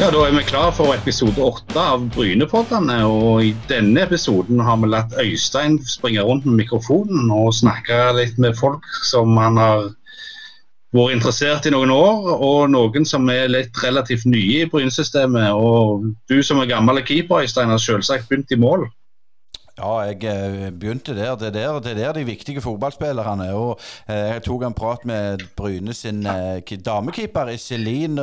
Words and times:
Ja, 0.00 0.06
Da 0.10 0.20
er 0.24 0.32
vi 0.32 0.40
klar 0.48 0.70
for 0.72 0.94
episode 0.94 1.42
åtte 1.44 1.76
av 1.76 2.06
Brynepoddene. 2.14 3.02
og 3.04 3.42
I 3.44 3.50
denne 3.68 4.00
episoden 4.00 4.62
har 4.64 4.78
vi 4.80 4.88
latt 4.88 5.12
Øystein 5.20 5.76
springe 5.84 6.22
rundt 6.24 6.46
med 6.46 6.56
mikrofonen 6.62 7.28
og 7.28 7.52
snakke 7.52 7.98
litt 8.16 8.38
med 8.40 8.56
folk 8.56 8.86
som 9.04 9.36
han 9.36 9.60
har 9.60 9.90
vært 10.96 11.18
interessert 11.18 11.68
i 11.68 11.74
noen 11.74 11.92
år, 11.92 12.32
og 12.32 12.70
noen 12.72 13.04
som 13.04 13.28
er 13.28 13.52
litt 13.52 13.76
relativt 13.84 14.24
nye 14.24 14.62
i 14.62 14.70
Brynsystemet. 14.72 15.52
Og 15.52 16.08
du 16.32 16.40
som 16.42 16.64
er 16.64 16.72
gammel 16.72 17.02
keeper, 17.04 17.44
Øystein, 17.44 17.68
har 17.68 17.84
selvsagt 17.84 18.24
begynt 18.30 18.56
i 18.56 18.56
mål. 18.56 18.88
Ja, 19.80 20.00
jeg 20.04 20.24
eh, 20.28 20.70
begynte 20.76 21.14
der. 21.16 21.36
Det 21.40 21.46
er 21.46 21.50
der, 21.50 21.78
det 21.80 21.90
er 21.92 21.94
der 21.94 22.12
de 22.12 22.24
viktige 22.24 22.60
fotballspillerne 22.60 23.46
er. 23.46 23.54
Og 23.54 23.80
eh, 24.08 24.14
Jeg 24.14 24.42
tok 24.42 24.62
en 24.62 24.74
prat 24.74 25.04
med 25.08 25.38
Bryne 25.56 25.94
sin 25.94 26.26
eh, 26.26 26.60
damekeeper 26.84 27.48
Iselin 27.48 28.20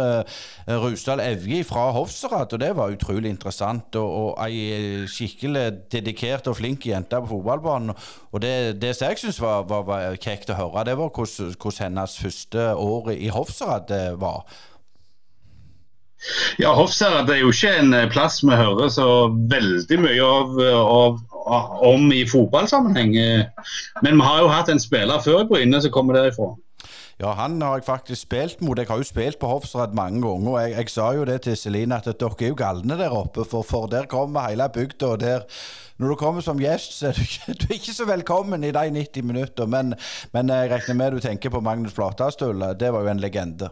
Rusdal 0.67 1.19
Evje 1.19 1.63
fra 1.63 1.89
Hofsrad, 1.91 2.53
og 2.53 2.59
det 2.59 2.75
var 2.75 2.93
utrolig 2.93 3.29
interessant. 3.29 3.95
Og, 3.95 4.37
og 4.37 4.45
ei 4.45 5.07
skikkelig 5.09 5.65
dedikert 5.91 6.47
og 6.47 6.59
flink 6.61 6.85
jente 6.85 7.21
på 7.21 7.33
fotballbanen. 7.33 7.95
Og 8.31 8.41
det, 8.41 8.81
det 8.81 8.95
som 8.95 9.09
jeg 9.09 9.23
syns 9.23 9.41
var, 9.41 9.65
var, 9.65 9.85
var, 9.87 10.15
kjekt 10.21 10.53
å 10.53 10.59
høre, 10.61 10.85
det 10.85 10.97
var 10.99 11.09
hvordan 11.09 11.77
hennes 11.79 12.17
første 12.21 12.73
år 12.75 13.13
i 13.17 13.33
Hofsrad 13.33 13.93
var. 14.21 14.45
Ja, 16.59 16.73
Hofsherad 16.73 17.29
er 17.29 17.41
jo 17.43 17.51
ikke 17.53 17.73
en 17.77 17.93
plass 18.11 18.39
vi 18.43 18.55
hører 18.57 18.89
så 18.93 19.07
veldig 19.51 19.99
mye 20.01 20.25
av, 20.25 20.61
av, 20.73 21.75
om 21.85 22.07
i 22.11 22.23
fotballsammenheng. 22.27 23.13
Men 24.01 24.17
vi 24.17 24.25
har 24.25 24.41
jo 24.41 24.49
hatt 24.51 24.71
en 24.73 24.81
spiller 24.81 25.21
før 25.23 25.43
i 25.43 25.49
Bryne 25.51 25.81
som 25.83 25.93
kommer 25.93 26.17
derifra. 26.17 26.55
Ja, 27.17 27.31
han 27.33 27.61
har 27.61 27.79
jeg 27.79 27.87
faktisk 27.87 28.21
spilt 28.27 28.59
mot. 28.61 28.77
Jeg 28.77 28.89
har 28.89 28.99
jo 29.01 29.05
spilt 29.05 29.39
på 29.41 29.49
Hofsrad 29.49 29.95
mange 29.97 30.21
ganger. 30.21 30.51
og 30.51 30.61
jeg, 30.61 30.75
jeg, 30.77 30.89
sa 30.93 31.07
jo 31.17 31.25
det 31.25 31.41
til 31.41 31.57
Celine 31.57 31.97
at 31.97 32.05
dere 32.05 32.35
er 32.39 32.51
jo 32.51 32.57
galne 32.57 32.97
der 32.97 33.13
oppe, 33.13 33.45
for, 33.45 33.65
for 33.65 33.89
der 33.89 34.05
kommer 34.05 34.49
hele 34.49 34.69
bygda. 34.73 35.07
og 35.07 35.19
der 35.19 35.47
når 35.97 36.07
du 36.07 36.15
kommer 36.15 36.41
som 36.45 36.59
gjest, 36.61 36.99
så 36.99 37.07
er 37.07 37.17
du 37.17 37.21
ikke, 37.21 37.53
du 37.59 37.65
er 37.69 37.73
ikke 37.73 37.93
så 37.93 38.05
velkommen 38.05 38.63
i 38.63 38.71
de 38.71 38.89
90 38.99 39.23
minutter. 39.25 39.65
Men, 39.65 39.95
men, 40.33 40.49
jeg 40.49 40.71
regner 40.71 40.93
med 40.93 41.11
du 41.11 41.19
tenker 41.19 41.49
på 41.49 41.61
Magnus 41.61 41.93
Flatastøl. 41.93 42.61
Det 42.79 42.93
var 42.93 43.01
jo 43.01 43.07
en 43.07 43.23
legende. 43.23 43.69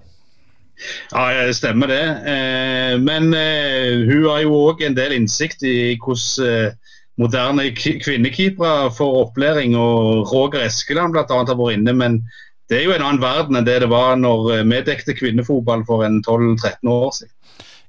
Ja, 1.12 1.46
det 1.48 1.56
stemmer 1.58 1.92
det. 1.92 2.04
Eh, 2.32 2.96
men 3.02 3.34
eh, 3.34 4.06
hun 4.08 4.26
har 4.30 4.42
jo 4.44 4.58
òg 4.70 4.84
en 4.86 4.98
del 4.98 5.16
innsikt 5.18 5.64
i 5.64 5.96
hvordan 6.02 6.76
moderne 7.16 7.70
kvinnekeepere 7.76 8.90
får 8.92 9.14
opplæring. 9.22 9.78
og 9.80 10.34
Roger 10.34 10.66
Eskeland 10.66 11.16
bl.a. 11.16 11.24
har 11.30 11.56
vært 11.56 11.78
inne. 11.78 11.94
men 11.94 12.26
det 12.70 12.80
er 12.80 12.88
jo 12.88 12.96
en 12.96 13.04
annen 13.06 13.22
verden 13.22 13.60
enn 13.60 13.66
det 13.68 13.78
det 13.84 13.92
var 13.92 14.16
når 14.18 14.52
eh, 14.56 14.66
vi 14.66 14.82
dekte 14.88 15.16
kvinnefotball 15.18 15.86
for 15.86 16.06
en 16.06 16.22
12-13 16.26 16.90
år 16.90 17.12
siden. 17.14 17.35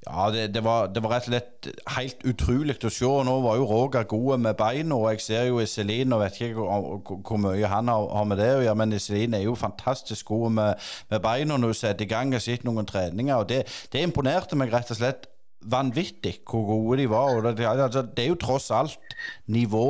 Ja, 0.06 0.30
det, 0.30 0.54
det, 0.54 0.62
var, 0.64 0.86
det, 0.86 1.02
var, 1.02 1.16
rett 1.16 1.26
og 1.26 1.32
slett 1.32 1.68
helt 1.96 2.20
utrolig 2.30 2.76
å 2.78 2.90
se. 2.94 3.08
Nå 3.26 3.32
var 3.42 3.56
jo 3.58 3.66
Roger 3.66 4.06
god 4.06 4.38
med 4.44 4.54
beina, 4.58 4.94
og 4.94 5.08
jeg 5.10 5.24
ser 5.24 5.48
jo 5.48 5.58
Iselin 5.58 6.14
og 6.14 6.22
vet 6.22 6.38
ikke 6.38 6.60
hvor, 6.60 7.00
hvor 7.26 7.40
mye 7.42 7.70
han 7.70 7.90
har, 7.90 8.06
har, 8.14 8.28
med 8.30 8.38
det 8.38 8.50
å 8.54 8.60
gjøre, 8.62 8.78
men 8.78 8.94
Iselin 8.94 9.34
er 9.34 9.42
jo 9.48 9.56
fantastisk 9.58 10.30
god 10.30 10.54
med, 10.60 10.86
med 11.10 11.24
beina 11.24 11.58
når 11.58 11.74
hun 11.74 11.80
setter 11.80 12.06
i 12.06 12.12
gang 12.14 12.34
og 12.38 12.44
sitter 12.44 12.70
noen 12.70 12.86
treninger. 12.86 13.34
og 13.34 13.48
det, 13.50 13.64
det 13.92 14.04
imponerte 14.06 14.58
meg 14.58 14.70
rett 14.74 14.94
og 14.94 15.00
slett 15.00 15.26
vanvittig 15.66 16.36
hvor 16.46 16.68
gode 16.70 17.02
de 17.02 17.10
var. 17.10 17.34
Og 17.34 17.58
det, 17.58 17.66
altså, 17.66 18.06
det 18.06 18.24
er 18.24 18.30
jo 18.30 18.41
tross 18.46 18.70
alt 18.70 19.16
nivå 19.50 19.86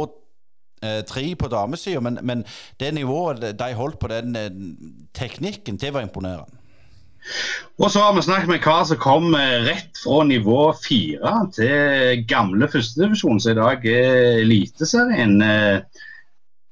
eh, 0.83 1.03
tre 1.05 1.29
på 1.37 1.53
damesida, 1.53 2.01
men, 2.01 2.19
men, 2.23 2.45
det 2.81 2.95
nivået 2.95 3.51
de 3.59 3.73
holdt 3.75 3.99
på 4.01 4.09
den 4.13 4.37
eh, 4.37 4.49
teknikken, 5.15 5.77
det 5.77 5.93
var 5.93 6.07
imponerende. 6.07 6.56
Og 7.77 7.91
så 7.93 8.01
har 8.01 8.15
vi 8.17 8.25
snakket 8.25 8.49
med 8.49 8.63
kar 8.65 8.85
som 8.89 9.01
kom 9.01 9.35
eh, 9.37 9.67
rett 9.67 9.99
fra 10.01 10.23
nivå 10.25 10.71
fire 10.81 11.35
til 11.57 12.23
gamle 12.31 12.69
førstedivisjon, 12.73 13.41
som 13.43 13.53
i 13.53 13.59
dag 13.59 13.85
er 13.91 14.41
Eliteserien. 14.45 15.37
Eh, 15.45 16.05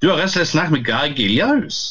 du 0.01 0.09
har 0.11 0.21
rett 0.21 0.33
og 0.33 0.37
slett 0.39 0.53
snakket 0.55 0.79
med 0.79 0.89
Geir 0.89 1.19
Giljahus. 1.19 1.83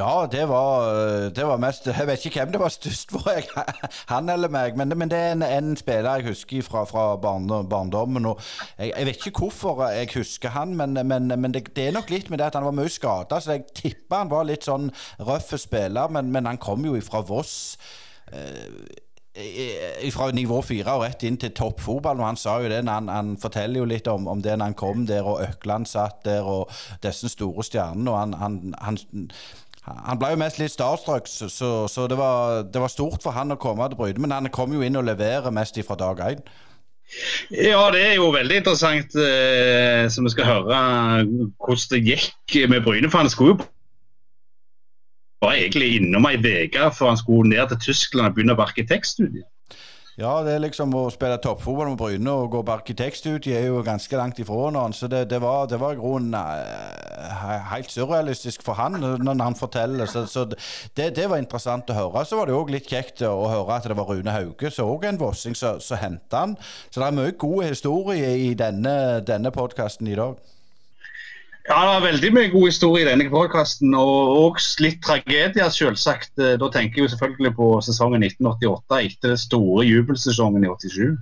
Ja, 0.00 0.26
det 0.32 0.48
var, 0.48 0.94
det 1.36 1.44
var, 1.46 1.58
mest 1.60 1.86
Jeg 1.86 2.06
vet 2.08 2.24
ikke 2.24 2.40
hvem 2.40 2.52
det 2.54 2.60
var 2.60 2.72
størst 2.72 3.10
for, 3.12 3.26
jeg, 3.34 3.44
han 4.12 4.32
eller 4.32 4.48
meg. 4.48 4.78
Men, 4.78 4.94
men 4.96 5.10
det 5.12 5.18
er 5.18 5.34
en, 5.34 5.44
en, 5.44 5.76
spiller 5.76 6.16
jeg 6.16 6.30
husker 6.30 6.64
fra, 6.64 6.86
fra 6.88 7.04
barndommen. 7.20 8.26
og 8.26 8.40
jeg, 8.78 8.94
jeg, 8.96 9.06
vet 9.06 9.26
ikke 9.26 9.44
hvorfor 9.44 9.84
jeg 9.92 10.08
husker 10.14 10.56
han, 10.56 10.72
men, 10.76 10.96
men, 11.04 11.28
men 11.36 11.54
det, 11.54 11.66
det, 11.76 11.88
er 11.88 11.92
nok 11.98 12.10
litt 12.10 12.30
med 12.30 12.40
det 12.40 12.48
at 12.48 12.56
han 12.56 12.64
var 12.64 12.76
mye 12.78 12.88
skada. 12.88 13.40
Så 13.40 13.58
jeg 13.58 13.68
tipper 13.76 14.22
han 14.22 14.32
var 14.32 14.48
litt 14.48 14.64
sånn 14.64 14.88
røff 15.20 15.52
spiller, 15.60 16.08
men, 16.08 16.46
han 16.46 16.60
kom 16.62 16.88
jo 16.88 16.96
ifra 16.96 17.20
Voss. 17.20 17.76
Eh, 18.32 20.10
fra 20.10 20.30
nivå 20.34 20.62
fire 20.64 20.96
og 20.96 21.04
rett 21.04 21.22
inn 21.28 21.36
til 21.40 21.52
toppfotball. 21.52 22.22
Og 22.22 22.30
han 22.30 22.40
sa 22.40 22.56
jo 22.62 22.72
det, 22.72 22.80
han, 22.88 23.12
han, 23.12 23.36
forteller 23.40 23.82
jo 23.82 23.90
litt 23.90 24.08
om, 24.08 24.30
om 24.32 24.40
det 24.40 24.56
når 24.56 24.72
han 24.72 24.80
kom 24.80 25.04
der, 25.06 25.28
og 25.28 25.44
Økland 25.44 25.90
satt 25.90 26.24
der, 26.24 26.46
og 26.46 26.72
disse 27.04 27.28
store 27.28 27.68
stjernene. 27.68 28.10
og 28.10 28.18
han, 28.18 28.38
han, 28.40 28.62
han 28.80 28.98
han 29.86 30.18
ble 30.20 30.34
jo 30.34 30.40
mest 30.40 30.58
litt 30.60 30.74
starstruck, 30.74 31.28
så, 31.30 31.48
så 31.88 32.06
det, 32.10 32.18
var, 32.20 32.66
det, 32.68 32.80
var, 32.82 32.92
stort 32.92 33.24
for 33.24 33.34
han 33.34 33.54
å 33.54 33.60
komme 33.60 33.86
til 33.88 33.98
Bryne. 33.98 34.20
Men 34.20 34.34
han 34.36 34.50
kom 34.52 34.74
jo 34.76 34.84
inn 34.84 34.98
og 35.00 35.06
leverer 35.08 35.54
mest 35.54 35.80
fra 35.86 35.96
dag 35.98 36.20
én. 36.26 36.42
Ja, 37.50 37.88
det 37.90 38.02
er 38.06 38.14
jo 38.20 38.28
veldig 38.30 38.60
interessant 38.60 39.16
eh, 39.18 40.04
som 40.12 40.28
vi 40.28 40.30
skal 40.30 40.46
høre 40.46 40.80
hvordan 41.58 41.88
det 41.96 42.02
gikk 42.06 42.58
med 42.70 42.84
Bryne. 42.86 43.10
For 43.10 43.24
han 43.24 43.32
skulle 43.32 43.56
jo 43.56 43.62
bare 45.40 45.62
egentlig 45.62 45.96
innom 45.96 46.28
ei 46.28 46.36
uke 46.36 46.90
før 46.94 47.14
han 47.14 47.18
skulle 47.18 47.50
ned 47.50 47.72
til 47.72 47.80
Tyskland 47.88 48.30
og 48.30 48.36
begynne 48.36 48.58
på 48.58 48.68
arkitektstudiet. 48.68 49.48
Ja, 50.20 50.34
det 50.44 50.52
er 50.52 50.60
liksom 50.60 50.92
å 50.98 51.06
spille 51.08 51.38
toppfotball 51.40 51.94
med 51.94 51.96
Bryne 51.96 52.32
og 52.42 52.50
gå 52.52 52.60
på 52.60 52.72
arkitektstudiet 52.74 53.54
er 53.56 53.70
jo 53.70 53.78
ganske 53.80 54.18
langt 54.20 54.36
ifra 54.42 54.58
hverandre. 54.58 54.92
Så 54.98 55.08
det, 55.08 55.22
det, 55.30 55.38
var, 55.40 55.70
var 55.80 55.94
i 55.96 55.96
grunnen 55.96 56.36
uh, 56.36 57.54
helt 57.70 57.88
surrealistisk 57.88 58.60
for 58.66 58.76
han 58.76 59.00
når 59.00 59.40
han 59.40 59.56
forteller. 59.56 60.04
Så, 60.12 60.26
så 60.28 60.44
det, 60.50 61.14
det, 61.16 61.24
var 61.24 61.40
interessant 61.40 61.88
å 61.88 61.96
høre. 61.96 62.26
Så 62.28 62.36
var 62.36 62.50
det 62.50 62.58
òg 62.58 62.74
litt 62.74 62.92
kjekt 62.92 63.24
å 63.24 63.48
høre 63.48 63.78
at 63.78 63.88
det 63.88 63.96
var 63.96 64.12
Rune 64.12 64.36
Hauge, 64.36 64.68
så 64.68 64.90
òg 64.92 65.08
en 65.08 65.22
vossing, 65.22 65.56
så 65.56 66.02
henta 66.02 66.44
han. 66.44 66.56
Så 66.90 67.00
det 67.00 67.08
er 67.08 67.16
mye 67.22 67.36
god 67.40 67.70
historie 67.70 68.36
i 68.44 68.52
denne, 68.52 68.94
denne 69.24 69.56
podkasten 69.56 70.12
i 70.12 70.20
dag. 70.20 70.36
Ja, 71.68 71.80
det 71.84 71.94
er 71.94 72.04
veldig 72.06 72.30
mye 72.34 72.50
god 72.50 72.66
historie 72.66 73.04
i 73.04 73.08
denne 73.08 73.26
podkasten, 73.30 73.92
og 73.94 74.30
også 74.46 74.84
litt 74.86 75.02
tragedier, 75.04 75.68
selvsagt. 75.70 76.32
Da 76.36 76.70
tenker 76.72 77.04
jeg 77.04 77.12
selvfølgelig 77.12 77.52
på 77.58 77.68
sesongen 77.84 78.24
1988, 78.24 79.00
etter 79.10 79.34
den 79.34 79.42
store 79.44 79.84
jubelsesongen 79.86 80.64
i 80.64 80.72
87. 80.72 81.18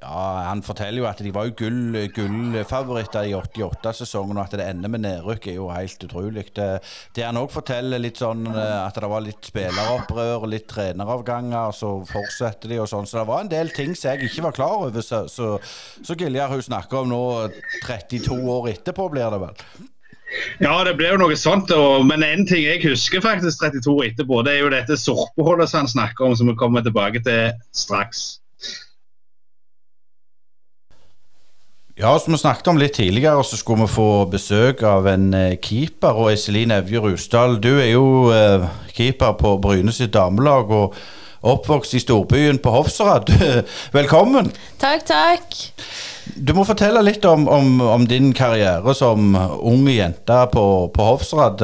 Ja, 0.00 0.44
Han 0.48 0.62
forteller 0.64 1.02
jo 1.02 1.06
at 1.10 1.18
de 1.20 1.32
var 1.34 1.48
jo 1.50 1.52
gull, 1.58 1.98
gullfavoritter 2.16 3.26
i 3.28 3.34
88-sesongen, 3.36 4.38
og 4.38 4.46
at 4.46 4.56
det 4.56 4.64
ender 4.70 4.92
med 4.92 5.04
nedrykk 5.04 5.50
er 5.52 5.58
jo 5.58 5.68
helt 5.68 6.06
utrolig. 6.06 6.46
Det, 6.56 6.68
det 7.16 7.26
han 7.26 7.36
òg 7.36 7.52
forteller 7.52 8.00
litt 8.00 8.22
sånn 8.22 8.46
eh, 8.48 8.78
at 8.80 8.96
det 8.96 9.10
var 9.12 9.24
litt 9.26 9.50
spilleropprør, 9.52 10.48
litt 10.48 10.66
treneravganger, 10.72 11.76
så 11.76 11.92
fortsetter 12.08 12.72
de 12.72 12.80
og 12.80 12.88
sånn. 12.88 13.08
Så 13.10 13.20
det 13.20 13.28
var 13.28 13.44
en 13.44 13.52
del 13.52 13.72
ting 13.76 13.92
som 13.92 14.14
jeg 14.14 14.30
ikke 14.30 14.48
var 14.48 14.56
klar 14.56 14.88
over, 14.88 15.04
så, 15.04 15.26
så, 15.28 15.52
så 16.00 16.16
Giljar 16.16 16.52
hun 16.54 16.64
snakker 16.64 17.04
om 17.04 17.12
nå 17.12 17.22
32 17.84 18.40
år 18.56 18.72
etterpå, 18.72 19.10
blir 19.12 19.36
det 19.36 19.44
vel? 19.44 19.64
Ja, 20.62 20.78
det 20.86 20.94
ble 20.96 21.10
jo 21.10 21.20
noe 21.20 21.36
sånt. 21.36 21.72
Men 22.06 22.24
en 22.24 22.46
ting 22.48 22.64
jeg 22.64 22.80
husker 22.86 23.20
faktisk 23.24 23.60
32 23.66 23.96
år 23.98 24.12
etterpå, 24.12 24.40
det 24.46 24.56
er 24.56 24.64
jo 24.64 24.72
dette 24.72 24.96
sorpeholdet 24.96 25.68
som 25.68 25.84
han 25.84 25.92
snakker 25.92 26.28
om, 26.28 26.36
som 26.38 26.48
vi 26.48 26.56
kommer 26.56 26.84
tilbake 26.86 27.20
til 27.26 27.50
straks. 27.76 28.39
Ja, 32.00 32.18
som 32.18 32.32
vi 32.32 32.38
snakket 32.38 32.66
om 32.66 32.78
litt 32.80 32.94
tidligere, 32.96 33.44
så 33.44 33.58
skulle 33.60 33.84
vi 33.84 33.92
få 33.92 34.24
besøk 34.32 34.80
av 34.88 35.04
en 35.10 35.34
eh, 35.36 35.58
keeper. 35.60 36.16
Og 36.16 36.30
Iselin 36.32 36.72
Evje 36.72 37.02
Rusdal, 37.04 37.58
du 37.60 37.74
er 37.74 37.90
jo 37.90 38.04
eh, 38.32 38.64
keeper 38.96 39.34
på 39.36 39.58
Bryne 39.60 39.92
sitt 39.92 40.14
damelag. 40.14 40.72
og 40.72 40.96
Oppvokst 41.44 41.98
i 41.98 42.00
storbyen 42.00 42.56
på 42.64 42.72
Hofsrad. 42.72 43.28
Velkommen. 43.98 44.48
Takk, 44.80 45.04
takk. 45.10 45.58
Du 46.40 46.54
må 46.56 46.64
fortelle 46.64 47.02
litt 47.04 47.24
om, 47.28 47.44
om, 47.52 47.68
om 47.84 48.08
din 48.08 48.32
karriere 48.32 48.96
som 48.96 49.36
ung 49.36 49.84
jente 49.92 50.40
på, 50.54 50.64
på 50.96 51.10
Hofsrad. 51.10 51.60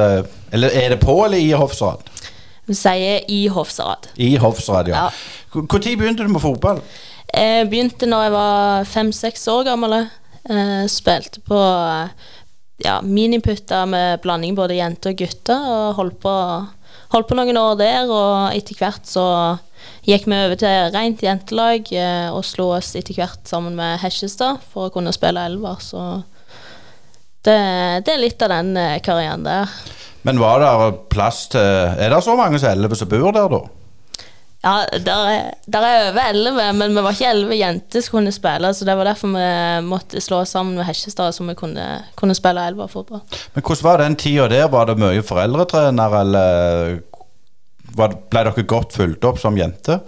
Eller 0.52 0.76
er 0.82 0.92
det 0.92 1.00
på 1.00 1.16
eller 1.24 1.40
i 1.40 1.54
Hofsrad? 1.56 2.04
Vi 2.68 2.76
sier 2.76 3.24
i 3.32 3.46
Hofsrad. 3.48 4.12
I 4.20 4.34
Hofsrad, 4.44 4.92
ja. 4.92 5.08
Når 5.56 5.80
ja. 5.80 5.96
begynte 5.96 6.28
du 6.28 6.36
med 6.36 6.44
fotball? 6.44 6.84
Jeg 7.32 7.68
begynte 7.72 8.08
når 8.08 8.28
jeg 8.28 8.36
var 8.36 8.88
fem-seks 8.92 9.48
år 9.48 9.64
gammel. 9.72 9.98
Uh, 10.46 10.86
spilte 10.90 11.42
på 11.46 11.58
ja, 12.84 13.00
miniputter 13.02 13.86
med 13.90 14.20
blanding 14.22 14.54
både 14.54 14.76
jenter 14.78 15.14
og 15.14 15.22
gutter, 15.22 15.68
og 15.70 15.96
holdt 15.98 16.18
på, 16.22 16.34
holdt 17.14 17.28
på, 17.30 17.38
noen 17.38 17.58
år 17.60 17.78
der. 17.80 18.12
Og 18.12 18.56
etter 18.56 18.78
hvert 18.78 19.08
så 19.10 19.26
gikk 20.06 20.28
vi 20.30 20.38
over 20.38 20.58
til 20.60 20.90
rent 20.94 21.24
jentelag 21.24 21.90
uh, 21.96 22.30
og 22.36 22.44
slo 22.46 22.70
oss 22.76 22.94
etter 22.98 23.18
hvert 23.18 23.42
sammen 23.48 23.78
med 23.78 23.98
Hesjestad 24.04 24.62
for 24.72 24.88
å 24.88 24.94
kunne 24.94 25.14
spille 25.16 25.46
elver. 25.50 25.82
Så 25.82 26.04
det, 27.46 27.58
det 28.06 28.14
er 28.14 28.22
litt 28.22 28.42
av 28.42 28.54
den 28.54 28.74
karrieren 29.06 29.46
der. 29.46 29.70
Men 30.26 30.40
var 30.42 30.58
det 30.58 30.70
plass 31.12 31.44
til 31.52 31.62
Er 31.62 32.10
det 32.10 32.24
så 32.26 32.34
mange 32.34 32.58
som 32.58 32.72
elleve 32.72 32.98
som 32.98 33.10
bor 33.10 33.30
der, 33.30 33.46
da? 33.52 33.85
Ja, 34.66 34.80
der 34.98 35.28
er, 35.30 35.50
der 35.70 35.84
er 35.86 36.08
over 36.08 36.24
elleve, 36.32 36.64
men 36.74 36.96
vi 36.96 37.02
var 37.04 37.14
ikke 37.14 37.28
elleve 37.30 37.58
jenter 37.60 38.02
som 38.02 38.16
kunne 38.16 38.32
spille, 38.34 38.72
så 38.74 38.86
det 38.88 38.96
var 38.98 39.06
derfor 39.06 39.30
vi 39.30 39.44
måtte 39.86 40.22
slå 40.24 40.40
oss 40.42 40.56
sammen 40.56 40.74
med 40.74 40.88
Hesjestad, 40.88 41.36
så 41.36 41.46
vi 41.46 41.54
kunne, 41.54 41.84
kunne 42.18 42.34
spille 42.34 42.64
elverfotball. 42.72 43.22
Men 43.54 43.62
hvordan 43.62 43.86
var 43.86 44.02
den 44.02 44.16
tida 44.18 44.48
der? 44.50 44.66
Var 44.72 44.88
det 44.90 44.98
mye 44.98 45.22
foreldretrener, 45.22 46.16
eller 46.22 46.96
var, 47.94 48.16
ble 48.32 48.42
dere 48.48 48.66
godt 48.66 48.96
fulgt 48.98 49.28
opp 49.28 49.38
som 49.38 49.58
jenter? 49.60 50.02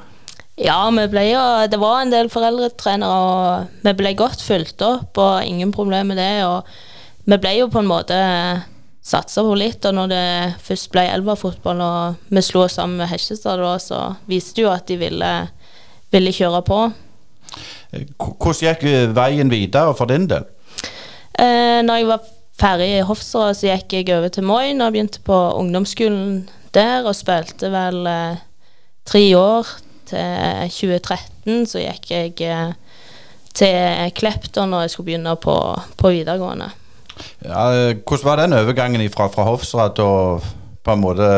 Ja, 0.58 0.80
ble 0.90 1.26
det 1.70 1.78
var 1.78 2.00
en 2.02 2.10
del 2.10 2.30
foreldretrenere, 2.32 3.14
og 3.14 3.84
vi 3.86 3.94
ble 4.00 4.16
godt 4.18 4.42
fulgt 4.42 4.82
opp, 4.82 5.22
og 5.22 5.46
ingen 5.46 5.70
problem 5.70 6.10
med 6.10 6.18
det. 6.18 6.32
Og 6.48 6.66
vi 7.30 7.38
ble 7.38 7.54
jo 7.60 7.70
på 7.70 7.84
en 7.84 7.92
måte 7.92 8.18
satsa 9.08 9.44
på 9.44 9.56
litt, 9.56 9.84
og 9.88 9.96
når 9.96 10.10
det 10.12 10.24
først 10.64 10.90
ble 10.92 11.06
elverfotball, 11.14 11.80
og 11.80 12.32
vi 12.32 12.44
slo 12.44 12.66
oss 12.66 12.76
sammen 12.78 13.00
med 13.00 13.10
Hesjestad, 13.12 13.60
da, 13.62 13.74
så 13.80 14.00
viste 14.28 14.58
det 14.58 14.66
jo 14.66 14.72
at 14.72 14.88
de 14.90 14.98
ville, 15.00 15.32
ville 16.12 16.34
kjøre 16.34 16.62
på. 16.66 16.80
Hvordan 18.18 18.60
gikk 18.66 18.84
eh, 18.88 19.06
veien 19.16 19.52
videre 19.52 19.94
for 19.96 20.10
din 20.10 20.28
del? 20.28 20.44
Eh, 21.38 21.80
når 21.86 22.00
jeg 22.00 22.10
var 22.10 22.26
ferdig 22.58 22.88
i 22.96 23.04
Hofstra, 23.06 23.52
så 23.54 23.70
gikk 23.70 23.94
jeg 23.96 24.10
over 24.16 24.32
til 24.34 24.46
Moin 24.46 24.82
og 24.82 24.92
begynte 24.92 25.22
på 25.24 25.36
ungdomsskolen 25.60 26.48
der, 26.76 27.06
og 27.06 27.16
spilte 27.16 27.70
vel 27.72 28.02
eh, 28.10 28.42
tre 29.08 29.24
år. 29.38 29.76
Til 30.08 30.70
2013 30.72 31.66
så 31.68 31.82
gikk 31.82 32.12
jeg 32.12 32.34
eh, 32.48 32.70
til 33.58 34.12
Klepp 34.16 34.48
da 34.54 34.64
når 34.68 34.86
jeg 34.86 34.94
skulle 34.94 35.10
begynne 35.10 35.34
på, 35.40 35.56
på 36.00 36.12
videregående. 36.14 36.70
Ja, 37.44 37.92
hvordan 38.02 38.26
var 38.26 38.42
den 38.42 38.56
overgangen 38.58 39.04
fra, 39.14 39.28
fra 39.32 39.46
Hofsrad 39.48 40.00
og 40.04 40.46
på 40.88 40.94
en 40.96 41.02
måte 41.02 41.28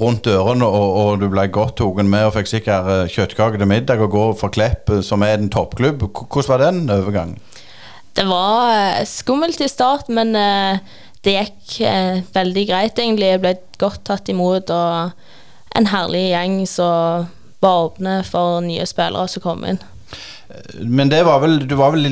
rundt 0.00 0.28
ørene, 0.30 0.66
og, 0.66 0.96
og 1.00 1.22
du 1.22 1.28
ble 1.32 1.46
godt 1.52 1.78
tatt 1.80 2.08
med 2.08 2.28
og 2.28 2.34
fikk 2.38 2.52
sikkert 2.52 2.92
eh, 2.92 3.10
kjøttkake 3.12 3.60
til 3.60 3.70
middag 3.70 4.02
og 4.04 4.12
gå 4.14 4.24
for 4.40 4.54
Klepp, 4.54 4.88
eh, 4.92 5.04
som 5.04 5.24
er 5.26 5.36
en 5.36 5.50
toppklubb. 5.52 6.06
Hvordan 6.08 6.52
var 6.52 6.64
den 6.64 6.80
overgangen? 6.94 7.38
Det 8.16 8.24
var 8.28 8.72
eh, 8.72 9.02
skummelt 9.08 9.60
i 9.64 9.70
start, 9.70 10.08
men 10.08 10.32
det 10.32 11.34
gikk 11.34 12.32
veldig 12.34 12.64
greit, 12.68 12.98
egentlig. 12.98 13.32
Jeg 13.34 13.42
ble 13.42 13.54
godt 13.80 14.04
tatt 14.08 14.30
imot, 14.32 14.70
og 14.72 15.76
en 15.76 15.90
herlig 15.90 16.28
gjeng 16.30 16.62
som 16.70 17.28
var 17.62 17.88
åpne 17.88 18.20
for 18.26 18.62
nye 18.64 18.86
spillere 18.86 19.28
som 19.30 19.44
kom 19.44 19.66
inn. 19.66 19.80
Men 20.80 21.10
det 21.12 21.20
var 21.28 21.42
vel, 21.42 21.58
du 21.68 21.74
var 21.76 21.92
vel 21.92 22.06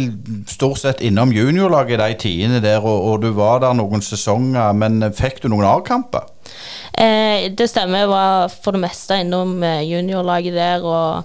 stort 0.50 0.82
sett 0.82 1.00
innom 1.04 1.32
juniorlaget 1.32 2.02
de 2.02 2.18
tidene 2.20 2.60
der, 2.60 2.84
og, 2.84 3.06
og 3.08 3.22
du 3.24 3.30
var 3.36 3.62
der 3.64 3.76
noen 3.78 4.04
sesonger, 4.04 4.76
men 4.76 5.00
fikk 5.16 5.40
du 5.42 5.48
noen 5.52 5.64
A-kamper? 5.70 6.28
Eh, 6.92 7.48
det 7.56 7.70
stemmer, 7.72 8.04
jeg 8.04 8.12
var 8.12 8.52
for 8.52 8.76
det 8.76 8.84
meste 8.84 9.20
innom 9.24 9.56
eh, 9.64 9.82
juniorlaget 9.88 10.56
der, 10.56 10.84
og 10.84 11.24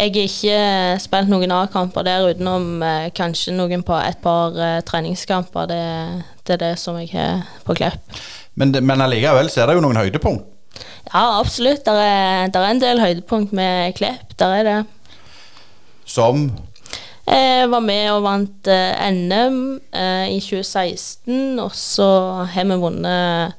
jeg 0.00 0.12
har 0.14 0.28
ikke 0.28 1.00
spilt 1.02 1.28
noen 1.32 1.52
A-kamper 1.52 2.06
der 2.06 2.28
utenom 2.30 2.84
eh, 2.84 3.08
kanskje 3.16 3.56
noen 3.56 3.82
på 3.84 3.96
et 4.00 4.20
par 4.24 4.56
eh, 4.56 4.78
treningskamper. 4.86 5.66
Det, 5.68 5.82
det 6.46 6.56
er 6.56 6.62
det 6.62 6.70
som 6.80 6.96
jeg 7.00 7.10
har 7.12 7.42
på 7.66 7.76
Klepp. 7.76 8.20
Men, 8.60 8.72
men 8.84 9.04
allikevel 9.04 9.50
så 9.52 9.62
er 9.62 9.70
det 9.70 9.76
jo 9.76 9.84
noen 9.84 10.00
høydepunkt. 10.00 10.46
Ja, 11.10 11.40
absolutt. 11.40 11.84
Det 11.84 11.92
er, 11.92 12.48
er 12.48 12.70
en 12.70 12.80
del 12.80 13.02
høydepunkt 13.02 13.52
med 13.56 13.92
Klepp. 13.98 14.36
Der 14.40 14.56
er 14.60 14.68
det. 14.68 14.78
Som 16.10 16.48
Jeg 17.30 17.68
var 17.70 17.84
med 17.84 18.08
og 18.10 18.24
vant 18.24 18.66
eh, 18.66 19.04
NM 19.14 19.60
eh, 19.94 20.32
i 20.34 20.40
2016, 20.42 21.60
og 21.62 21.70
så 21.76 22.08
har 22.50 22.66
vi 22.66 22.78
vunnet 22.82 23.54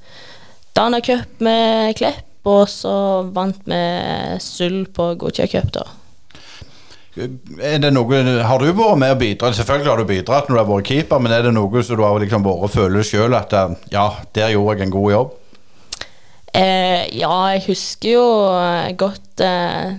Dana 0.76 1.00
Cup 1.06 1.40
med 1.40 1.96
Klepp, 1.96 2.28
og 2.52 2.66
så 2.68 2.94
vant 3.32 3.64
vi 3.70 3.80
sølv 4.44 4.90
på 4.92 5.14
Gotia 5.22 5.48
Cup, 5.48 5.72
da. 5.78 5.86
er 7.16 7.80
det 7.80 7.94
noe, 7.96 8.22
Har 8.44 8.60
du 8.60 8.68
vært 8.68 9.00
med 9.00 9.16
og 9.16 9.20
bidratt? 9.24 9.56
Selvfølgelig 9.56 9.92
har 9.94 10.04
du 10.04 10.10
bidratt 10.12 10.50
når 10.50 10.58
du 10.58 10.62
har 10.64 10.72
vært 10.74 10.92
keeper, 10.92 11.24
men 11.24 11.32
er 11.38 11.48
det 11.48 11.56
noe 11.56 11.84
som 11.84 11.96
du 12.00 12.04
har 12.04 12.20
liksom 12.20 12.44
vært 12.44 12.68
og 12.68 12.76
føler 12.76 13.08
sjøl 13.08 13.40
at 13.40 13.56
eh, 13.56 13.78
ja, 13.96 14.10
der 14.36 14.58
gjorde 14.58 14.82
jeg 14.82 14.90
en 14.90 14.96
god 14.98 15.12
jobb? 15.16 15.38
Eh, 16.52 17.08
ja, 17.16 17.36
jeg 17.54 17.64
husker 17.70 18.18
jo 18.18 18.26
eh, 18.60 18.92
godt 19.00 19.40
eh, 19.48 19.94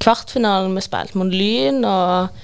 kvartfinalen 0.00 0.74
vi 0.76 0.82
spilte 0.84 1.18
mot 1.20 1.30
Lyn, 1.30 1.84
og 1.86 2.34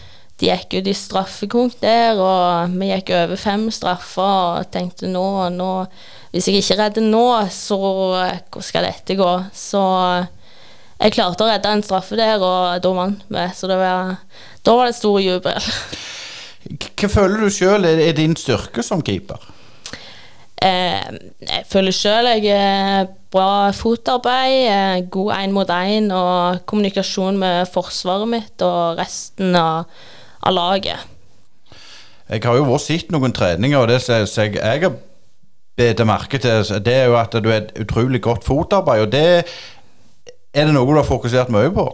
de 0.41 0.49
gikk 0.49 0.79
ut 0.79 0.89
i 0.89 0.97
straffekonk 0.97 1.77
der, 1.83 2.21
og 2.21 2.73
vi 2.81 2.89
gikk 2.91 3.13
over 3.17 3.41
fem 3.41 3.67
straffer 3.75 4.61
og 4.61 4.71
tenkte 4.73 5.11
nå, 5.11 5.27
nå 5.53 5.73
Hvis 6.31 6.47
jeg 6.47 6.63
ikke 6.63 6.79
redder 6.79 7.03
nå, 7.03 7.25
så 7.51 7.77
hvor 7.77 8.63
skal 8.63 8.87
dette 8.87 9.17
gå? 9.19 9.31
Så 9.53 9.81
jeg 11.01 11.15
klarte 11.17 11.43
å 11.43 11.49
redde 11.51 11.73
en 11.75 11.83
straffe 11.83 12.17
der, 12.19 12.39
og 12.39 12.79
da 12.85 12.93
vant 12.95 13.25
vi. 13.27 13.47
Så 13.57 13.67
var, 13.67 14.15
da 14.63 14.75
var 14.79 14.87
det 14.87 14.99
stor 14.99 15.19
jubel. 15.19 15.71
Hva 16.71 17.09
føler 17.11 17.43
du 17.43 17.51
sjøl 17.51 17.89
er 17.89 18.15
din 18.15 18.37
styrke 18.39 18.85
som 18.87 19.03
keeper? 19.03 19.43
Eh, 20.61 21.05
jeg 21.41 21.65
føler 21.73 21.95
sjøl 21.97 22.27
jeg 22.35 22.51
er 22.53 23.07
bra 23.33 23.71
fotarbeid, 23.73 24.57
eh, 24.69 25.07
god 25.09 25.33
én 25.39 25.55
mot 25.57 25.71
én 25.73 26.11
og 26.13 26.67
kommunikasjon 26.69 27.39
med 27.41 27.71
forsvaret 27.73 28.29
mitt 28.29 28.65
og 28.67 29.01
resten 29.01 29.57
av, 29.57 29.89
av 30.43 30.53
laget. 30.53 31.09
Jeg 32.29 32.45
har 32.45 32.61
jo 32.61 32.69
også 32.69 32.93
sett 32.93 33.11
noen 33.11 33.33
treninger, 33.33 33.79
og 33.81 33.89
det 33.89 34.03
som 34.05 34.21
jeg, 34.21 34.61
jeg 34.61 34.85
har 34.85 34.99
bedt 35.81 36.05
merke 36.07 36.39
til, 36.39 36.63
det 36.85 36.95
er 36.95 37.09
jo 37.09 37.17
at 37.19 37.35
du 37.41 37.49
er 37.49 37.63
et 37.63 37.75
utrolig 37.81 38.21
godt 38.23 38.45
fotarbeid. 38.45 39.07
og 39.07 39.13
det 39.13 39.27
er 40.53 40.67
det 40.67 40.75
noe 40.75 40.87
du 40.87 40.99
har 40.99 41.09
fokusert 41.09 41.51
mye 41.55 41.71
på? 41.73 41.87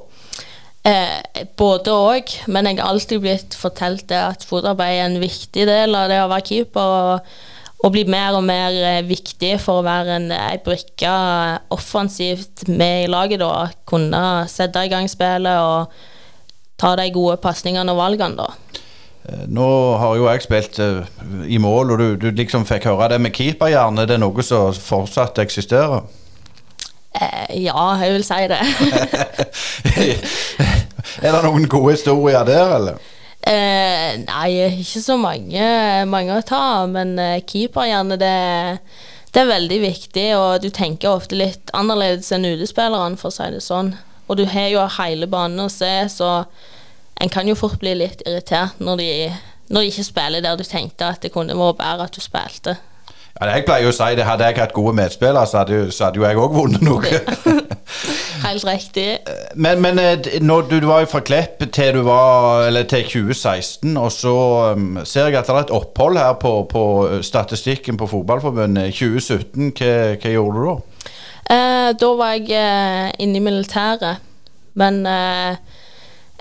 Eh, 0.86 1.42
både 1.58 1.92
òg, 1.92 2.32
men 2.50 2.66
jeg 2.66 2.80
har 2.80 2.90
alltid 2.90 3.20
blitt 3.22 3.54
fortalt 3.58 4.08
det 4.10 4.18
at 4.18 4.46
fotarbeid 4.48 4.98
er 4.98 5.06
en 5.06 5.20
viktig 5.20 5.66
del 5.68 5.94
av 5.98 6.10
det 6.10 6.22
å 6.22 6.30
være 6.32 6.46
keeper. 6.50 6.80
og 6.82 7.45
og 7.84 7.92
bli 7.92 8.04
mer 8.08 8.36
og 8.38 8.44
mer 8.46 8.74
eh, 8.80 9.02
viktig 9.06 9.56
for 9.62 9.80
å 9.80 9.86
være 9.86 10.16
en, 10.16 10.30
ei 10.32 10.58
brikke 10.64 11.12
offensivt 11.74 12.66
med 12.68 13.04
i 13.04 13.10
laget. 13.10 13.42
da, 13.44 13.68
Kunne 13.88 14.22
sette 14.50 14.86
i 14.86 14.92
gang 14.92 15.08
spillet 15.10 15.60
og 15.60 15.92
ta 16.80 16.94
de 16.96 17.08
gode 17.12 17.36
pasningene 17.42 17.92
og 17.92 18.00
valgene. 18.00 18.36
da. 18.36 18.82
Eh, 19.28 19.44
Nå 19.48 19.68
har 20.00 20.16
jo 20.16 20.28
jeg 20.30 20.46
spilt 20.46 20.78
eh, 20.82 21.02
i 21.46 21.58
mål, 21.62 21.92
og 21.94 21.98
du, 21.98 22.06
du 22.20 22.30
liksom 22.30 22.66
fikk 22.68 22.88
høre 22.90 23.12
det 23.14 23.20
med 23.20 23.34
keeperhjerne. 23.36 24.04
Er 24.04 24.14
det 24.14 24.20
noe 24.22 24.46
som 24.46 24.72
fortsatt 24.72 25.38
eksisterer? 25.44 26.06
Eh, 27.16 27.62
ja, 27.64 27.82
jeg 28.00 28.16
vil 28.16 28.24
si 28.24 28.40
det. 28.52 28.62
er 31.24 31.30
det 31.32 31.44
noen 31.44 31.68
gode 31.68 31.96
historier 31.96 32.44
der, 32.48 32.74
eller? 32.80 33.04
Eh, 33.48 34.16
nei, 34.22 34.48
ikke 34.82 35.02
så 35.02 35.16
mange, 35.20 35.66
mange 36.10 36.34
å 36.36 36.44
ta, 36.46 36.86
men 36.90 37.14
eh, 37.22 37.42
keeperhjerne, 37.46 38.18
det, 38.20 38.32
det 39.34 39.42
er 39.42 39.52
veldig 39.52 39.80
viktig, 39.84 40.26
og 40.38 40.64
du 40.64 40.70
tenker 40.74 41.14
ofte 41.14 41.38
litt 41.38 41.72
annerledes 41.76 42.32
enn 42.34 42.48
utespillerne, 42.48 43.18
for 43.20 43.30
å 43.32 43.36
si 43.36 43.50
det 43.54 43.62
sånn. 43.64 43.94
Og 44.26 44.40
du 44.40 44.46
har 44.50 44.70
jo 44.72 44.86
hele 44.98 45.28
banen 45.30 45.62
å 45.66 45.70
se, 45.70 45.92
så 46.10 46.40
en 47.22 47.32
kan 47.32 47.48
jo 47.48 47.56
fort 47.56 47.78
bli 47.80 47.94
litt 47.96 48.24
irritert 48.26 48.80
når 48.82 49.00
de, 49.00 49.10
når 49.70 49.82
de 49.82 49.92
ikke 49.92 50.08
spiller 50.10 50.44
der 50.44 50.58
du 50.58 50.66
tenkte 50.66 51.08
at 51.14 51.22
det 51.22 51.32
kunne 51.34 51.56
vært 51.56 51.80
bedre 51.80 52.08
at 52.08 52.16
du 52.16 52.22
spilte. 52.24 52.76
Ja, 53.36 53.50
jeg 53.52 53.66
pleier 53.66 53.84
jo 53.84 53.92
å 53.92 53.96
si 53.96 54.14
det, 54.16 54.24
Hadde 54.24 54.46
jeg 54.48 54.56
hatt 54.56 54.72
gode 54.72 54.94
medspillere, 54.96 55.44
så 55.48 55.60
hadde, 55.60 55.90
så 55.92 56.06
hadde 56.06 56.22
jo 56.22 56.24
jeg 56.24 56.40
òg 56.40 56.54
vunnet 56.56 56.84
noe. 56.84 57.20
Helt 58.46 58.64
riktig. 58.64 59.18
men 59.54 59.80
men 59.82 59.98
eh, 59.98 60.14
du, 60.16 60.78
du 60.80 60.86
var 60.86 61.02
jo 61.02 61.10
fra 61.10 61.20
Klepp 61.24 61.64
til 61.72 61.94
du 61.96 62.02
var 62.06 62.66
Eller 62.66 62.86
til 62.88 63.04
2016, 63.04 63.96
og 63.96 64.12
så 64.12 64.34
um, 64.76 65.00
ser 65.04 65.28
jeg 65.28 65.38
at 65.40 65.48
det 65.48 65.54
er 65.54 65.64
et 65.66 65.74
opphold 65.74 66.18
her 66.20 66.36
på, 66.40 66.52
på 66.70 66.82
eh, 67.08 67.22
statistikken 67.26 67.98
på 68.00 68.08
Fotballforbundet. 68.10 68.94
2017, 68.96 69.72
hva, 69.76 69.92
hva 70.16 70.32
gjorde 70.32 70.60
du 70.60 70.68
da? 70.70 70.76
Eh, 71.46 71.90
da 72.00 72.12
var 72.18 72.36
jeg 72.36 72.50
eh, 72.56 73.10
inne 73.22 73.40
i 73.40 73.44
militæret, 73.44 74.24
men 74.74 75.02
eh, 75.06 75.58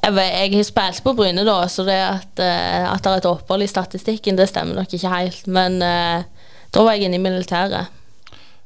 jeg, 0.06 0.56
har 0.56 0.66
spilt 0.68 1.04
på 1.04 1.14
Bryne 1.18 1.44
da, 1.46 1.60
så 1.72 1.86
det 1.88 2.00
at, 2.00 2.42
eh, 2.42 2.88
at 2.88 3.04
det 3.04 3.12
er 3.12 3.22
et 3.22 3.30
opphold 3.30 3.66
i 3.66 3.70
statistikken, 3.70 4.38
det 4.40 4.50
stemmer 4.50 4.80
nok 4.80 4.96
ikke 4.96 5.12
helt. 5.12 5.48
Men 5.48 5.78
da 6.76 6.84
var 6.84 6.98
jeg 6.98 7.08
inne 7.08 7.20
i 7.20 7.24
militæret. 7.24 7.94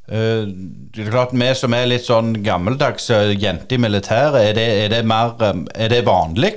Uh, 0.10 0.50
det 0.90 1.04
er 1.04 1.12
klart 1.14 1.36
Vi 1.38 1.50
som 1.54 1.74
er 1.78 1.86
litt 1.86 2.08
sånn 2.08 2.32
gammeldags 2.42 3.12
eh, 3.14 3.36
jenter 3.38 3.78
i 3.78 3.82
militæret, 3.84 4.40
er 4.42 4.56
det, 4.58 4.66
er 4.86 4.90
det 4.96 5.04
mer 5.06 5.36
um, 5.38 5.68
Er 5.78 5.92
det 5.94 6.00
vanlig? 6.08 6.56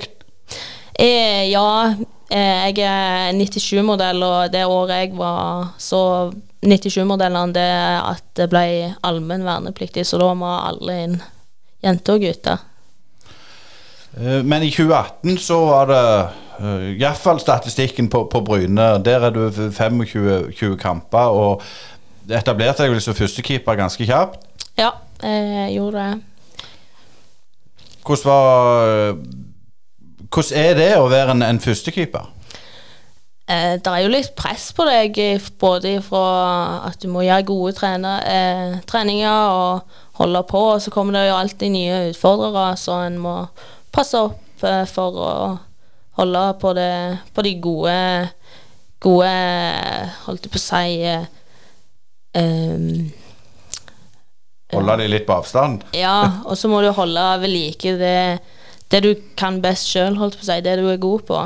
Eh, 0.97 1.51
ja, 1.51 1.93
eh, 2.33 2.65
jeg 2.71 2.81
er 2.85 3.37
97-modell, 3.37 4.25
og 4.25 4.51
det 4.53 4.65
året 4.65 5.03
jeg 5.03 5.13
var 5.17 5.69
så 5.81 6.01
97-modellene, 6.65 7.53
det 7.53 7.69
at 8.01 8.25
det 8.37 8.49
ble 8.49 8.65
allmenn 9.05 9.45
vernepliktig, 9.45 10.05
så 10.05 10.17
da 10.21 10.31
må 10.37 10.49
alle 10.49 10.97
inn, 11.05 11.17
jenter 11.85 12.17
og 12.17 12.25
gutter. 12.25 12.61
Eh, 14.17 14.43
Men 14.43 14.63
i 14.63 14.71
2018 14.71 15.37
så 15.37 15.59
var 15.65 15.89
det 15.89 16.03
uh, 16.59 16.89
iallfall 16.99 17.39
statistikken 17.39 18.09
på, 18.09 18.25
på 18.31 18.41
Bryne. 18.41 19.03
Der 19.05 19.27
er 19.27 19.29
du 19.29 19.51
25 19.51 20.05
20 20.51 20.77
kamper 20.77 21.33
og 21.33 21.63
etablerte 22.29 22.83
deg 22.83 22.93
vel 22.93 23.01
som 23.03 23.17
førstekeeper 23.17 23.75
ganske 23.75 24.05
kjapt. 24.05 24.45
Ja, 24.77 24.93
jeg 25.23 25.73
gjorde 25.75 25.97
det. 25.97 26.21
Hvordan, 28.03 28.25
var, 28.25 29.17
hvordan 30.29 30.59
er 30.59 30.73
det 30.77 30.93
å 30.99 31.09
være 31.11 31.35
en, 31.35 31.43
en 31.45 31.59
førstekeeper? 31.59 32.31
Eh, 33.43 33.75
det 33.75 33.91
er 33.91 34.05
jo 34.05 34.11
litt 34.13 34.31
press 34.39 34.69
på 34.75 34.85
deg, 34.87 35.17
eh, 35.19 35.47
både 35.59 35.97
fra 36.05 36.87
at 36.87 37.01
du 37.03 37.09
må 37.11 37.25
gjøre 37.25 37.43
gode 37.49 37.73
trener, 37.75 38.23
eh, 38.23 38.77
treninger 38.87 39.51
og 39.51 39.81
holde 40.21 40.43
på, 40.47 40.61
og 40.75 40.81
så 40.81 40.91
kommer 40.91 41.17
det 41.17 41.27
jo 41.27 41.35
alltid 41.35 41.73
nye 41.73 41.97
utfordrere, 42.13 42.77
så 42.79 43.01
en 43.07 43.17
må 43.19 43.35
passe 43.93 44.19
opp 44.19 44.65
eh, 44.65 44.83
for 44.89 45.19
å 45.21 45.29
holde 46.19 46.43
på, 46.61 46.73
det, 46.77 46.93
på 47.33 47.45
de 47.45 47.53
gode 47.61 47.97
Gode 49.03 49.31
Holdt 50.23 50.45
jeg 50.45 50.53
på 50.53 50.59
å 50.59 50.63
si 50.63 50.83
Um, 52.33 53.11
holde 54.73 54.95
de 55.03 55.09
litt 55.11 55.27
på 55.27 55.35
avstand? 55.35 55.83
Ja, 55.93 56.41
og 56.49 56.57
så 56.57 56.69
må 56.71 56.79
du 56.81 56.89
holde 56.97 57.25
ved 57.43 57.51
like 57.53 57.93
det, 57.99 58.39
det 58.89 59.01
du 59.05 59.11
kan 59.37 59.59
best 59.61 59.91
sjøl, 59.91 60.17
holdt 60.17 60.39
på 60.39 60.45
å 60.45 60.49
si. 60.49 60.57
Det 60.65 60.73
du 60.79 60.87
er 60.89 60.97
god 61.01 61.27
på. 61.29 61.43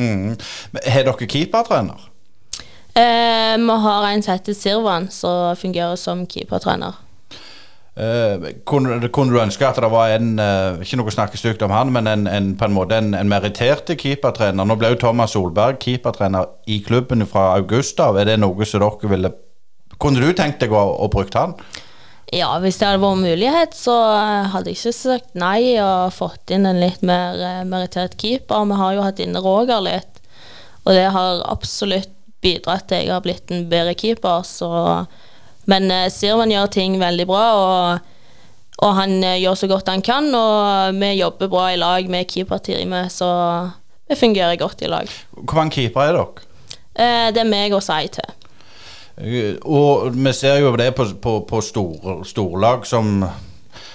Mm. 0.00 0.32
Har 0.80 1.04
dere 1.10 1.28
keepertrener? 1.28 2.08
Eh, 2.94 3.54
vi 3.60 3.76
har 3.84 4.08
en 4.08 4.24
som 4.24 4.32
heter 4.32 4.56
Sirvan, 4.56 5.10
som 5.12 5.52
fungerer 5.60 6.00
som 6.00 6.24
keepertrener. 6.30 6.96
Eh, 7.94 8.48
kunne, 8.66 9.08
kunne, 9.14 9.30
du 9.30 9.38
ønske 9.38 9.68
at 9.68 9.76
det 9.78 9.86
var 9.92 10.10
en 10.16 10.32
eh, 10.42 10.80
Ikke 10.82 10.96
noe 10.98 11.12
snakke 11.14 11.38
stygt 11.38 11.60
om 11.62 11.70
han, 11.70 11.92
men 11.94 12.08
en, 12.10 12.26
en, 12.26 12.48
på 12.58 12.66
en 12.66 12.74
måte 12.74 12.96
en, 12.98 13.12
en 13.14 13.28
meritterte 13.30 13.94
keepertrener? 13.94 14.66
Nå 14.66 14.74
ble 14.80 14.90
jo 14.90 14.98
Thomas 15.04 15.36
Solberg 15.36 15.78
keepertrener 15.84 16.48
i 16.66 16.80
klubben 16.82 17.22
fra 17.30 17.52
august 17.54 18.00
av. 18.02 18.18
Er 18.18 18.32
det 18.32 18.40
noe 18.42 18.66
som 18.66 18.82
dere 18.82 19.10
ville 19.12 19.30
kunne 20.02 20.18
du 20.18 20.34
tenkt 20.34 20.58
deg 20.64 20.74
å, 20.74 20.80
å 21.04 21.06
bruke 21.12 21.38
han? 21.38 21.54
Ja, 22.34 22.48
hvis 22.58 22.80
det 22.80 22.88
hadde 22.88 23.02
vært 23.04 23.20
mulighet, 23.22 23.76
så 23.78 23.94
eh, 24.16 24.48
hadde 24.50 24.72
jeg 24.72 24.80
ikke 24.80 24.94
sagt 24.96 25.38
nei 25.38 25.76
og 25.78 26.16
fått 26.16 26.50
inn 26.56 26.66
en 26.66 26.82
litt 26.82 27.04
mer 27.06 27.62
merittert 27.68 28.18
keeper. 28.18 28.66
Vi 28.72 28.80
har 28.80 28.96
jo 28.96 29.04
hatt 29.06 29.22
inne 29.22 29.44
Roger 29.44 29.84
litt, 29.86 30.18
og 30.82 30.98
det 30.98 31.12
har 31.14 31.44
absolutt 31.46 32.10
bidratt 32.42 32.88
til 32.90 33.06
jeg 33.06 33.14
har 33.14 33.22
blitt 33.22 33.54
en 33.54 33.68
bedre 33.70 33.94
keeper. 33.94 34.42
Så. 34.42 34.72
Men 35.70 35.88
uh, 35.92 36.08
Sirvan 36.12 36.52
gjør 36.52 36.72
ting 36.74 36.98
veldig 37.00 37.26
bra, 37.28 37.44
og, 37.60 38.10
og 38.84 38.94
han 38.98 39.16
uh, 39.24 39.36
gjør 39.40 39.58
så 39.58 39.70
godt 39.70 39.92
han 39.92 40.04
kan. 40.04 40.28
Og 40.34 41.00
vi 41.00 41.14
jobber 41.18 41.52
bra 41.52 41.68
i 41.72 41.80
lag 41.80 42.10
med 42.10 42.28
keeperteamet, 42.30 43.12
så 43.12 43.30
vi 44.08 44.18
fungerer 44.20 44.60
godt 44.60 44.84
i 44.84 44.92
lag. 44.92 45.10
Hvor 45.32 45.60
mange 45.60 45.78
keepere 45.78 46.10
er 46.12 46.20
dere? 46.20 46.50
det 47.34 47.40
er 47.42 47.48
meg 47.48 47.72
og 47.74 47.82
Sai 47.82 48.06
til. 48.06 48.28
Og 49.66 50.12
vi 50.14 50.32
ser 50.36 50.60
jo 50.62 50.68
det 50.78 50.92
på, 50.94 51.08
på, 51.22 51.32
på 51.48 51.62
stor, 51.64 52.20
storlag 52.28 52.86
som 52.86 53.24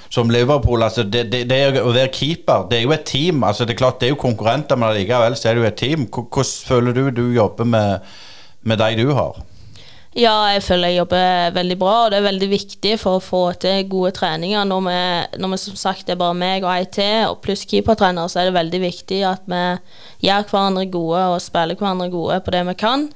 som 0.09 0.29
Liverpool, 0.29 0.83
altså 0.83 1.03
det, 1.05 1.27
det, 1.29 1.43
det, 1.49 1.59
å 1.85 1.91
være 1.93 2.09
keeper, 2.13 2.65
det 2.69 2.79
er 2.79 2.88
jo 2.88 2.93
et 2.95 3.05
team. 3.05 3.43
altså 3.45 3.65
Det 3.65 3.75
er 3.75 3.81
klart 3.83 3.99
det 4.01 4.09
er 4.09 4.15
jo 4.15 4.23
konkurrenter, 4.23 4.79
men 4.79 4.95
likevel 4.97 5.38
så 5.38 5.51
er 5.51 5.57
det 5.57 5.63
jo 5.63 5.69
et 5.69 5.77
team. 5.77 6.07
Hvordan 6.09 6.53
føler 6.65 6.97
du 6.97 7.03
du 7.13 7.25
jobber 7.35 7.69
med, 7.69 8.07
med 8.61 8.81
de 8.81 9.03
du 9.03 9.13
har? 9.13 9.38
Ja, 10.19 10.33
jeg 10.51 10.65
føler 10.65 10.91
jeg 10.91 10.99
jobber 10.99 11.53
veldig 11.55 11.75
bra, 11.79 11.93
og 12.03 12.09
det 12.11 12.17
er 12.19 12.25
veldig 12.25 12.47
viktig 12.51 12.95
for 12.99 13.17
å 13.17 13.23
få 13.23 13.43
til 13.61 13.85
gode 13.88 14.11
treninger. 14.17 14.65
Når 14.67 14.81
vi, 14.83 14.97
når 15.39 15.53
vi 15.53 15.59
som 15.61 15.77
sagt 15.79 16.11
er 16.11 16.19
bare 16.19 16.35
meg 16.35 16.65
og 16.67 16.73
IT 16.75 16.99
og 17.29 17.38
pluss 17.45 17.63
keepertrener, 17.69 18.27
så 18.27 18.41
er 18.41 18.49
det 18.49 18.57
veldig 18.57 18.81
viktig 18.83 19.21
at 19.29 19.47
vi 19.47 19.61
gjør 20.27 20.49
hverandre 20.49 20.83
gode 20.91 21.23
og 21.31 21.39
spiller 21.43 21.79
hverandre 21.79 22.09
gode 22.11 22.41
på 22.43 22.55
det 22.55 22.65
vi 22.67 22.75
kan. 22.83 23.07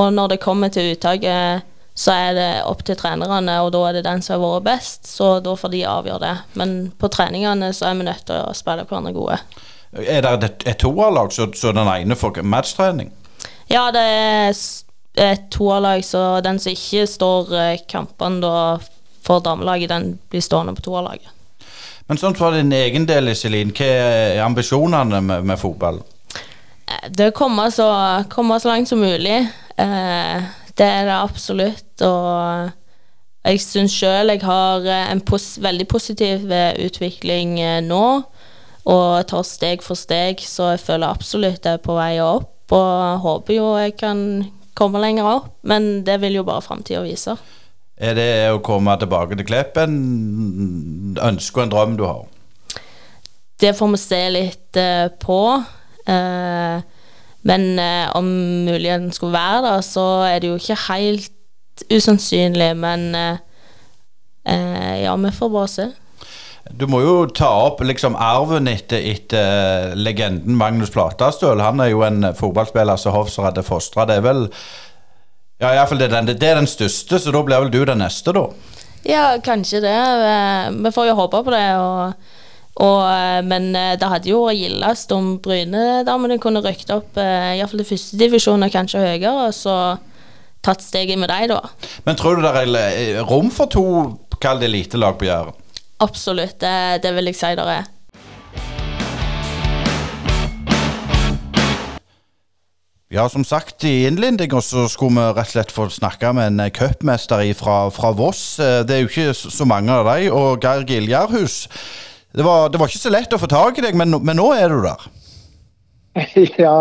Og 0.00 0.08
når 0.16 0.32
det 0.32 0.40
kommer 0.40 0.72
til 0.72 0.94
uttaket, 0.94 1.68
så 2.00 2.16
er 2.16 2.34
det 2.38 2.50
opp 2.64 2.86
til 2.88 2.96
trenerne, 2.96 3.60
og 3.60 3.74
da 3.74 3.84
er 3.90 3.98
det 3.98 4.06
den 4.06 4.22
som 4.24 4.38
har 4.38 4.56
vært 4.56 4.68
best, 4.70 5.10
så 5.10 5.34
da 5.44 5.52
får 5.58 5.74
de 5.74 5.84
avgjøre 5.92 6.24
det. 6.24 6.34
Men 6.56 6.76
på 6.96 7.10
treningene 7.12 7.74
så 7.76 7.90
er 7.90 7.98
vi 7.98 8.08
nødt 8.08 8.24
til 8.30 8.40
å 8.40 8.54
spille 8.56 8.86
hverandre 8.88 9.12
gode. 9.12 9.42
Er 9.92 10.24
det 10.24 10.54
et, 10.64 10.78
toerlag, 10.80 11.34
så, 11.36 11.50
så 11.52 11.74
den 11.76 11.90
ene 11.90 12.16
får 12.16 12.40
matchtrening? 12.46 13.10
Ja, 13.68 13.90
det 13.92 14.00
er 14.06 14.54
et 15.20 15.50
toerlag, 15.52 16.04
så 16.06 16.40
den 16.44 16.58
som 16.62 16.72
ikke 16.72 17.04
står 17.08 17.52
eh, 17.58 17.82
kampene 17.90 18.40
da 18.44 18.54
for 19.24 19.44
damelaget, 19.44 19.90
den 19.92 20.14
blir 20.30 20.42
stående 20.44 20.74
på 20.78 20.86
toerlaget. 20.88 21.28
Men 22.10 22.18
sånn 22.18 22.34
for 22.34 22.56
din 22.56 22.72
egen 22.74 23.04
del, 23.06 23.30
Iselin, 23.30 23.70
hva 23.70 23.86
er 23.86 24.40
ambisjonene 24.42 25.20
med, 25.22 25.44
med 25.46 25.60
fotball? 25.60 26.00
Eh, 26.90 27.06
det 27.14 27.30
å 27.30 27.36
komme 27.36 27.68
så, 27.70 27.86
komme 28.32 28.58
så 28.58 28.72
langt 28.72 28.90
som 28.90 28.98
mulig. 28.98 29.38
Eh, 29.78 30.48
det 30.74 30.88
er 30.88 31.06
det 31.06 31.16
absolutt. 31.16 32.02
Og 32.02 32.72
jeg 33.46 33.62
syns 33.62 33.94
sjøl 33.94 34.34
jeg 34.34 34.42
har 34.42 34.86
eh, 34.90 35.06
en 35.12 35.22
pos 35.22 35.52
veldig 35.62 35.86
positiv 35.90 36.50
utvikling 36.50 37.58
nå. 37.86 38.04
Og 38.90 39.08
tar 39.30 39.44
steg 39.46 39.84
for 39.84 39.98
steg, 39.98 40.40
så 40.42 40.72
jeg 40.72 40.82
føler 40.82 41.12
absolutt 41.12 41.66
jeg 41.68 41.78
er 41.78 41.84
på 41.84 41.94
vei 41.94 42.16
opp. 42.24 42.72
Og 42.74 43.22
håper 43.22 43.54
jo 43.54 43.74
jeg 43.78 43.94
kan 44.00 44.24
komme 44.80 45.02
lenger 45.02 45.28
opp, 45.28 45.50
men 45.68 46.00
det 46.06 46.18
vil 46.24 46.40
jo 46.40 46.46
bare 46.48 46.64
framtida 46.64 47.02
vise. 47.04 47.36
Er 48.00 48.16
det 48.16 48.30
å 48.48 48.62
komme 48.64 48.94
tilbake 49.00 49.36
til 49.36 49.46
Klepp 49.48 49.76
en 49.82 49.96
ønske 51.20 51.60
og 51.60 51.66
en 51.66 51.74
drøm 51.74 51.98
du 52.00 52.06
har? 52.08 52.24
Det 53.60 53.74
får 53.76 53.92
vi 53.92 54.00
se 54.00 54.20
litt 54.32 54.80
på. 55.20 55.40
Uh, 56.08 56.80
men 57.44 57.66
uh, 57.76 58.08
om 58.16 58.30
muligheten 58.64 59.10
skulle 59.12 59.36
være 59.36 59.60
der, 59.66 59.84
så 59.84 60.06
er 60.30 60.40
det 60.40 60.48
jo 60.48 60.56
ikke 60.56 60.78
helt 60.86 61.84
usannsynlig. 61.92 62.72
Men 62.76 63.12
ja, 64.44 65.12
vi 65.16 65.30
får 65.36 65.52
bare 65.52 65.68
se. 65.68 65.86
Du 66.70 66.86
må 66.90 67.00
jo 67.00 67.14
ta 67.26 67.48
opp 67.66 67.80
liksom 67.84 68.18
arven 68.20 68.68
etter, 68.70 69.00
etter 69.12 69.94
legenden 69.96 70.58
Magnus 70.60 70.92
Platastøl. 70.92 71.62
Han 71.64 71.80
er 71.80 71.92
jo 71.94 72.04
en 72.06 72.32
fotballspiller 72.36 73.00
som 73.00 73.16
Hofser 73.16 73.48
hadde 73.48 73.64
fostra. 73.66 74.06
Det 74.08 74.20
er 74.20 74.26
vel 74.26 74.46
Ja, 75.60 75.74
iallfall 75.74 76.00
det, 76.00 76.10
det, 76.12 76.38
det 76.40 76.48
er 76.48 76.60
den 76.60 76.68
største, 76.70 77.18
så 77.20 77.32
da 77.34 77.42
blir 77.44 77.64
vel 77.64 77.72
du 77.72 77.82
den 77.84 78.00
neste, 78.00 78.32
da? 78.32 78.46
Ja, 79.04 79.24
kanskje 79.44 79.82
det. 79.84 79.96
Vi 80.84 80.92
får 80.92 81.10
jo 81.10 81.18
håpe 81.18 81.42
på 81.44 81.52
det. 81.52 81.66
og 81.80 82.14
og, 82.80 83.00
eh, 83.04 83.40
men 83.44 83.74
eh, 83.76 83.96
det 84.00 84.08
hadde 84.08 84.30
jo 84.30 84.44
vært 84.46 84.60
gildest 84.60 85.12
om 85.12 85.34
Bryne-damene 85.42 86.38
kunne 86.40 86.62
rykket 86.64 86.92
opp 86.94 87.18
eh, 87.20 87.56
iallfall 87.58 87.82
til 87.82 87.90
førstedivisjon 87.90 88.66
og 88.66 88.72
kanskje 88.72 89.02
høyere, 89.02 89.32
og 89.48 89.56
så 89.56 89.76
tatt 90.64 90.84
steget 90.84 91.18
med 91.20 91.32
dem, 91.32 91.50
da. 91.52 91.60
Men 92.06 92.18
tror 92.20 92.38
du 92.38 92.44
det 92.44 92.52
er 92.54 93.20
rom 93.28 93.50
for 93.52 93.70
to, 93.72 93.84
kall 94.40 94.60
det 94.62 94.70
elitelag 94.70 95.18
på 95.20 95.28
Jæren? 95.28 95.56
Absolutt, 96.00 96.60
det, 96.62 97.02
det 97.04 97.12
vil 97.16 97.28
jeg 97.28 97.36
si 97.36 97.56
det 97.58 97.64
er. 97.68 97.88
Ja, 103.10 103.24
som 103.28 103.42
sagt 103.42 103.82
i 103.84 104.06
innledninga 104.06 104.60
så 104.62 104.84
skulle 104.88 105.18
vi 105.18 105.24
rett 105.34 105.48
og 105.48 105.50
slett 105.50 105.72
få 105.74 105.88
snakke 105.90 106.30
med 106.38 106.52
en 106.52 106.70
cupmester 106.70 107.42
fra, 107.58 107.78
fra 107.90 108.12
Voss. 108.14 108.44
Det 108.56 108.94
er 108.94 109.02
jo 109.02 109.10
ikke 109.10 109.34
så 109.34 109.66
mange 109.66 109.90
av 109.90 110.06
dem. 110.06 110.28
Og 110.30 110.62
Geir 110.62 110.86
Giljarhus, 110.86 111.64
det 112.32 112.46
var, 112.46 112.70
det 112.70 112.78
var, 112.78 112.86
ikke 112.86 113.02
så 113.02 113.10
lett 113.10 113.34
å 113.34 113.40
få 113.42 113.50
tak 113.50 113.80
i 113.80 113.84
deg, 113.84 113.98
men, 113.98 114.14
men 114.22 114.38
nå 114.38 114.52
er 114.54 114.70
du 114.70 114.84
der? 114.86 115.08
Ja. 116.64 116.76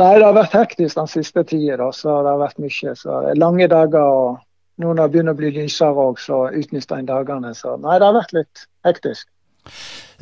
Nei, 0.00 0.14
det 0.16 0.24
har 0.26 0.34
vært 0.34 0.56
hektisk 0.56 0.98
den 0.98 1.10
siste 1.10 1.44
tida. 1.46 1.92
Så 1.94 2.20
det 2.24 2.34
har 2.34 2.42
vært 2.42 2.60
mye. 2.62 2.96
Så 2.98 3.22
lange 3.38 3.68
dager. 3.70 4.02
og 4.02 4.42
Nå 4.82 4.90
når 4.90 5.06
det 5.06 5.12
begynner 5.14 5.36
å 5.36 5.38
bli 5.38 5.52
lysere 5.54 6.06
òg, 6.08 6.18
så 6.18 6.48
utnytter 6.50 6.98
en 6.98 7.06
dagene. 7.06 7.52
Så 7.54 7.76
nei, 7.78 8.00
det 8.00 8.08
har 8.08 8.16
vært 8.16 8.34
litt 8.34 8.64
hektisk. 8.86 9.28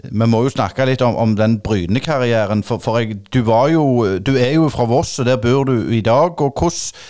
Vi 0.05 0.27
må 0.29 0.43
jo 0.45 0.53
snakke 0.53 0.85
litt 0.89 1.03
om, 1.05 1.17
om 1.17 1.33
den 1.37 1.59
Bryne-karrieren. 1.65 2.65
For, 2.67 2.83
for 2.83 3.01
jeg, 3.01 3.23
du, 3.33 3.41
jo, 3.73 3.85
du, 4.21 4.35
er 4.37 4.55
jo 4.59 4.69
fra 4.73 4.85
Voss, 4.91 5.17
og 5.21 5.29
der 5.29 5.41
bor 5.41 5.65
du 5.69 5.77
i 5.89 6.03
dag. 6.05 6.41
og 6.41 6.53
Hvordan, 6.53 7.01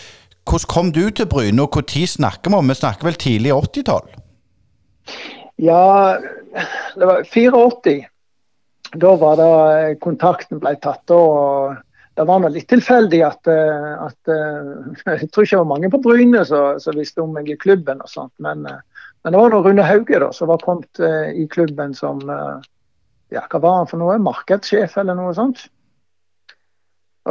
hvordan 0.47 0.71
kom 0.75 0.93
du 0.95 1.03
til 1.11 1.27
Bryne, 1.31 1.63
og 1.63 1.75
når 1.75 2.07
snakker 2.15 2.51
vi 2.51 2.61
om? 2.61 2.71
Vi 2.71 2.79
snakker 2.79 3.11
vel 3.11 3.19
tidlig 3.19 3.53
80-tall? 3.57 4.15
Ja, 5.61 6.17
det 6.97 7.11
var 7.11 7.27
84. 7.27 7.99
Da 9.01 9.15
var 9.19 9.39
det 9.39 10.01
kontakten 10.03 10.63
ble 10.63 10.75
tatt. 10.83 11.11
og 11.11 11.77
Det 12.21 12.27
var 12.29 12.41
noe 12.43 12.53
litt 12.53 12.69
tilfeldig 12.69 13.19
at, 13.25 13.49
eh, 13.49 13.93
at, 14.05 14.29
eh, 14.29 15.15
Jeg 15.23 15.31
tror 15.33 15.47
ikke 15.47 15.55
det 15.55 15.63
var 15.63 15.71
mange 15.71 15.89
på 15.93 16.03
Bryne 16.05 16.43
som 16.45 16.99
visste 16.99 17.25
om 17.25 17.33
meg 17.33 17.49
i 17.49 17.57
klubben. 17.57 18.03
og 18.05 18.13
sånt, 18.13 18.35
Men, 18.39 18.67
men 18.67 19.33
det 19.33 19.41
var 19.41 19.55
noe 19.55 19.65
Rune 19.65 19.87
Hauge 19.89 20.21
da, 20.21 20.29
som 20.37 20.51
var 20.53 20.61
kommet 20.61 21.01
i 21.01 21.47
klubben 21.49 21.95
som 21.97 22.21
ja, 23.31 23.45
Hva 23.47 23.61
var 23.63 23.77
han 23.79 23.89
for 23.89 24.03
noe? 24.03 24.19
Markedssjef 24.21 24.99
eller 25.01 25.17
noe 25.17 25.33
sånt? 25.37 25.65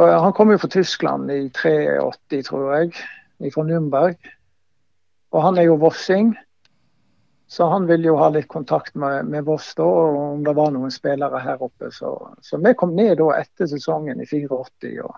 Og 0.00 0.10
han 0.24 0.34
kom 0.34 0.50
jo 0.50 0.58
fra 0.58 0.70
Tyskland 0.72 1.30
i 1.30 1.40
83, 1.54 2.42
tror 2.46 2.68
jeg, 2.74 2.94
fra 3.54 3.64
Nürnberg. 3.66 4.30
Og 5.34 5.42
han 5.44 5.58
er 5.58 5.68
jo 5.68 5.78
vossing. 5.82 6.32
Så 7.50 7.66
han 7.66 7.86
ville 7.86 8.06
jo 8.06 8.14
ha 8.14 8.28
litt 8.30 8.46
kontakt 8.48 8.94
med, 8.94 9.26
med 9.26 9.42
Voss 9.44 9.72
da, 9.74 9.82
og 9.82 10.18
om 10.36 10.44
det 10.46 10.52
var 10.54 10.70
noen 10.70 10.92
spillere 10.94 11.40
her 11.42 11.62
oppe. 11.66 11.88
Så, 11.90 12.12
så 12.46 12.60
vi 12.62 12.70
kom 12.78 12.92
ned 12.94 13.16
da 13.18 13.32
etter 13.40 13.66
sesongen 13.66 14.22
i 14.22 14.26
84 14.28 15.00
og 15.02 15.16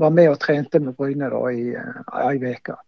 var 0.00 0.14
med 0.16 0.30
og 0.30 0.38
trente 0.40 0.80
med 0.80 0.96
Bryne 0.96 1.28
da 1.32 1.42
i 1.52 1.66
ei 1.76 2.38
uke. 2.40 2.78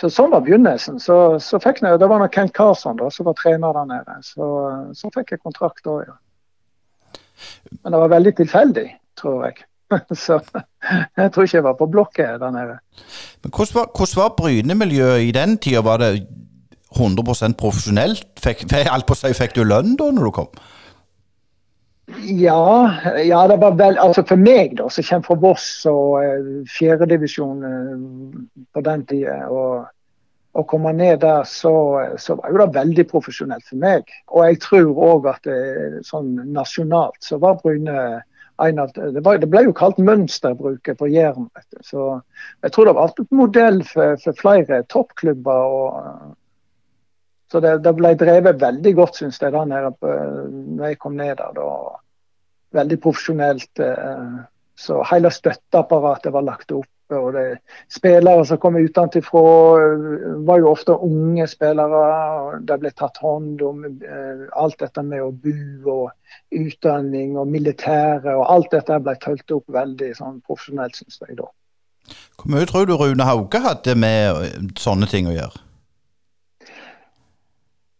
så 0.00 0.08
sånn 0.08 0.32
var 0.32 0.46
begynnelsen. 0.46 0.96
Så, 0.96 1.36
så 1.44 1.60
fikk 1.60 1.82
jeg, 1.84 2.00
Det 2.00 2.08
var 2.08 2.24
nok 2.24 2.32
Kent 2.32 2.56
Karlsson 2.56 2.96
da, 2.96 3.10
som 3.12 3.28
var 3.28 3.36
trener 3.36 3.76
der 3.76 3.92
nede. 3.92 4.16
Så, 4.24 4.48
så 4.96 5.12
fikk 5.12 5.36
jeg 5.36 5.44
kontrakt 5.44 5.84
da, 5.84 6.00
ja. 6.08 6.18
Men 7.82 7.92
det 7.92 8.00
var 8.00 8.16
veldig 8.16 8.36
tilfeldig, 8.40 8.88
tror 9.20 9.44
jeg. 9.44 9.60
Så 10.24 10.40
jeg 11.16 11.32
tror 11.32 11.44
ikke 11.44 11.56
jeg 11.56 11.64
var 11.64 11.76
på 11.78 11.86
blokket 11.88 12.40
der 12.40 12.50
nede. 12.52 12.80
Men 13.44 13.52
Hvordan 13.52 13.76
var, 13.76 13.86
hvordan 13.92 14.18
var 14.22 14.34
Bryne-miljøet 14.40 15.28
i 15.28 15.32
den 15.32 15.58
tida? 15.58 15.80
Var 15.84 16.00
det 16.02 16.10
100 16.96 17.54
profesjonelt? 17.58 18.26
Fikk, 18.40 18.66
alt 18.94 19.08
på 19.08 19.16
seg, 19.18 19.36
fikk 19.36 19.56
du 19.58 19.64
lønn 19.66 19.96
da 19.98 20.10
når 20.14 20.28
du 20.28 20.34
kom? 20.40 20.50
Ja, 22.24 22.88
ja, 23.20 23.42
det 23.50 23.58
var 23.60 23.74
vel 23.76 23.98
Altså 24.00 24.22
for 24.24 24.40
meg, 24.40 24.78
da, 24.78 24.86
som 24.88 25.04
kommer 25.04 25.26
fra 25.26 25.36
Voss 25.42 25.68
og 25.90 26.14
uh, 26.24 26.48
fjerdedivisjon 26.72 27.64
uh, 27.64 28.62
på 28.72 28.84
den 28.86 29.04
tida, 29.10 29.42
og 29.52 29.84
å 30.58 30.64
komme 30.66 30.94
ned 30.96 31.20
der, 31.22 31.44
så, 31.46 31.72
så, 32.18 32.38
var 32.38 32.50
jo 32.50 32.62
det 32.62 32.78
veldig 32.78 33.04
profesjonelt 33.10 33.66
for 33.68 33.78
meg. 33.78 34.08
Og 34.32 34.48
jeg 34.48 34.60
tror 34.64 35.02
òg 35.10 35.28
at 35.30 35.44
det, 35.46 36.00
sånn 36.08 36.32
nasjonalt 36.56 37.20
så 37.22 37.38
var 37.42 37.60
Bryne 37.60 38.22
en 38.58 38.80
av 38.82 38.90
det, 38.96 39.20
var, 39.22 39.38
det 39.38 39.46
ble 39.52 39.68
jo 39.68 39.76
kalt 39.76 40.00
mønsterbruket 40.02 40.98
på 40.98 41.10
Jæren. 41.12 41.46
Så 41.86 42.08
jeg 42.64 42.74
tror 42.74 42.88
det 42.88 42.96
var 42.96 43.06
alltid 43.06 43.36
modell 43.38 43.84
for, 43.86 44.18
for 44.24 44.40
flere 44.40 44.80
toppklubber. 44.90 45.76
og 45.78 46.34
så 47.52 47.60
det, 47.64 47.78
det, 47.84 47.94
ble 47.96 48.12
drevet 48.20 48.60
veldig 48.60 48.92
godt, 48.98 49.22
syns 49.22 49.40
jeg, 49.40 49.54
da 49.54 49.64
når 49.64 49.88
jeg 50.84 51.00
kom 51.00 51.16
ned 51.16 51.38
der. 51.38 51.56
da. 51.56 51.96
Veldig 52.76 53.00
profesjonelt. 53.00 53.80
Eh, 53.80 54.38
så 54.78 55.00
hele 55.10 55.30
støtteapparatet 55.32 56.32
var 56.34 56.44
lagt 56.46 56.72
opp. 56.76 56.90
Og 57.16 57.30
det, 57.32 57.62
spillere 57.88 58.44
som 58.44 58.58
kom 58.60 58.76
utenfra, 58.76 59.40
var 60.44 60.58
jo 60.60 60.74
ofte 60.74 60.92
unge 60.92 61.46
spillere. 61.48 62.02
og 62.44 62.66
Det 62.68 62.76
ble 62.82 62.92
tatt 62.92 63.16
hånd 63.24 63.62
om 63.64 63.86
eh, 63.88 64.44
alt 64.52 64.76
dette 64.84 65.02
med 65.02 65.24
å 65.24 65.30
bo 65.32 65.94
og 65.94 66.10
utdanning 66.52 67.38
og 67.40 67.48
militære. 67.48 68.34
og 68.34 68.44
Alt 68.44 68.76
dette 68.76 69.00
ble 69.00 69.16
fulgt 69.24 69.56
opp 69.56 69.72
veldig 69.72 70.10
sånn 70.20 70.42
profesjonelt, 70.44 71.00
syns 71.00 71.16
jeg 71.24 71.40
da. 71.40 71.48
Hvor 72.36 72.52
mye 72.52 72.68
tror 72.68 72.84
du 72.86 72.94
Rune 72.96 73.24
Hauge 73.24 73.60
hadde 73.64 73.96
med 73.96 74.76
sånne 74.78 75.08
ting 75.08 75.32
å 75.32 75.34
gjøre? 75.34 75.64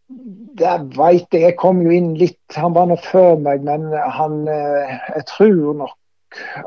Det 0.09 0.75
veit 0.97 1.27
jeg. 1.33 1.43
Jeg 1.43 1.57
kom 1.61 1.83
jo 1.85 1.93
inn 1.93 2.15
litt 2.17 2.57
Han 2.57 2.73
var 2.73 2.87
nå 2.89 2.97
før 3.03 3.37
meg, 3.45 3.61
men 3.67 3.91
han 3.93 4.41
eh, 4.49 4.95
Jeg 5.15 5.25
tror 5.29 5.77
nok 5.83 5.95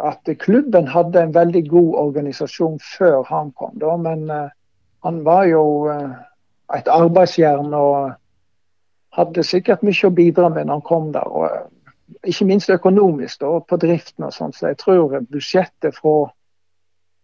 at 0.03 0.31
klubben 0.43 0.89
hadde 0.91 1.21
en 1.23 1.35
veldig 1.35 1.63
god 1.71 1.93
organisasjon 2.01 2.81
før 2.83 3.23
han 3.29 3.53
kom. 3.55 3.77
Da, 3.79 3.93
men 3.97 4.25
uh, 4.31 4.49
han 5.07 5.21
var 5.25 5.45
jo 5.47 5.63
uh, 5.87 6.17
et 6.75 6.91
arbeidsjern 6.91 7.71
og 7.79 8.17
hadde 9.15 9.45
sikkert 9.47 9.85
mye 9.87 10.09
å 10.09 10.15
bidra 10.17 10.51
med 10.51 10.67
når 10.67 10.81
han 10.81 10.87
kom 10.89 11.13
der. 11.15 11.31
Og, 11.31 11.71
ikke 12.27 12.49
minst 12.49 12.71
økonomisk 12.75 13.41
da, 13.45 13.53
på 13.63 13.79
driften 13.81 14.27
og 14.27 14.35
sånn. 14.35 14.53
Så 14.57 14.73
jeg 14.73 14.81
tror 14.83 15.15
budsjettet 15.31 15.97
fra, 15.97 16.33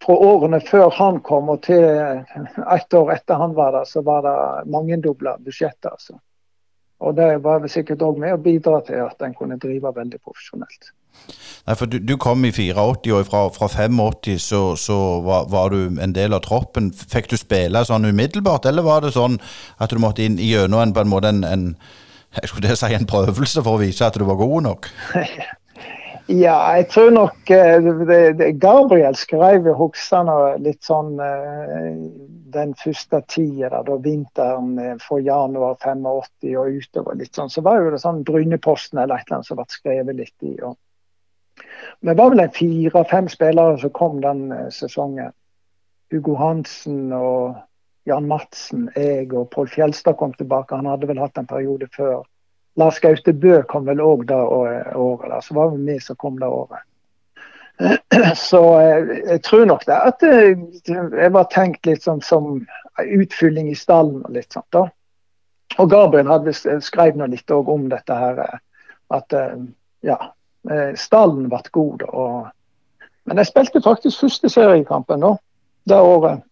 fra, 0.04 0.14
årene 0.14 0.60
før 0.64 0.90
han 0.98 1.20
kom 1.26 1.50
og 1.52 1.62
til 1.66 1.84
ett 1.84 2.94
år 2.94 3.12
etter 3.16 3.40
han 3.40 3.56
var 3.58 3.74
der, 3.76 3.88
så 3.88 4.02
var 4.06 4.24
det 4.26 4.70
mangedobla 4.70 5.36
budsjettet. 5.44 5.90
Altså. 5.90 6.18
Og 6.98 7.16
det 7.16 7.30
var 7.44 7.60
vel 7.62 7.70
sikkert 7.70 8.02
òg 8.02 8.18
med 8.18 8.34
å 8.34 8.40
bidra 8.42 8.80
til 8.86 9.04
at 9.06 9.22
en 9.22 9.36
kunne 9.38 9.58
drive 9.62 9.92
veldig 9.94 10.18
profesjonelt. 10.22 10.90
Nei, 11.68 11.74
for 11.76 11.90
du, 11.90 11.98
du 12.00 12.14
kom 12.20 12.44
i 12.46 12.50
84, 12.54 13.12
og 13.12 13.26
fra, 13.28 13.42
fra 13.52 13.68
85 13.68 14.38
så, 14.42 14.62
så 14.80 14.98
var, 15.26 15.48
var, 15.52 15.74
du 15.74 16.00
en 16.00 16.14
del 16.14 16.34
av 16.34 16.42
troppen. 16.46 16.90
Fikk 16.92 17.30
du 17.30 17.36
spille 17.38 17.84
sånn 17.84 18.08
umiddelbart, 18.08 18.66
eller 18.70 18.86
var 18.86 19.04
det 19.04 19.14
sånn 19.16 19.38
at 19.78 19.92
du 19.92 20.00
måtte 20.02 20.24
inn 20.24 20.38
gjennom 20.42 20.82
en, 20.82 20.94
på 20.96 21.04
en 21.04 21.12
måte 21.12 21.32
en, 21.34 21.44
en, 21.44 21.66
jeg 22.38 22.50
skulle 22.50 22.76
si 22.78 22.94
en 22.94 23.08
prøvelse 23.08 23.62
for 23.62 23.76
å 23.76 23.82
vise 23.82 24.06
at 24.06 24.18
du 24.18 24.26
var 24.28 24.40
god 24.40 24.68
nok? 24.70 24.90
Ja, 26.28 26.74
jeg 26.76 26.90
tror 26.92 27.10
nok 27.16 27.50
eh, 27.56 27.86
Gabriel 28.60 29.14
skrev 29.16 29.64
Hoksane 29.78 30.34
litt 30.60 30.84
sånn 30.84 31.14
eh, 31.24 31.94
den 32.52 32.74
første 32.76 33.22
tida, 33.32 33.80
da 33.86 33.96
vinteren 34.04 34.74
eh, 34.76 34.98
fra 35.00 35.22
januar 35.24 35.78
85 35.80 36.04
og 36.12 36.76
utover. 36.76 37.16
litt 37.16 37.32
sånn, 37.32 37.48
Så 37.48 37.64
var 37.64 37.80
jo 37.80 37.94
det 37.94 38.02
sånn 38.04 38.20
Bryneposten 38.28 39.00
eller 39.00 39.16
et 39.16 39.24
eller 39.24 39.38
annet 39.38 39.48
som 39.48 39.56
ble 39.56 39.66
skrevet 39.72 40.20
litt 40.20 40.44
i. 40.44 40.52
og 40.60 40.76
Det 42.04 42.16
var 42.20 42.34
vel 42.34 42.44
en 42.44 42.56
fire-fem 42.60 43.32
spillere 43.32 43.80
som 43.80 43.96
kom 43.96 44.20
den 44.20 44.52
sesongen. 44.68 45.32
Hugo 46.12 46.36
Hansen 46.36 47.08
og 47.12 47.56
Jan 48.04 48.28
Madsen, 48.28 48.90
jeg 48.96 49.32
og 49.32 49.48
Pål 49.56 49.72
Fjelstad 49.72 50.20
kom 50.20 50.36
tilbake. 50.36 50.76
Han 50.76 50.92
hadde 50.92 51.08
vel 51.08 51.24
hatt 51.24 51.40
en 51.40 51.48
periode 51.48 51.88
før. 51.96 52.28
Lars 52.78 53.00
Gaute 53.02 53.32
Bø 53.34 53.62
kom 53.66 53.88
vel 53.88 54.00
òg 54.00 54.26
det 54.28 54.38
året. 54.38 55.44
Så 55.44 55.54
var 55.56 55.72
det 55.72 55.82
vi 55.86 55.98
som 56.00 56.16
kom 56.16 56.38
det 56.38 56.46
året. 56.60 56.84
Så 58.36 58.80
eh, 58.80 59.10
jeg 59.26 59.42
tror 59.42 59.64
nok 59.70 59.84
det 59.86 59.94
at 59.94 60.22
eh, 60.26 60.58
jeg 60.88 61.32
var 61.34 61.50
tenkt 61.52 61.86
litt 61.86 62.02
som, 62.02 62.20
som 62.22 62.66
utfylling 62.98 63.70
i 63.70 63.76
stallen 63.78 64.24
og 64.24 64.34
litt 64.34 64.52
sånt. 64.52 64.66
da. 64.74 64.88
Og 65.78 65.90
Gabriel 65.90 66.30
hadde 66.30 66.54
skrevet 66.54 67.18
noe 67.18 67.30
litt 67.30 67.50
om 67.50 67.86
dette 67.90 68.14
her. 68.18 68.42
Eh, 68.46 68.58
at 69.08 69.32
ja, 70.04 70.16
stallen 71.00 71.46
ble 71.48 71.60
god. 71.72 72.02
Og, 72.12 73.06
men 73.24 73.40
jeg 73.40 73.48
spilte 73.48 73.80
faktisk 73.80 74.20
første 74.26 74.50
seriekampen 74.52 75.24
da, 75.24 75.30
det 75.88 76.00
året. 76.10 76.42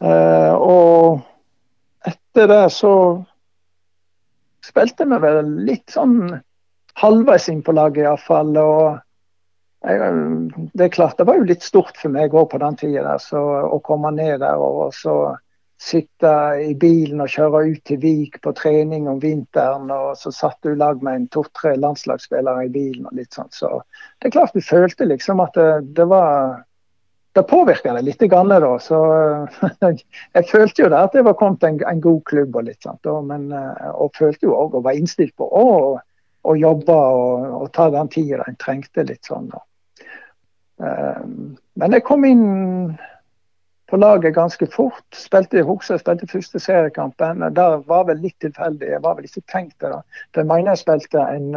og 0.00 1.20
etter 2.08 2.48
det 2.48 2.62
så 2.72 2.94
spilte 4.66 5.06
vi 5.08 5.22
vel 5.22 5.56
litt 5.68 5.94
sånn 5.94 6.18
halvveis 7.00 7.48
inn 7.52 7.62
på 7.64 7.74
laget 7.76 8.04
iallfall. 8.04 8.52
Og 8.60 8.98
jeg, 9.86 10.12
det 10.74 10.86
er 10.86 10.94
klart, 10.94 11.18
det 11.18 11.26
var 11.28 11.40
jo 11.40 11.48
litt 11.48 11.64
stort 11.66 11.98
for 12.00 12.12
meg 12.12 12.34
òg 12.34 12.50
på 12.52 12.60
den 12.62 12.78
tida 12.80 13.16
å 13.36 13.80
komme 13.84 14.14
ned 14.16 14.40
der 14.42 14.62
og 14.62 14.94
så 14.96 15.36
sitte 15.76 16.30
i 16.64 16.72
bilen 16.80 17.20
og 17.20 17.28
kjøre 17.28 17.66
ut 17.68 17.82
til 17.84 17.98
Vik 18.00 18.38
på 18.44 18.52
trening 18.56 19.10
om 19.10 19.18
vinteren. 19.20 19.90
Og 19.92 20.16
så 20.18 20.32
satt 20.32 20.58
du 20.64 20.72
lag 20.74 21.02
med 21.04 21.20
en 21.20 21.26
to-tre 21.32 21.74
landslagsspillere 21.76 22.64
i 22.66 22.72
bilen 22.72 23.08
og 23.10 23.18
litt 23.18 23.36
sånn. 23.36 23.52
Så 23.52 23.70
det 24.18 24.30
er 24.30 24.36
klart 24.38 24.56
du 24.56 24.64
følte 24.64 25.08
liksom 25.08 25.42
at 25.44 25.56
det, 25.58 25.68
det 25.98 26.08
var 26.08 26.62
det 27.36 27.46
påvirka 27.50 27.94
det 27.94 28.02
litt. 28.06 28.22
Grann, 28.30 28.48
da, 28.48 28.72
så 28.82 28.98
Jeg 30.36 30.48
følte 30.50 30.84
jo 30.84 30.90
det 30.92 31.00
at 31.00 31.16
det 31.16 31.24
var 31.26 31.36
kommet 31.38 31.64
en, 31.68 31.80
en 31.86 32.02
god 32.02 32.22
klubb, 32.28 32.56
og 32.56 32.68
litt 32.68 32.82
sant, 32.82 33.00
da, 33.06 33.16
men, 33.24 33.48
eh, 33.52 33.88
og 33.94 34.16
følte 34.18 34.48
jo 34.48 34.56
òg 34.56 34.76
å 34.76 34.84
være 34.84 35.02
innstilt 35.02 35.36
på 35.38 35.48
å, 35.48 35.66
å 36.46 36.56
jobbe 36.56 36.96
og, 36.96 37.48
og, 37.60 37.66
ta 37.76 37.88
den 37.94 38.12
tida 38.12 38.44
en 38.46 38.58
trengte. 38.62 39.04
litt 39.06 39.28
sånn. 39.28 39.50
Da. 39.52 39.62
Um, 40.76 41.56
men 41.80 41.96
jeg 41.96 42.04
kom 42.04 42.24
inn 42.28 42.46
på 43.86 43.98
laget 44.00 44.34
ganske 44.34 44.66
fort. 44.72 45.06
Spilte 45.14 45.60
i 45.60 45.66
Hokse, 45.66 45.98
spilte 46.00 46.28
første 46.30 46.60
seriekampen. 46.62 47.44
Der 47.54 47.82
var 47.86 48.08
vel 48.08 48.18
litt 48.24 48.38
tilfeldig. 48.42 48.88
Jeg 48.96 49.02
var 49.04 49.18
vel 49.18 49.28
ikke 49.28 49.44
tenkt 49.52 49.76
det. 49.80 49.92
da. 49.92 50.00
Jeg 50.34 50.48
mener 50.48 50.74
jeg 50.74 50.82
spilte 50.82 51.22
en 51.22 51.52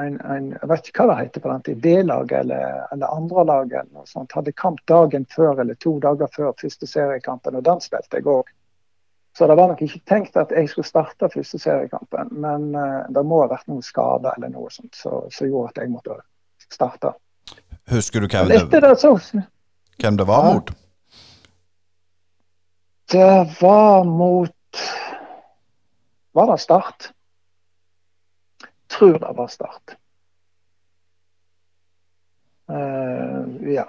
en, 0.00 0.20
en, 0.20 0.50
jeg 0.56 0.68
vet 0.70 0.88
ikke 0.88 1.04
hva 1.04 1.12
det 1.12 1.26
heter 1.26 1.44
på 1.44 1.50
den 1.50 1.64
tid, 1.66 1.80
B-lag 1.84 2.32
eller, 2.32 2.82
eller 2.94 3.12
andrelag 3.12 3.72
eller 3.72 3.90
noe 3.92 4.08
sånt. 4.08 4.32
Hadde 4.32 4.54
kamp 4.56 4.80
dagen 4.88 5.26
før 5.34 5.60
eller 5.60 5.76
to 5.82 5.98
dager 6.00 6.30
før 6.32 6.54
første 6.60 6.88
seriekampen, 6.88 7.58
og 7.58 7.66
den 7.66 7.82
spilte 7.84 8.20
jeg 8.20 8.28
òg. 8.32 8.48
Så 9.36 9.48
det 9.48 9.56
var 9.56 9.70
nok 9.70 9.80
ikke 9.84 10.02
tenkt 10.08 10.36
at 10.36 10.52
jeg 10.52 10.68
skulle 10.68 10.88
starte 10.88 11.28
første 11.32 11.60
seriekampen, 11.60 12.32
men 12.44 12.72
uh, 12.76 13.04
det 13.08 13.24
må 13.24 13.40
ha 13.44 13.50
vært 13.52 13.68
noen 13.72 13.84
skader 13.84 14.36
eller 14.36 14.52
noe 14.52 14.72
sånt 14.72 14.92
som 14.96 15.28
så, 15.28 15.38
så 15.38 15.48
gjorde 15.48 15.72
at 15.72 15.82
jeg 15.84 15.92
måtte 15.92 16.18
starte. 16.72 17.14
Husker 17.92 18.24
du 18.24 18.28
hvem 18.28 18.52
det, 18.52 18.80
det, 18.84 18.92
så, 19.00 19.16
hvem 20.00 20.20
det 20.20 20.26
var 20.28 20.48
mot? 20.48 20.72
Det 23.12 23.32
var 23.60 24.04
mot 24.08 24.84
Var 26.32 26.46
det 26.48 26.60
Start? 26.60 27.11
Tror 28.92 29.18
det 29.18 29.34
var 29.36 29.50
Start. 29.50 29.96
Uh, 32.70 33.72
ja. 33.72 33.86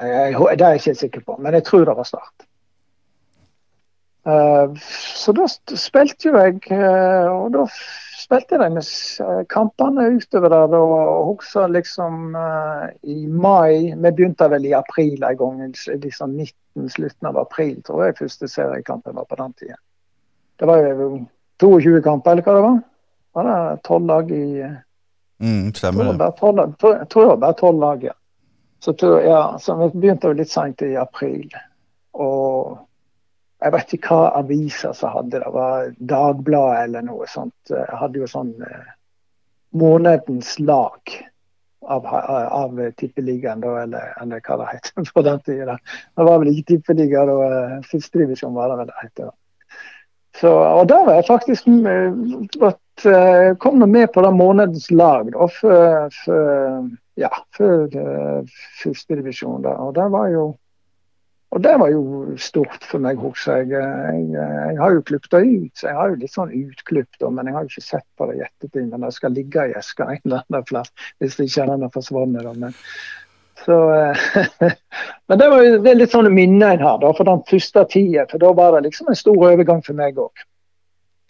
Jeg, 0.00 0.32
jeg, 0.32 0.58
det 0.58 0.66
er 0.66 0.76
jeg 0.76 0.82
ikke 0.82 0.94
sikker 0.94 1.20
på, 1.26 1.36
men 1.40 1.54
jeg 1.54 1.64
tror 1.64 1.84
det 1.88 1.96
var 1.96 2.08
Start. 2.08 2.46
Uh, 4.22 4.76
så 4.78 5.32
da 5.34 5.48
spilte 5.50 6.28
jo 6.28 6.38
jeg, 6.38 6.60
uh, 6.70 7.26
og 7.32 7.48
da 7.56 7.64
spilte 8.22 8.58
jeg 8.58 8.70
de 8.76 9.46
kampene 9.50 10.06
utover 10.14 10.52
der. 10.52 10.76
Og 10.78 11.32
også 11.32 11.66
liksom 11.66 12.36
i 13.02 13.26
mai 13.26 13.94
Vi 13.94 14.10
begynte 14.10 14.50
vel 14.50 14.68
i 14.70 14.76
april 14.78 15.24
en 15.26 15.38
gang, 15.40 15.62
liksom 16.04 16.36
19, 16.38 16.88
slutten 16.88 17.32
av 17.32 17.40
april, 17.42 17.80
tror 17.82 18.06
jeg 18.06 18.20
første 18.22 18.48
seriekampen 18.48 19.18
var 19.18 19.26
på 19.26 19.42
den 19.42 19.58
tida. 19.58 19.80
Det 20.60 20.68
var 20.68 20.78
jo 20.86 21.26
22 21.62 22.02
kamper, 22.02 22.30
eller 22.30 22.46
hva 22.46 22.54
det 22.54 22.64
var? 22.64 22.80
Var 23.32 23.48
det 23.48 23.82
tolv 23.88 24.06
lag 24.06 24.30
i 24.30 24.46
mm, 24.62 25.74
Stemmer 25.74 26.12
det. 26.12 26.30
Jeg 26.30 26.36
tror 26.40 27.22
det 27.22 27.28
var 27.28 27.36
bare 27.46 27.58
tolv 27.58 27.80
lag, 27.80 28.04
ja. 28.04 28.16
Så, 28.82 28.94
ja, 29.24 29.58
så 29.62 29.76
vi 29.78 29.90
begynte 29.94 30.32
jo 30.32 30.38
litt 30.40 30.50
seint 30.50 30.82
i 30.82 30.96
april. 30.98 31.52
Og 32.18 32.80
jeg 33.62 33.74
vet 33.76 33.92
ikke 33.94 34.16
hva 34.16 34.32
aviser 34.40 34.94
som 34.96 35.12
hadde 35.14 35.38
det. 35.38 35.50
Var 35.54 35.92
Dagbladet 35.98 36.88
eller 36.88 37.04
noe 37.06 37.28
sånt. 37.30 37.54
Jeg 37.70 38.00
hadde 38.00 38.18
jo 38.18 38.30
sånn 38.30 38.56
eh, 38.66 38.88
Månedens 39.78 40.56
lag 40.60 41.14
av, 41.82 42.06
av, 42.06 42.80
Tippeligaen, 42.98 43.62
da, 43.62 43.76
eller, 43.84 44.10
eller, 44.22 44.42
hva 44.44 44.58
det 44.60 44.68
heter 44.72 45.06
på 45.14 45.24
den 45.26 45.40
tida. 45.46 45.78
Det 46.16 46.26
var 46.26 46.42
vel 46.42 46.50
ikke 46.52 46.72
Tippeliga, 46.72 47.24
da. 47.30 47.38
Eh, 47.46 47.78
Førstedivisjon 47.90 48.58
var 48.58 48.72
det 48.72 48.80
vel 48.82 48.90
det 48.90 48.98
het. 49.04 49.24
Så, 50.40 50.50
og 50.50 50.86
da 50.90 51.02
var 51.06 51.20
jeg 51.20 51.28
faktisk 51.28 51.68
at, 52.66 52.82
uh, 53.06 53.52
kom 53.62 53.82
med 53.90 54.12
på 54.12 54.24
den 54.24 54.36
månedens 54.38 54.90
lag 54.90 55.30
da, 55.32 55.46
for, 55.52 56.08
for, 56.24 56.88
ja, 57.20 57.30
for 57.56 57.96
uh, 57.96 58.58
førstedivisjon. 58.82 59.66
Og 59.72 59.94
det 59.98 60.08
var 60.12 60.28
jo 60.32 60.50
og 61.52 61.60
det 61.60 61.72
var 61.76 61.90
jo 61.92 62.02
stort 62.40 62.84
for 62.88 63.02
meg, 63.04 63.18
husker 63.20 63.60
jeg. 63.60 63.72
Jeg, 63.76 64.20
jeg 64.32 64.76
har 64.80 64.94
jo 64.94 65.02
klippet 65.04 65.34
det 65.34 65.40
ut, 65.44 65.72
så 65.76 65.90
jeg 65.90 65.98
har 65.98 66.12
jo 66.12 66.20
litt 66.22 66.32
sånn 66.32 66.54
utklipp, 66.56 67.18
men 67.28 67.48
jeg 67.48 67.56
har 67.56 67.66
jo 67.66 67.72
ikke 67.74 67.84
sett 67.84 68.06
på 68.16 68.28
det 68.30 68.38
i 68.38 68.44
ettertid. 68.46 68.86
Men 68.88 69.04
det 69.04 69.10
skal 69.18 69.36
ligge 69.36 69.66
i 69.68 69.74
eska 69.76 70.06
en 70.06 70.22
eller 70.22 70.46
annen 70.46 70.64
plass, 70.70 70.88
hvis 71.20 71.36
det 71.36 71.50
ikke 71.50 71.66
den 71.68 71.84
har 71.84 71.92
forsvunnet. 71.92 72.48
Men, 72.62 72.72
så, 73.66 73.76
men 75.28 75.42
det, 75.42 75.50
var, 75.52 75.66
det 75.84 75.92
er 75.92 76.00
litt 76.00 76.16
sånne 76.16 76.32
minner 76.32 76.78
en 76.78 76.86
har 76.88 77.04
da, 77.04 77.12
for 77.20 77.28
den 77.28 77.44
første 77.50 77.84
tida. 77.92 78.24
For 78.32 78.40
da 78.40 78.54
var 78.56 78.78
det 78.78 78.86
liksom 78.88 79.12
en 79.12 79.20
stor 79.20 79.44
overgang 79.52 79.84
for 79.84 80.00
meg 80.00 80.24
òg. 80.24 80.46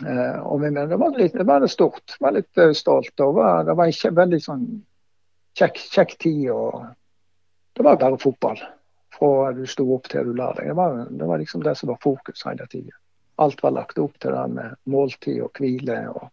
Uh, 0.02 0.40
og 0.46 0.62
det 0.64 0.98
var, 0.98 1.18
litt, 1.18 1.34
det 1.38 1.46
var 1.46 1.66
stort. 1.70 2.16
Jeg 2.16 2.24
var 2.24 2.36
litt 2.36 2.58
uh, 2.60 2.72
stolt. 2.76 3.12
Var, 3.16 3.64
det 3.68 3.76
var 3.78 3.90
en 3.92 4.16
veldig 4.18 4.40
sånn 4.42 4.66
kjekk, 5.58 5.82
kjekk 5.94 6.16
tid. 6.18 6.50
og 6.50 6.84
Det 7.76 7.86
var 7.86 8.00
bare 8.00 8.20
fotball 8.20 8.60
fra 9.12 9.52
du 9.52 9.64
sto 9.68 9.86
opp 9.94 10.08
til 10.10 10.30
du 10.30 10.36
la 10.36 10.52
deg. 10.56 10.70
Det 10.72 10.76
var, 10.78 11.00
det 11.10 11.30
var 11.30 11.42
liksom 11.42 11.64
det 11.64 11.76
som 11.78 11.92
var 11.92 12.00
fokus 12.02 12.44
hele 12.48 12.66
tida. 12.70 12.94
Alt 13.42 13.62
var 13.62 13.76
lagt 13.76 13.98
opp 13.98 14.18
til 14.20 14.34
det 14.34 14.46
med 14.54 14.78
måltid 14.92 15.42
og 15.44 15.58
hvile. 15.58 15.98
Og... 16.12 16.28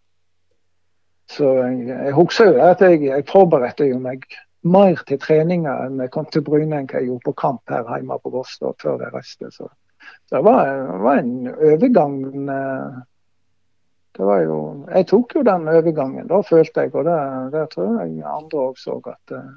Så 1.29 1.51
jeg, 1.61 1.89
jeg 1.89 2.15
husker 2.17 2.53
jo 2.53 2.63
at 2.65 2.81
jeg, 2.83 3.03
jeg 3.07 3.27
forberedte 3.29 3.89
jo 3.89 3.99
meg 4.03 4.25
mer 4.67 4.99
til 5.07 5.19
treninger 5.21 5.85
enn 5.85 6.01
jeg 6.03 6.11
kom 6.11 6.25
til 6.27 6.43
Bryne 6.43 6.81
enn 6.81 6.89
jeg 6.91 7.07
gjorde 7.07 7.29
på 7.29 7.35
kamp 7.39 7.71
her 7.71 7.85
hjemme 7.87 8.17
på 8.19 8.31
Voss 8.33 8.57
før 8.59 9.05
jeg 9.05 9.13
reiste. 9.13 9.51
Så, 9.55 9.69
det 10.31 10.41
var, 10.43 10.67
var, 11.03 11.21
en 11.21 11.47
overgang. 11.53 12.17
Det 14.19 14.27
var 14.27 14.41
jo, 14.43 14.55
jeg 14.91 15.05
tok 15.07 15.35
jo 15.37 15.41
den 15.47 15.67
overgangen, 15.71 16.27
da 16.27 16.41
følte 16.43 16.83
jeg. 16.83 16.91
Og 16.99 17.05
det, 17.07 17.19
det 17.53 17.67
tror 17.71 18.01
jeg 18.01 18.17
andre 18.27 18.63
òg 18.65 18.81
så 18.81 18.97
at, 19.07 19.35
eh, 19.37 19.53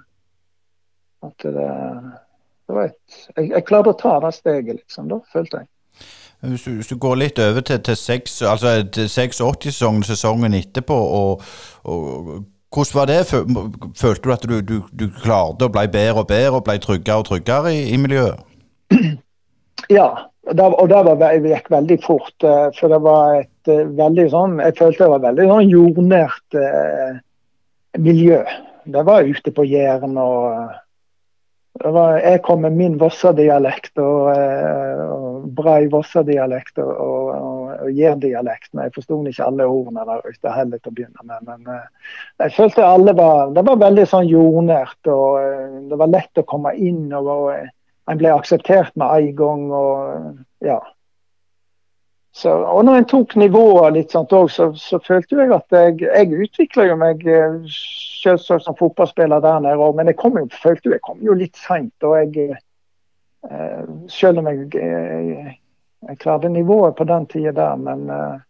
at 1.27 1.49
det 1.49 1.71
det 2.67 2.77
var 2.77 2.85
et, 2.89 3.17
jeg, 3.37 3.51
jeg, 3.51 3.65
klarte 3.69 3.93
å 3.93 3.99
ta 4.01 4.15
det 4.23 4.33
steget, 4.37 4.79
liksom. 4.79 5.11
Da 5.11 5.19
følte 5.33 5.63
jeg. 5.63 5.69
Hvis 6.43 6.65
du, 6.65 6.71
hvis 6.79 6.89
du 6.91 6.97
går 6.99 7.19
litt 7.21 7.39
over 7.43 7.61
til, 7.61 7.83
til 7.85 7.97
6, 7.99 8.39
altså 8.51 8.73
86-sesongen, 8.97 10.07
sesongen 10.07 10.57
etterpå, 10.59 10.97
og, 10.97 11.45
og, 11.85 12.33
hvordan 12.73 12.97
var 12.97 13.11
det? 13.11 13.19
Følte 13.29 14.25
du 14.25 14.33
at 14.33 14.49
du, 14.49 14.57
du, 14.65 14.79
du 14.89 15.07
klarte 15.21 15.69
å 15.69 15.75
bli 15.75 15.85
bedre 15.93 16.25
og 16.25 16.31
bedre 16.33 16.57
og 16.59 16.65
ble 16.67 16.79
tryggere 16.81 17.21
og 17.21 17.29
tryggere 17.29 17.75
i, 17.77 17.85
i 17.93 18.01
miljøet? 18.01 18.41
Ja, 19.91 20.09
og 20.49 20.89
det 20.89 20.99
var, 21.05 21.23
gikk 21.45 21.69
veldig 21.71 21.99
fort. 22.07 22.37
Eh, 22.47 22.69
for 22.79 22.89
det 22.89 23.03
var 23.05 23.43
et 23.43 23.52
eh, 23.71 23.89
veldig 23.99 24.29
sånn 24.33 24.59
Jeg 24.63 24.77
følte 24.79 25.05
det 25.05 25.13
var 25.13 25.27
veldig 25.27 25.49
sånn 25.51 25.71
jordnært 25.71 26.59
eh, 26.59 27.19
miljø. 27.99 28.41
Det 28.85 29.03
var 29.07 29.29
ute 29.29 29.53
på 29.55 29.67
Jæren 29.69 30.17
og 30.19 30.73
var, 31.81 32.19
jeg 32.21 32.43
kom 32.45 32.63
med 32.63 32.77
min 32.77 32.99
Vossa-dialekt 33.01 33.99
og, 34.03 34.29
eh, 34.37 35.03
og 35.09 35.47
brei 35.57 35.87
Vossa-dialekt 35.91 36.79
og, 36.83 36.91
og, 36.93 37.71
og 37.87 37.91
Jær-dialekt. 37.97 38.71
Men 38.73 38.87
jeg 38.87 38.95
forsto 38.99 39.19
ikke 39.27 39.47
alle 39.47 39.69
ordene 39.69 40.05
der 40.09 40.27
ute 40.27 40.53
heller 40.53 40.83
til 40.83 40.93
å 40.93 40.97
begynne 40.99 41.27
med. 41.27 41.47
Men 41.49 41.71
uh, 41.73 42.19
jeg 42.45 42.55
følte 42.59 42.87
alle 42.87 43.17
var 43.17 43.55
Det 43.57 43.65
var 43.67 43.81
veldig 43.81 44.07
sånn 44.09 44.29
jordnært. 44.29 45.01
og 45.09 45.89
Det 45.91 45.99
var 45.99 46.13
lett 46.13 46.43
å 46.43 46.47
komme 46.49 46.75
inn. 46.77 47.07
og 47.13 47.55
En 47.57 48.21
ble 48.21 48.35
akseptert 48.35 48.93
med 48.95 49.09
en 49.09 49.37
gang. 49.41 49.65
og 49.73 50.69
ja. 50.69 50.81
Så, 52.33 52.49
og 52.49 52.85
når 52.85 53.03
en 53.03 53.07
tok 53.11 53.35
nivåer 53.37 53.91
litt 53.93 54.15
sånt 54.15 54.33
òg, 54.33 54.47
så, 54.51 54.71
så 54.81 54.97
følte 55.05 55.37
jeg 55.37 55.53
at 55.53 55.75
jeg, 55.77 55.99
jeg 56.07 56.45
utvikla 56.47 56.95
meg 56.97 57.27
selvsagt 57.69 58.65
som 58.65 58.77
fotballspiller 58.79 59.43
der 59.45 59.59
nede 59.61 59.77
òg, 59.77 59.99
men 59.99 60.09
jeg 60.09 60.17
kom 60.21 60.39
jo, 60.41 60.47
følte 60.63 60.95
jeg 60.95 61.05
kom 61.05 61.21
jo 61.25 61.37
litt 61.37 61.61
seint. 61.61 61.93
Og 62.09 62.17
jeg 62.17 62.55
eh, 62.55 63.83
Selv 64.09 64.41
om 64.41 64.49
jeg, 64.49 64.65
jeg, 64.79 65.59
jeg, 66.09 66.19
klarte 66.23 66.49
nivået 66.49 66.97
på 66.97 67.05
den 67.11 67.29
tida 67.29 67.53
der, 67.59 67.77
men 67.77 68.09
eh, 68.09 68.41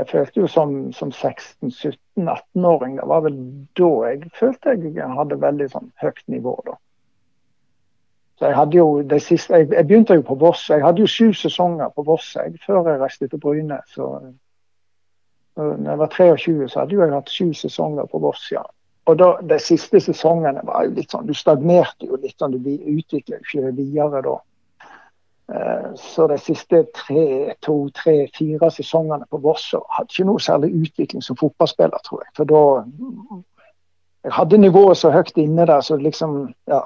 jeg 0.00 0.10
følte 0.14 0.40
jo 0.40 0.48
som, 0.48 0.74
som 0.92 1.12
16-17-18-åring 1.12 2.98
Det 3.00 3.06
var 3.08 3.22
vel 3.24 3.38
da 3.76 3.92
jeg 4.08 4.32
følte 4.36 4.78
jeg 4.80 5.12
hadde 5.20 5.40
veldig 5.44 5.68
sånn 5.76 5.92
høyt 6.00 6.24
nivå. 6.32 6.56
da. 6.64 6.80
Så 8.38 8.46
jeg 8.50 8.56
hadde 8.56 8.76
jo 8.76 9.02
det 9.02 9.22
siste, 9.22 9.54
jeg, 9.54 9.70
jeg, 9.72 9.86
begynte 9.86 10.14
jo 10.14 10.22
på 10.22 10.34
Voss. 10.34 10.68
Jeg 10.68 10.84
hadde 10.84 11.00
jo 11.00 11.06
sju 11.08 11.32
sesonger 11.32 11.88
på 11.96 12.04
Voss 12.04 12.34
jeg, 12.36 12.58
før 12.66 12.90
jeg 12.90 13.00
reiste 13.00 13.28
til 13.28 13.40
Bryne. 13.40 13.80
så 13.94 14.18
når 15.56 15.90
jeg 15.90 15.98
var 15.98 16.06
23, 16.06 16.68
så 16.68 16.80
hadde 16.80 16.98
jeg 17.00 17.12
hatt 17.14 17.30
sju 17.32 17.52
sesonger 17.52 18.04
på 18.12 18.18
Voss. 18.18 18.50
ja. 18.52 18.62
Og 19.06 19.18
da, 19.18 19.36
De 19.48 19.58
siste 19.62 20.00
sesongene 20.00 20.60
var 20.66 20.84
jo 20.84 20.96
litt 20.98 21.14
sånn, 21.14 21.26
du 21.26 21.34
stagnerte 21.34 22.08
jo 22.10 22.18
litt, 22.20 22.36
sånn, 22.38 22.58
du 22.58 22.70
utviklet 22.70 23.40
ikke 23.40 23.72
videre 23.76 24.22
da. 24.26 24.36
Eh, 25.54 25.90
så 25.94 26.26
de 26.26 26.38
siste 26.42 26.82
tre, 26.94 27.54
to, 27.62 27.76
tre, 27.94 28.26
fire 28.34 28.70
sesongene 28.74 29.28
på 29.30 29.38
Voss 29.44 29.68
hadde 29.94 30.10
ikke 30.10 30.26
noe 30.26 30.42
særlig 30.42 30.72
utvikling 30.74 31.22
som 31.22 31.38
fotballspiller, 31.38 32.02
tror 32.04 32.24
jeg. 32.24 32.32
For 32.36 32.52
da 32.52 32.64
Jeg 34.26 34.32
hadde 34.34 34.58
nivået 34.58 34.98
så 34.98 35.12
høyt 35.14 35.36
inne 35.38 35.66
der, 35.66 35.80
så 35.80 35.96
liksom 35.96 36.54
Ja. 36.66 36.82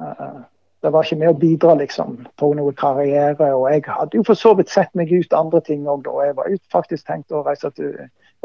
Eh, 0.00 0.40
det 0.82 0.92
var 0.92 1.02
ikke 1.02 1.18
med 1.18 1.32
å 1.32 1.38
bidra 1.38 1.74
liksom, 1.74 2.14
på 2.38 2.52
noe 2.54 2.74
karriere. 2.78 3.50
Og 3.54 3.66
jeg 3.72 3.82
hadde 3.88 4.20
jo 4.20 4.26
for 4.26 4.38
så 4.38 4.54
vidt 4.58 4.70
sett 4.70 4.92
meg 4.98 5.10
ut 5.10 5.34
andre 5.34 5.60
ting 5.66 5.88
òg 5.90 6.04
da. 6.06 6.14
Jeg 6.28 6.36
var 6.38 6.50
jo 6.52 6.58
faktisk 6.72 7.06
tenkt 7.08 7.34
å 7.34 7.42
reise 7.46 7.70
til 7.74 7.96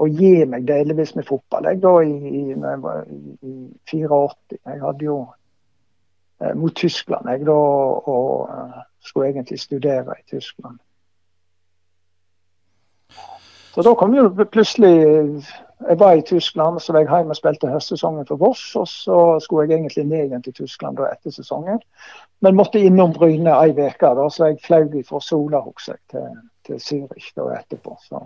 å 0.02 0.08
gi 0.10 0.34
meg 0.50 0.66
delvis 0.66 1.14
med 1.16 1.28
fotball. 1.30 1.70
Jeg 1.70 1.84
da 1.84 1.94
i, 2.02 2.14
i, 2.14 2.44
når 2.58 2.74
jeg 2.74 2.82
var 2.88 3.04
i, 3.06 3.54
84. 3.92 4.58
Jeg 4.58 4.82
hadde 4.82 5.06
jo 5.06 5.20
eh, 6.42 6.56
mot 6.58 6.74
Tyskland 6.76 7.30
jeg 7.30 7.46
da 7.46 7.60
og 7.60 8.50
uh, 8.50 8.82
skulle 9.06 9.30
egentlig 9.30 9.60
studere 9.62 10.18
i 10.18 10.26
Tyskland. 10.34 10.82
Så 13.74 13.82
da 13.86 13.94
kom 13.98 14.14
jo 14.14 14.28
plutselig 14.30 14.98
Jeg 15.90 16.00
var 16.00 16.14
i 16.14 16.22
Tyskland, 16.22 16.80
så 16.82 16.94
var 16.94 17.04
jeg 17.04 17.10
hjemme 17.10 17.36
og 17.36 17.40
spilte 17.40 17.72
høstsesongen 17.72 18.28
for 18.30 18.42
Voss. 18.42 18.64
Og 18.80 18.88
så 18.88 19.18
skulle 19.44 19.68
jeg 19.68 19.80
egentlig 19.80 20.06
ned 20.06 20.28
igjen 20.28 20.46
til 20.46 20.56
Tyskland 20.62 20.98
da 21.00 21.10
etter 21.12 21.34
sesongen. 21.34 21.82
Men 22.42 22.56
måtte 22.60 22.82
innom 22.82 23.14
Bryne 23.16 23.56
ei 23.64 23.74
uke, 23.74 24.14
så 24.30 24.52
jeg 24.52 24.62
fløy 24.64 25.04
fra 25.08 25.20
Sola 25.24 25.64
til, 25.84 26.32
til 26.66 26.80
Zürich 26.80 27.34
da 27.36 27.50
etterpå. 27.60 27.98
Så. 28.08 28.24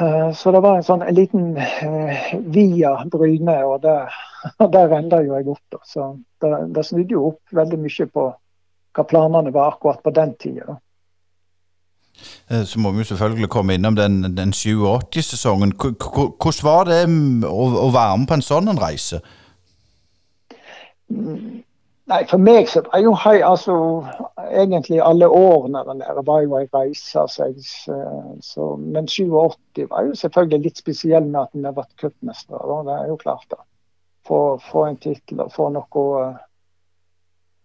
Eh, 0.00 0.32
så 0.32 0.52
det 0.52 0.60
var 0.64 0.78
en 0.78 0.86
sånn 0.86 1.02
en 1.04 1.16
liten 1.16 1.56
eh, 1.60 2.30
via 2.54 2.94
Bryne, 3.12 3.58
og 3.68 3.82
der, 3.84 4.14
der 4.76 4.94
enda 4.96 5.20
jo 5.24 5.36
jeg 5.36 5.50
opp. 5.52 5.64
Da. 5.74 5.82
Så 5.84 6.06
det, 6.40 6.54
det, 6.72 6.86
snudde 6.88 7.18
jo 7.18 7.26
opp 7.32 7.58
veldig 7.60 7.80
mye 7.82 8.08
på 8.08 8.30
hva 8.92 9.04
planene 9.08 9.52
var 9.52 9.74
akkurat 9.74 10.02
på 10.04 10.14
den 10.16 10.34
tida. 10.40 10.78
Eh, 12.50 12.64
så 12.68 12.80
må 12.80 12.92
vi 12.92 13.04
jo 13.04 13.10
selvfølgelig 13.12 13.50
komme 13.52 13.74
innom 13.78 13.96
den, 13.96 14.22
den 14.36 14.54
87-sesongen. 14.56 15.74
Hvordan 15.78 16.62
var 16.66 16.88
det 16.90 17.02
mm, 17.08 17.44
å, 17.48 17.68
å, 17.86 17.90
være 17.94 18.18
med 18.18 18.30
på 18.30 18.38
en 18.38 18.46
sånn 18.46 18.72
reise? 18.80 19.22
Mm, 21.12 21.62
Nei, 22.12 22.24
for 22.28 22.42
meg 22.42 22.66
så 22.68 22.82
var 22.84 23.00
jo 23.00 23.12
hei, 23.16 23.38
altså, 23.46 23.74
egentlig 24.50 24.98
alle 25.00 25.28
årene 25.32 25.84
der 25.86 26.18
var 26.26 26.42
jo 26.42 26.56
ei 26.58 26.66
reise. 26.74 27.22
Altså, 27.22 27.46
så, 28.42 28.66
men 28.76 29.08
87 29.08 29.86
var 29.88 30.08
jo 30.08 30.16
selvfølgelig 30.18 30.66
litt 30.66 30.82
spesiell 30.82 31.28
med 31.28 31.40
at 31.44 31.54
vi 31.54 31.62
ble 31.62 31.86
cupmestere. 32.02 32.80
Det 32.88 32.96
er 32.98 33.12
jo 33.12 33.20
klart, 33.22 33.46
da. 33.54 33.62
Få, 34.28 34.40
få 34.70 34.84
en 34.90 34.98
tittel 35.02 35.40
og 35.42 35.54
få 35.54 35.70
noe 35.74 36.04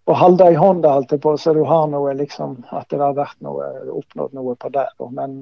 å 0.07 0.15
holde 0.15 0.49
i 0.51 0.57
hånda, 0.57 0.93
holdt 0.95 1.13
jeg 1.15 1.21
på, 1.23 1.35
så 1.37 1.53
du 1.53 1.63
har 1.67 1.89
noe 1.91 2.13
liksom 2.15 2.61
At 2.71 2.87
det 2.93 3.01
har 3.01 3.17
vært 3.17 3.37
noe, 3.43 3.67
oppnådd 3.91 4.33
noe 4.37 4.55
på 4.55 4.71
det. 4.71 4.87
Men, 5.11 5.41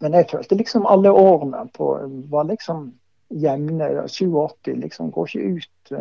men 0.00 0.16
jeg 0.18 0.28
følte 0.30 0.58
liksom 0.60 0.86
alle 0.86 1.12
årene 1.12 1.64
på, 1.72 1.94
var 2.32 2.50
liksom 2.50 2.90
jevne. 3.32 3.88
87 4.08 4.74
liksom 4.82 5.10
går 5.14 5.32
ikke 5.32 5.56
ut 5.56 5.96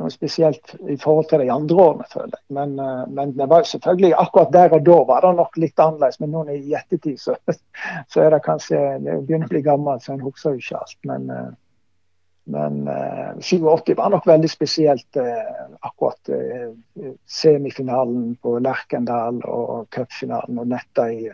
noe 0.00 0.10
spesielt 0.12 0.74
i 0.88 0.96
forhold 1.00 1.28
til 1.30 1.42
de 1.44 1.50
andre 1.52 1.84
årene, 1.84 2.06
føler 2.10 2.34
jeg. 2.34 2.44
Men, 2.56 2.74
uh, 2.80 3.04
men, 3.08 3.34
det 3.38 3.48
var 3.50 3.66
selvfølgelig 3.68 4.12
akkurat 4.22 4.52
der 4.54 4.76
og 4.76 4.84
da 4.86 4.98
var 5.08 5.24
det 5.26 5.32
nok 5.40 5.58
litt 5.60 5.82
annerledes. 5.82 6.20
Men 6.22 6.34
nå 6.34 6.44
i 6.54 6.76
ettertid 6.78 7.20
så, 7.20 7.36
så, 8.10 8.22
er 8.24 8.34
det 8.34 8.44
kanskje 8.46 8.80
Det 9.04 9.18
begynner 9.26 9.50
å 9.50 9.54
bli 9.54 9.64
gammel, 9.66 10.00
så 10.02 10.14
en 10.14 10.24
husker 10.24 10.56
jo 10.56 10.64
ikke 10.64 10.80
alt. 10.80 10.98
Men, 11.10 11.28
eh, 11.34 11.50
Men 12.50 12.88
eh, 12.90 13.38
87 13.40 13.94
var 13.96 14.10
nok 14.10 14.26
veldig 14.26 14.50
spesielt 14.50 15.20
Eh, 15.30 15.76
akkurat 15.80 16.28
eh, 16.28 16.70
semifinalen 17.26 18.36
på 18.36 18.58
Lerkendal 18.58 19.40
og 19.48 19.88
cupfinalen 19.94 20.58
og 20.60 20.68
netta 20.70 21.08
i 21.12 21.28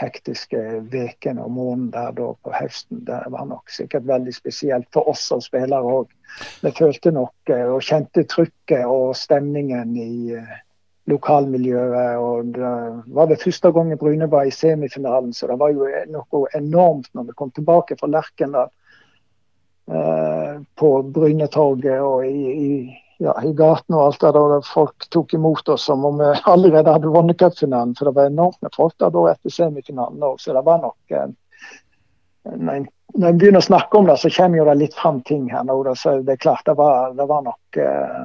hektiske 0.00 0.58
ukene 0.92 1.44
og 1.44 1.52
måneden 1.52 1.90
der 1.92 2.14
da 2.16 2.30
på 2.32 2.54
høsten. 2.54 3.02
Det 3.06 3.20
var 3.34 3.46
nok 3.50 3.70
sikkert 3.70 4.06
veldig 4.08 4.34
spesielt 4.34 4.88
for 4.94 5.10
oss 5.12 5.24
som 5.28 5.42
spillere 5.44 5.94
òg. 5.98 6.10
Vi 6.62 6.72
følte 6.78 7.12
nok 7.12 7.52
og 7.52 7.82
kjente 7.84 8.24
trykket 8.24 8.86
og 8.88 9.12
stemningen 9.16 9.96
i 9.96 10.32
lokalmiljøet. 11.12 12.16
og 12.18 12.54
Det 12.56 12.72
var 13.14 13.28
det 13.28 13.42
første 13.44 13.72
gangen 13.72 13.98
Bryne 13.98 14.30
var 14.30 14.48
i 14.48 14.54
semifinalen, 14.54 15.32
så 15.32 15.46
det 15.46 15.58
var 15.60 15.74
jo 15.76 15.86
noe 16.08 16.46
enormt 16.56 17.12
når 17.12 17.28
vi 17.28 17.36
kom 17.36 17.50
tilbake 17.50 18.00
fra 18.00 18.10
Lerkendal 18.10 18.72
Eh, 18.72 18.81
på 20.78 20.88
Brynetorget 21.02 22.00
og 22.00 22.26
i, 22.26 22.52
i, 22.52 22.68
ja, 23.22 23.34
i 23.44 23.52
gaten 23.52 23.96
og 23.96 24.04
alt 24.06 24.20
der, 24.22 24.38
der 24.54 24.66
folk 24.66 25.06
tok 25.14 25.34
imot 25.34 25.68
oss 25.68 25.86
som 25.90 26.04
om 26.04 26.18
vi 26.18 26.30
allerede 26.50 26.94
hadde 26.94 27.12
vunnet 27.12 27.38
cupfinalen. 27.38 27.94
For 27.98 28.08
det 28.08 28.16
var 28.16 28.30
enormt 28.30 28.60
med 28.62 28.74
folk 28.76 28.94
der 29.02 29.12
da 29.14 29.24
etter 29.32 29.54
semifinalen 29.54 30.22
òg, 30.26 30.40
så 30.42 30.54
det 30.56 30.64
var 30.66 30.82
nok 30.82 31.16
eh, 31.16 31.28
når 32.42 32.72
en, 32.74 32.86
når 33.14 33.28
en, 33.28 33.38
begynner 33.38 33.62
å 33.62 33.68
snakke 33.68 33.98
om 33.98 34.08
det, 34.10 34.16
så 34.18 34.30
kommer 34.34 34.58
jo 34.58 34.66
det 34.66 34.78
litt 34.80 34.96
fram 34.98 35.20
ting 35.28 35.44
her 35.52 35.66
nå. 35.68 35.76
Da, 35.86 35.94
så 35.98 36.16
det 36.26 36.36
er 36.36 36.42
klart, 36.42 36.64
det 36.66 36.74
var, 36.78 37.12
det 37.18 37.28
var 37.30 37.44
nok 37.46 37.82
eh, 37.82 38.24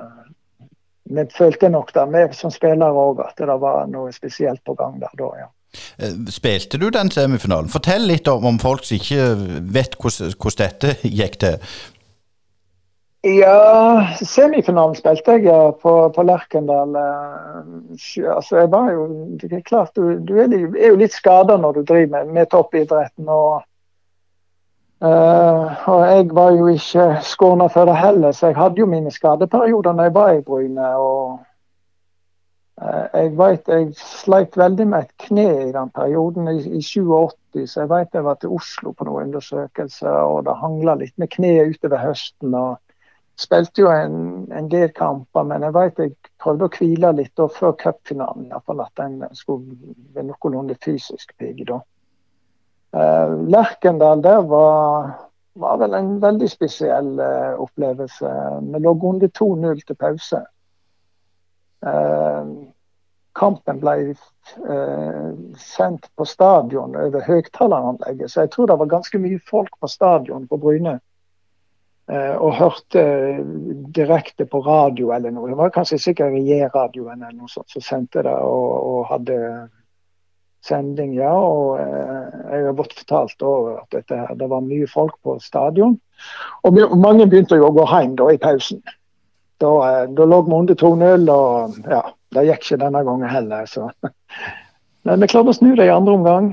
Vi 1.08 1.24
følte 1.32 1.70
nok 1.72 1.94
det, 1.96 2.08
vi 2.12 2.24
som 2.36 2.52
spillere 2.52 3.06
òg, 3.06 3.22
at 3.24 3.38
det 3.40 3.60
var 3.62 3.86
noe 3.92 4.12
spesielt 4.16 4.64
på 4.66 4.76
gang 4.80 4.98
der 5.00 5.14
da, 5.20 5.30
ja. 5.40 5.52
Eh, 5.98 6.16
spilte 6.34 6.80
du 6.82 6.90
den 6.94 7.12
semifinalen? 7.12 7.70
Fortell 7.70 8.08
litt 8.10 8.28
om, 8.32 8.46
om 8.46 8.60
folk 8.62 8.86
som 8.88 8.98
ikke 8.98 9.30
vet 9.76 9.98
hvordan, 10.02 10.34
dette 10.64 10.98
gikk 11.04 11.40
til. 11.44 11.62
Ja, 13.28 14.16
semifinalen 14.22 14.96
spilte 14.96 15.40
jeg 15.42 15.74
på, 15.82 15.94
på 16.16 16.26
Lerkendal. 16.28 16.94
Eh, 16.96 18.28
altså, 18.36 18.62
jeg 18.62 18.72
var 18.72 18.92
jo, 18.94 19.08
det 19.42 19.52
er 19.52 19.66
klart, 19.66 19.96
Du, 19.96 20.20
du 20.22 20.38
er, 20.38 20.54
er, 20.54 20.92
jo 20.92 21.02
litt 21.02 21.16
skada 21.16 21.58
når 21.58 21.80
du 21.80 21.90
driver 21.90 22.14
med, 22.20 22.38
med 22.40 22.54
toppidretten. 22.54 23.28
og 23.28 23.66
Uh, 24.98 25.88
og 25.94 26.00
jeg 26.10 26.30
var 26.34 26.56
jo 26.58 26.68
ikke 26.74 27.04
skåna 27.22 27.68
for 27.70 27.86
det 27.86 28.00
heller, 28.00 28.32
så 28.34 28.48
jeg 28.50 28.56
hadde 28.58 28.82
jo 28.82 28.88
mine 28.90 29.12
skadeperioder 29.14 29.94
når 29.94 30.08
jeg 30.08 30.14
var 30.16 30.32
i 30.34 30.42
Bryne. 30.42 30.88
Og 30.98 31.38
jeg 32.78 33.32
vet 33.40 33.70
jeg 33.72 33.94
sleit 33.98 34.58
veldig 34.58 34.86
med 34.88 35.06
et 35.08 35.24
kne 35.26 35.46
i 35.64 35.72
den 35.74 35.90
perioden 35.96 36.50
i, 36.52 36.60
i 36.78 36.82
87, 36.86 37.64
så 37.66 37.80
jeg 37.82 37.90
vet 37.90 38.14
jeg 38.14 38.26
var 38.28 38.38
til 38.38 38.54
Oslo 38.54 38.92
på 38.94 39.08
noen 39.08 39.32
undersøkelser, 39.32 40.20
og 40.22 40.44
det 40.46 40.60
hangla 40.62 40.94
litt 41.00 41.16
med 41.18 41.32
kneet 41.34 41.74
utover 41.74 42.04
høsten. 42.04 42.54
og 42.54 42.78
Spilte 43.38 43.84
jo 43.84 43.90
en, 43.94 44.48
en, 44.50 44.70
del 44.70 44.90
kamper, 44.98 45.46
men 45.46 45.62
jeg 45.62 45.74
vet 45.76 46.00
jeg 46.02 46.14
prøvde 46.42 46.66
å 46.66 46.74
hvile 46.74 47.12
litt 47.20 47.34
da, 47.38 47.46
før 47.54 47.76
cupfinalen. 47.78 48.48
Iallfall 48.50 48.82
at 48.82 48.98
den 48.98 49.20
skulle 49.38 49.78
være 50.16 50.26
noenlunde 50.32 50.78
fysisk 50.82 51.36
pigg 51.38 51.62
da. 51.70 51.78
Uh, 52.98 53.36
Lerkendal 53.52 54.24
der 54.26 54.42
var, 54.50 55.12
var, 55.62 55.78
vel 55.84 55.94
en 55.94 56.16
veldig 56.24 56.50
spesiell 56.50 57.12
uh, 57.22 57.62
opplevelse. 57.62 58.32
Vi 58.72 58.82
lå 58.82 58.96
under 59.12 59.30
2-0 59.30 59.86
til 59.86 60.00
pause. 60.02 60.42
Eh, 61.86 62.46
kampen 63.38 63.80
ble 63.80 63.98
eh, 64.10 65.34
sendt 65.62 66.10
på 66.16 66.26
stadion 66.26 66.96
over 66.98 67.22
høyttaleranlegget, 67.28 68.32
så 68.32 68.46
jeg 68.46 68.54
tror 68.56 68.72
det 68.72 68.80
var 68.82 68.96
ganske 68.96 69.22
mye 69.22 69.40
folk 69.50 69.78
på 69.80 69.90
stadion 69.92 70.48
på 70.50 70.58
Bryne. 70.62 70.98
Eh, 72.08 72.36
og 72.40 72.56
hørte 72.56 73.04
direkte 73.94 74.48
på 74.48 74.62
radio 74.66 75.12
eller 75.12 75.34
noe. 75.36 75.52
Det 75.52 75.58
var 75.60 75.74
kanskje 75.76 76.00
sikkert 76.00 76.40
J-radioen 76.40 77.20
eller 77.20 77.36
noe 77.36 77.52
sånt 77.52 77.74
som 77.74 77.84
sendte 77.84 78.24
det 78.26 78.38
og, 78.48 78.70
og 78.92 79.02
hadde 79.12 79.40
sending, 80.64 81.14
ja. 81.20 81.34
Og 81.36 81.78
jeg 81.78 82.64
har 82.66 82.78
blitt 82.78 82.96
fortalt 83.04 83.44
at 83.44 83.98
dette, 84.00 84.22
det 84.40 84.48
var 84.50 84.64
mye 84.66 84.88
folk 84.90 85.18
på 85.24 85.38
stadion. 85.44 85.98
Og 86.66 86.80
mange 86.98 87.28
begynte 87.28 87.60
jo 87.60 87.70
å 87.70 87.76
gå 87.76 87.86
hjem 87.92 88.16
da 88.20 88.32
i 88.34 88.40
pausen. 88.42 88.82
Da, 89.58 90.02
eh, 90.02 90.10
da 90.10 90.26
lå 90.26 90.42
vi 90.42 90.54
under 90.54 90.76
2-0, 90.76 91.30
og 91.34 91.90
ja, 91.90 92.04
det 92.36 92.46
gikk 92.46 92.64
ikke 92.64 92.82
denne 92.84 93.04
gangen 93.08 93.30
heller. 93.30 93.66
Så. 93.66 93.90
Men 95.08 95.24
vi 95.24 95.30
klarte 95.32 95.54
å 95.54 95.58
snu 95.58 95.74
det 95.76 95.88
i 95.88 95.94
andre 95.94 96.18
omgang. 96.20 96.52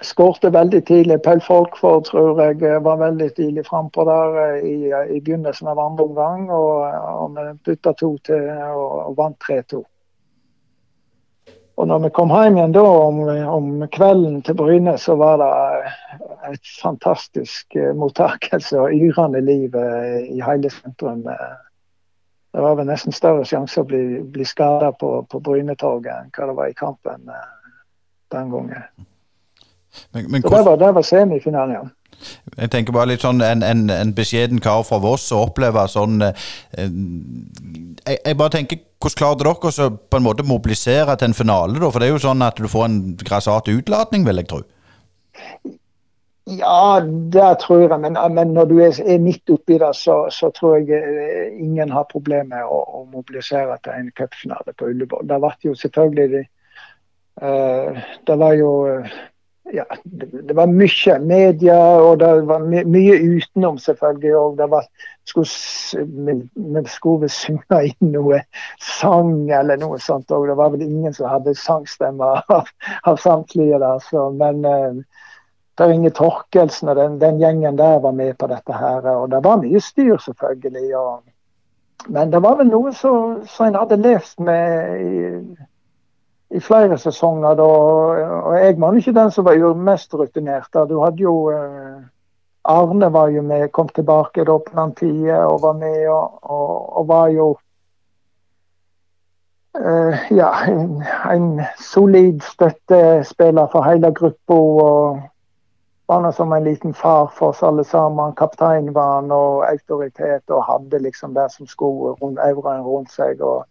Skårte 0.00 0.48
veldig 0.54 0.80
tidlig. 0.88 1.20
Paul 1.22 1.42
Folkvord 1.44 2.08
tror 2.08 2.40
jeg 2.42 2.64
eh, 2.64 2.80
var 2.82 2.98
veldig 3.02 3.30
tidlig 3.36 3.66
frampå 3.68 4.06
der 4.08 4.42
eh, 4.46 4.66
i, 4.66 4.76
i, 4.90 5.20
begynnelsen 5.20 5.70
av 5.70 5.82
andre 5.82 6.08
omgang. 6.08 6.50
Og, 6.50 6.82
og 6.90 7.38
vi 7.38 7.46
bytta 7.70 7.94
to 8.00 8.14
til 8.26 8.50
og, 8.50 8.98
og 9.06 9.16
vant 9.20 9.38
3-2. 9.46 9.84
Og 11.80 11.86
når 11.88 12.02
vi 12.02 12.10
kom 12.12 12.32
hjem 12.34 12.58
igjen 12.58 12.74
da 12.74 12.82
om, 12.84 13.20
om, 13.48 13.68
kvelden 13.88 14.42
til 14.44 14.56
Bryne, 14.58 14.98
så 15.00 15.14
var 15.16 15.38
det 15.40 15.52
et 16.50 16.72
fantastisk 16.82 17.78
mottakelse 17.96 18.76
og 18.82 18.92
yrende 18.92 19.40
liv 19.40 19.78
i 20.28 20.42
hele 20.44 20.68
sentrum 20.74 21.22
det 22.52 22.64
var 22.64 22.74
vel 22.80 22.88
nesten 22.90 23.14
større 23.14 23.44
sjanse 23.46 23.82
å 23.82 23.86
bli, 23.86 24.20
bli 24.26 24.46
skada 24.48 24.90
på, 24.98 25.20
på 25.30 25.40
Brynetorget 25.44 26.10
enn 26.16 26.34
hva 26.34 26.50
det 26.50 26.58
var 26.58 26.72
i 26.72 26.76
kampen 26.78 27.30
eh, 27.30 27.48
den 28.34 28.50
gangen. 28.50 29.06
Men, 30.12 30.26
men, 30.30 30.42
Så 30.42 30.54
det 30.56 30.66
var, 30.66 30.76
det 30.78 30.92
var 30.98 31.06
semifinalen, 31.06 31.74
ja. 31.78 31.86
Jeg 32.58 32.68
tenker 32.74 32.92
bare 32.92 33.14
litt 33.14 33.22
sånn 33.24 33.40
en, 33.40 33.62
en, 33.64 33.86
en 33.94 34.10
beskjeden 34.12 34.60
kar 34.60 34.82
fra 34.84 34.98
Voss 35.00 35.30
å 35.32 35.46
oppleve 35.46 35.86
sånn 35.88 36.20
eh, 36.26 36.34
jeg, 36.76 38.18
jeg, 38.18 38.36
bare 38.36 38.52
tenker 38.58 38.82
hvordan 39.00 39.16
klarte 39.16 39.46
dere 39.46 39.86
å 39.86 39.94
på 40.12 40.18
en 40.18 40.26
måte 40.26 40.44
mobilisere 40.44 41.16
til 41.16 41.30
en 41.30 41.36
finale, 41.38 41.78
da? 41.78 41.88
For 41.88 42.02
det 42.02 42.10
er 42.10 42.12
jo 42.12 42.24
sånn 42.26 42.44
at 42.44 42.60
du 42.60 42.68
får 42.68 42.88
en 42.88 42.98
grassat 43.22 43.70
utladning, 43.72 44.26
vil 44.26 44.42
jeg 44.42 44.50
tro. 44.50 44.60
Ja, 46.44 47.00
det 47.32 47.58
tror 47.60 47.80
jeg. 47.80 48.00
Men, 48.00 48.16
men 48.34 48.54
når 48.54 48.64
du 48.64 48.78
er, 48.80 49.18
midt 49.18 49.50
oppi 49.50 49.78
det, 49.78 49.94
så, 49.96 50.28
så, 50.30 50.50
tror 50.50 50.76
jeg 50.76 50.90
eh, 50.90 51.58
ingen 51.60 51.90
har 51.92 52.08
problemer 52.10 52.48
med 52.48 52.64
å, 52.64 52.80
å, 53.00 53.04
mobilisere 53.12 53.76
til 53.84 53.92
en 53.92 54.12
cupfinale 54.16 54.74
på 54.76 54.88
Ullevål. 54.90 55.28
Det 55.28 55.40
var 55.42 55.58
jo 55.62 55.74
selvfølgelig 55.74 56.46
uh, 57.42 58.00
Det 58.26 58.38
var 58.38 58.56
jo 58.58 58.72
ja, 59.70 59.84
det, 60.02 60.26
det, 60.48 60.54
var 60.56 60.66
mye 60.66 61.18
media, 61.22 61.78
og 62.02 62.18
det 62.18 62.30
var 62.48 62.64
my, 62.66 62.82
mye 62.88 63.20
utenom, 63.36 63.78
selvfølgelig. 63.78 64.34
Og 64.36 64.58
det 64.58 64.70
var 64.70 64.88
Vi 65.30 66.86
skulle 66.90 67.28
synge 67.30 67.82
inn 67.86 68.12
noe 68.16 68.40
sang 68.82 69.50
eller 69.54 69.78
noe 69.78 70.00
sånt. 70.02 70.32
Og 70.34 70.48
det 70.48 70.56
var 70.58 70.72
vel 70.74 70.82
ingen 70.88 71.14
som 71.14 71.30
hadde 71.30 71.54
sangstemmer 71.54 72.42
av, 72.48 72.72
av 73.06 73.20
samtlige 73.22 73.78
der. 73.78 74.02
Så, 74.08 74.30
men 74.34 74.64
uh, 74.66 75.28
Per 75.80 75.88
Inge 75.94 76.10
Torkelsen 76.12 76.90
og 76.92 76.98
den, 76.98 77.16
den, 77.22 77.38
gjengen 77.40 77.78
der 77.78 78.02
var 78.04 78.12
med 78.12 78.34
på 78.36 78.50
dette 78.50 78.76
her. 78.76 79.06
Og 79.16 79.30
det 79.32 79.40
var 79.44 79.62
mye 79.62 79.80
styr, 79.80 80.18
selvfølgelig. 80.20 80.90
Og, 80.98 81.22
men 82.12 82.32
det 82.32 82.42
var 82.44 82.58
vel 82.58 82.68
noe 82.68 82.92
som 82.92 83.40
en 83.64 83.78
hadde 83.80 83.96
lest 84.04 84.36
med 84.44 85.00
i, 85.00 85.32
i 86.52 86.60
flere 86.60 87.00
sesonger. 87.00 87.56
Da, 87.56 87.68
og 88.44 88.58
jeg 88.60 88.76
var 88.82 89.00
ikke 89.00 89.16
den 89.22 89.32
som 89.32 89.48
var 89.48 89.64
mest 89.88 90.12
rutinert. 90.14 90.68
Da. 90.76 90.84
Du 90.84 90.98
hadde 91.00 91.24
jo 91.24 91.34
eh, 91.54 92.04
Arne 92.68 93.08
var 93.12 93.32
jo 93.32 93.42
med, 93.42 93.72
kom 93.72 93.88
tilbake 93.88 94.44
da 94.44 94.58
på 94.60 94.76
den 94.76 94.94
tida 94.94 95.46
og 95.48 95.62
var 95.62 95.80
med 95.80 96.08
og, 96.12 96.38
og, 96.42 96.96
og 97.00 97.08
var 97.08 97.28
jo 97.32 97.46
uh, 99.80 100.32
ja, 100.36 100.50
en, 100.68 101.02
en, 101.30 101.62
solid 101.78 102.40
støttespiller 102.44 103.66
for 103.72 103.88
hele 103.88 104.12
gruppa. 104.12 104.54
Og, 104.54 105.20
var 106.10 106.20
han 106.20 106.32
som 106.32 106.52
en 106.52 106.64
liten 106.64 106.94
far 106.94 107.26
for 107.26 107.48
oss 107.48 107.62
alle 107.62 107.84
sammen. 107.84 108.32
Kaptein 108.32 108.92
var 108.92 109.14
han 109.14 109.30
og 109.30 109.62
autoritet 109.68 110.50
og 110.50 110.64
hadde 110.66 110.98
liksom 110.98 111.34
det 111.34 111.52
som 111.52 111.68
skulle 111.70 112.16
rundt 112.18 112.40
rundt 112.82 113.12
seg. 113.14 113.38
Og, 113.40 113.62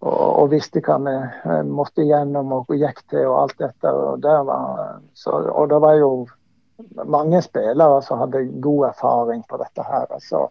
og, 0.00 0.24
og, 0.40 0.50
visste 0.50 0.82
hva 0.82 0.96
vi 1.04 1.14
eh, 1.14 1.62
måtte 1.62 2.02
gjennom 2.02 2.50
og 2.56 2.74
gikk 2.74 3.04
til 3.14 3.28
og 3.30 3.36
alt 3.44 3.62
dette. 3.62 3.94
Og 3.94 4.18
det 4.26 4.34
var, 4.50 4.98
så, 5.14 5.38
og 5.54 5.70
det 5.70 5.80
var 5.86 5.94
jo 6.00 6.10
mange 7.06 7.42
spillere 7.46 8.02
som 8.02 8.18
hadde 8.18 8.42
god 8.66 8.88
erfaring 8.90 9.46
på 9.46 9.62
dette 9.62 9.86
her. 9.86 10.10
Så. 10.18 10.44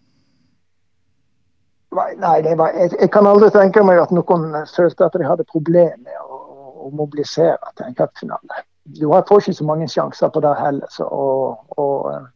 Nei, 1.91 2.55
var, 2.55 2.71
jeg, 2.71 2.95
jeg, 3.01 3.11
kan 3.11 3.27
aldri 3.27 3.51
tenke 3.51 3.83
meg 3.83 3.99
at 3.99 4.15
noen 4.15 4.61
følte 4.63 5.11
at 5.11 5.19
de 5.19 5.27
hadde 5.27 5.51
problemer 5.51 5.99
med 5.99 6.23
å, 6.23 6.43
å 6.87 6.95
mobilisere 6.95 7.75
til 7.75 7.91
en 7.91 7.99
cupfinale 7.99 8.63
du 8.83 9.07
får 9.07 9.41
ikke 9.41 9.53
så 9.53 9.65
mange 9.65 9.87
sjanser 9.87 10.29
på 10.29 10.41
det 10.43 10.53
heller. 10.57 10.87
Så, 10.89 11.05
og, 11.05 11.65
og, 11.77 12.11
eh, 12.13 12.27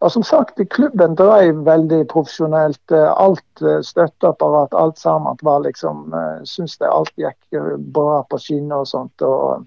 og, 0.00 0.10
som 0.12 0.22
sagt, 0.22 0.60
klubben 0.70 1.14
drev 1.18 1.64
veldig 1.66 2.02
profesjonelt. 2.10 2.92
Alt 2.92 3.62
eh, 3.62 3.80
støtteapparat, 3.82 4.74
alt 4.74 4.98
sammen 4.98 5.38
var 5.42 5.64
liksom 5.66 6.14
eh, 6.14 6.44
Syns 6.44 6.78
det 6.78 6.90
alt 6.90 7.14
gikk 7.16 7.60
bra 7.94 8.22
på 8.30 8.40
skinner 8.42 8.84
og 8.84 8.90
sånt. 8.90 9.22
Og, 9.22 9.66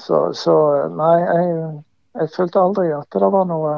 så, 0.00 0.18
så, 0.32 0.54
nei, 0.88 1.16
jeg, 1.20 1.48
jeg, 2.16 2.30
følte 2.32 2.62
aldri 2.62 2.86
at 2.96 3.12
det 3.12 3.28
var 3.34 3.44
noe 3.44 3.74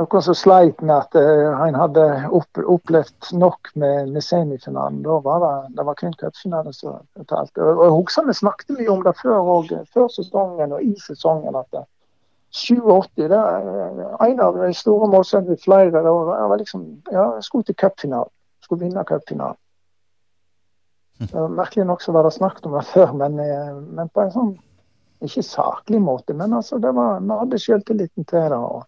noen 0.00 0.24
som 0.24 0.36
sleit 0.36 0.80
med 0.80 0.94
at 0.96 1.16
uh, 1.18 1.52
han 1.60 1.76
hadde 1.76 2.04
opp, 2.32 2.60
opplevd 2.60 3.32
nok 3.36 3.72
med, 3.74 4.12
med 4.14 4.24
semifinalen. 4.24 5.02
Da 5.04 5.18
var 5.24 5.42
det, 5.44 5.54
det 5.76 5.86
var 5.88 5.98
kun 6.00 6.14
cupfinalen 6.20 6.76
som 6.76 7.00
talte. 7.28 7.60
Og, 7.60 7.80
og 7.86 7.98
husker 8.00 8.28
vi 8.28 8.36
snakket 8.38 8.76
mye 8.78 8.90
om 8.92 9.02
det 9.04 9.16
før, 9.20 9.50
og, 9.56 9.72
før 9.92 10.08
sesongen 10.12 10.72
og 10.72 10.84
i 10.84 10.94
sesongen. 11.00 11.58
at 11.58 11.68
det, 11.76 11.84
87 12.52 13.08
det 13.16 13.32
er 13.32 14.24
en 14.26 14.40
av 14.44 14.58
de 14.60 14.72
store 14.76 15.08
målsettingene 15.08 15.60
flere. 15.60 15.92
Det 15.92 16.12
var, 16.12 16.56
liksom, 16.60 16.84
ja, 17.12 17.30
jeg 17.38 17.44
skulle 17.48 17.64
til 17.68 17.78
cupfinalen. 17.80 18.32
Skulle 18.64 18.84
vinne 18.84 19.04
cupfinalen. 19.08 19.58
Merkelig 21.32 21.86
nok 21.86 22.02
så 22.02 22.12
var 22.12 22.26
det 22.26 22.32
snakket 22.34 22.66
om 22.66 22.72
det 22.74 22.84
før, 22.88 23.12
men, 23.14 23.38
eh, 23.38 23.74
men 23.94 24.08
på 24.10 24.24
en 24.24 24.32
sånn 24.34 24.52
ikke 25.22 25.44
saklig 25.46 26.00
måte. 26.02 26.34
Men 26.34 26.56
altså, 26.58 26.80
det 26.82 26.90
var, 26.96 27.20
vi 27.20 27.36
hadde 27.38 27.60
selvtilliten 27.62 28.26
til 28.26 28.48
det. 28.50 28.58
og 28.58 28.82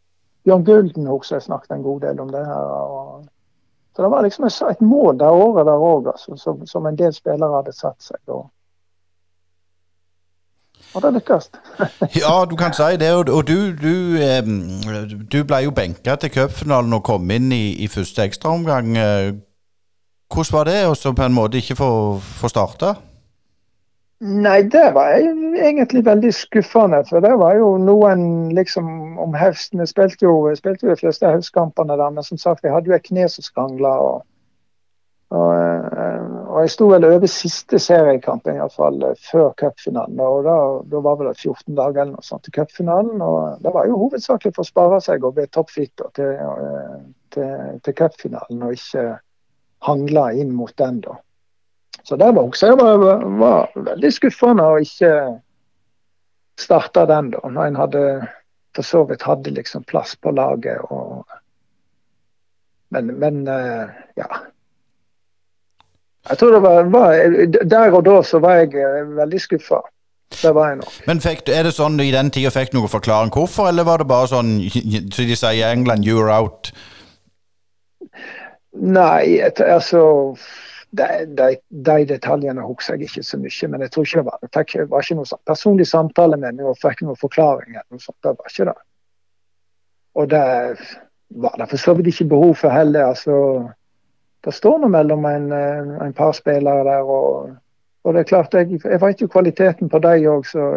Bjørn 0.44 0.64
Gulden 0.64 1.06
også 1.08 1.34
har 1.34 1.40
snakket 1.40 1.70
en 1.70 1.82
god 1.82 2.00
del 2.00 2.20
om 2.20 2.32
det 2.32 2.46
her. 2.46 2.54
Og, 2.54 3.24
så 3.96 4.02
det 4.02 4.10
var 4.10 4.22
liksom 4.22 4.44
et 4.44 4.80
mål 4.80 5.18
det 5.18 5.28
året 5.28 5.66
der 5.66 5.86
òg, 5.88 6.10
altså, 6.12 6.36
som, 6.36 6.66
som, 6.66 6.86
en 6.86 6.98
del 6.98 7.12
spillere 7.14 7.56
hadde 7.56 7.72
satt 7.72 8.02
seg. 8.02 8.20
Og, 8.26 8.50
og 10.94 11.02
det 11.02 11.12
lykkes. 11.14 11.50
ja, 12.20 12.34
du 12.50 12.56
kan 12.56 12.76
si 12.76 12.96
det. 13.00 13.12
Og, 13.14 13.32
og 13.32 13.46
du, 13.48 13.72
du, 13.72 13.94
eh, 14.20 14.42
du, 15.32 15.40
ble 15.44 15.64
jo 15.64 15.70
benka 15.70 16.16
til 16.16 16.34
cupfinalen 16.34 16.92
og 16.92 17.04
kom 17.04 17.30
inn 17.30 17.52
i, 17.52 17.64
i 17.84 17.88
første 17.88 18.26
ekstraomgang. 18.28 18.92
Hvordan 20.34 20.52
var 20.58 20.68
det 20.68 20.78
å 20.90 21.12
på 21.14 21.24
en 21.24 21.36
måte 21.36 21.60
ikke 21.62 21.78
få, 21.78 21.90
få 22.20 22.50
starte? 22.52 22.96
Nei, 24.24 24.62
det 24.62 24.94
var 24.94 25.10
egentlig 25.12 26.00
veldig 26.06 26.30
skuffende. 26.32 27.02
For 27.04 27.20
det 27.20 27.34
var 27.36 27.58
jo 27.58 27.74
noen 27.76 28.22
liksom 28.56 29.18
om 29.20 29.34
høsten. 29.36 29.82
Jeg 29.82 29.90
spilte 29.90 30.24
jo, 30.24 30.36
spilte 30.56 30.86
jo 30.86 30.94
de 30.94 31.00
fleste 31.02 31.28
høstkampene 31.28 31.98
der, 32.00 32.14
men 32.14 32.24
som 32.24 32.40
sagt, 32.40 32.64
jeg 32.64 32.72
hadde 32.72 32.88
jo 32.88 32.96
et 32.96 33.04
kne 33.04 33.26
som 33.28 33.44
skrangla. 33.44 33.90
Og, 34.00 34.22
og, 35.28 35.50
eh, 35.58 36.22
og, 36.46 36.56
jeg 36.62 36.72
sto 36.72 36.88
vel 36.94 37.04
over 37.10 37.28
siste 37.28 37.82
seriekamp 37.82 38.48
iallfall 38.48 39.04
før 39.26 39.52
cupfinalen. 39.60 40.24
Og 40.24 40.48
da, 40.48 40.56
da, 40.88 41.04
var 41.04 41.20
det 41.20 41.36
14 41.36 41.76
dager 41.76 42.06
eller 42.06 42.14
noe 42.14 42.24
sånt 42.24 42.48
til 42.48 42.56
cupfinalen. 42.56 43.20
Og 43.20 43.60
det 43.60 43.74
var 43.76 43.90
jo 43.90 44.00
hovedsakelig 44.06 44.54
for 44.56 44.64
å 44.64 44.70
spare 44.70 45.02
seg 45.04 45.28
og 45.28 45.36
bli 45.36 45.44
toppfitter 45.52 46.16
til, 46.16 46.32
eh, 46.40 46.96
til, 47.36 47.54
til 47.84 48.00
cupfinalen, 48.00 48.64
og 48.64 48.80
ikke 48.80 49.04
hangle 49.84 50.26
inn 50.40 50.56
mot 50.56 50.72
den, 50.80 51.04
da. 51.04 51.20
Så 52.04 52.16
det 52.20 52.30
var 52.36 52.44
også 52.44 52.72
jeg 52.72 52.78
var, 52.78 53.26
var 53.40 53.70
veldig 53.74 54.10
skuffende 54.12 54.64
å 54.68 54.80
ikke 54.84 55.12
starte 56.60 57.06
den, 57.08 57.30
da. 57.32 57.40
Når 57.48 57.70
en 57.70 57.78
hadde 57.80 58.02
for 58.74 58.82
så 58.82 59.04
vidt 59.08 59.22
hadde 59.22 59.54
liksom 59.54 59.84
plass 59.88 60.16
på 60.16 60.32
laget. 60.34 60.82
Og, 60.90 61.24
men, 62.94 63.14
men 63.22 63.48
uh, 63.48 63.86
ja. 64.18 64.28
Jeg 66.28 66.40
tror 66.40 66.54
det 66.54 66.62
var, 66.64 66.86
var, 66.88 67.18
Der 67.64 67.92
og 67.92 68.04
da 68.06 68.22
så 68.22 68.40
var 68.42 68.62
jeg 68.62 68.74
uh, 68.74 69.16
veldig 69.16 69.40
skuffa. 69.40 69.82
Det 70.42 70.54
var 70.54 70.72
jeg 70.72 70.80
nok. 70.80 70.96
Men 71.06 71.22
fikk, 71.22 71.46
er 71.52 71.68
det 71.68 71.76
sånn 71.76 72.00
i 72.02 72.10
den 72.14 72.32
tida 72.34 72.50
fikk 72.50 72.74
noe 72.74 72.90
forklaring 72.90 73.30
hvorfor, 73.34 73.68
eller 73.70 73.86
var 73.86 74.02
det 74.02 74.10
bare 74.10 74.32
sånn 74.32 74.56
som 75.14 75.30
de 75.30 75.38
sier 75.38 75.60
i 75.60 75.66
England, 75.68 76.08
you're 76.08 76.32
out? 76.32 76.72
Nei, 78.74 79.38
altså 79.62 80.34
de, 80.94 81.26
de, 81.26 81.56
de, 81.68 82.04
detaljene 82.08 82.64
husker 82.64 82.94
jeg 82.94 83.08
ikke 83.08 83.22
så 83.26 83.38
mye, 83.40 83.68
men 83.70 83.84
jeg 83.84 83.92
tror 83.94 84.06
ikke 84.06 84.20
det 84.20 84.26
var, 84.28 84.42
jeg 84.42 84.66
det 84.72 84.90
var 84.90 85.06
ikke 85.06 85.16
noe 85.18 85.30
sånn 85.30 85.46
personlig 85.50 85.86
samtale 85.90 86.38
med 86.40 86.58
meg 86.58 86.68
og 86.70 86.78
fikk 86.80 87.02
noen 87.02 87.18
forklaring. 87.20 87.78
Noe 87.78 88.02
sånt, 88.02 88.18
det 88.22 88.34
var 88.34 88.52
ikke 88.52 88.68
det. 88.70 88.76
Og 90.14 90.28
det 90.30 90.44
var 91.44 91.56
det 91.58 91.68
for 91.72 91.82
så 91.82 91.94
vidt 91.98 92.12
ikke 92.12 92.30
behov 92.30 92.54
for 92.60 92.74
heller. 92.74 93.10
altså 93.10 93.36
Det 94.44 94.54
står 94.54 94.78
noe 94.82 94.92
mellom 94.92 95.26
en, 95.26 95.50
en 96.06 96.14
par 96.14 96.32
spillere 96.36 96.84
der. 96.86 97.02
og, 97.02 97.56
og 98.04 98.14
det 98.14 98.20
er 98.20 98.30
klart, 98.30 98.54
Jeg, 98.54 98.80
jeg 98.84 99.00
vet 99.00 99.20
jo 99.20 99.28
kvaliteten 99.28 99.88
på 99.88 99.98
dem 99.98 100.28
òg, 100.30 100.46
så 100.46 100.70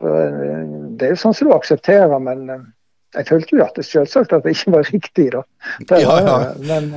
Det 0.00 1.06
er 1.06 1.14
jo 1.14 1.20
sånn 1.20 1.34
som 1.34 1.48
du 1.48 1.54
aksepterer, 1.54 2.18
men 2.18 2.72
jeg 3.16 3.26
følte 3.28 3.56
jo 3.56 3.64
at 3.64 3.78
det 3.78 3.84
selvsagt 3.86 4.32
at 4.36 4.44
det 4.44 4.52
ikke 4.56 4.72
var 4.74 4.88
riktig, 4.92 5.26
da. 5.32 5.42
Det 5.88 6.00
ja, 6.02 6.16
ja. 6.26 6.36
Men, 6.68 6.90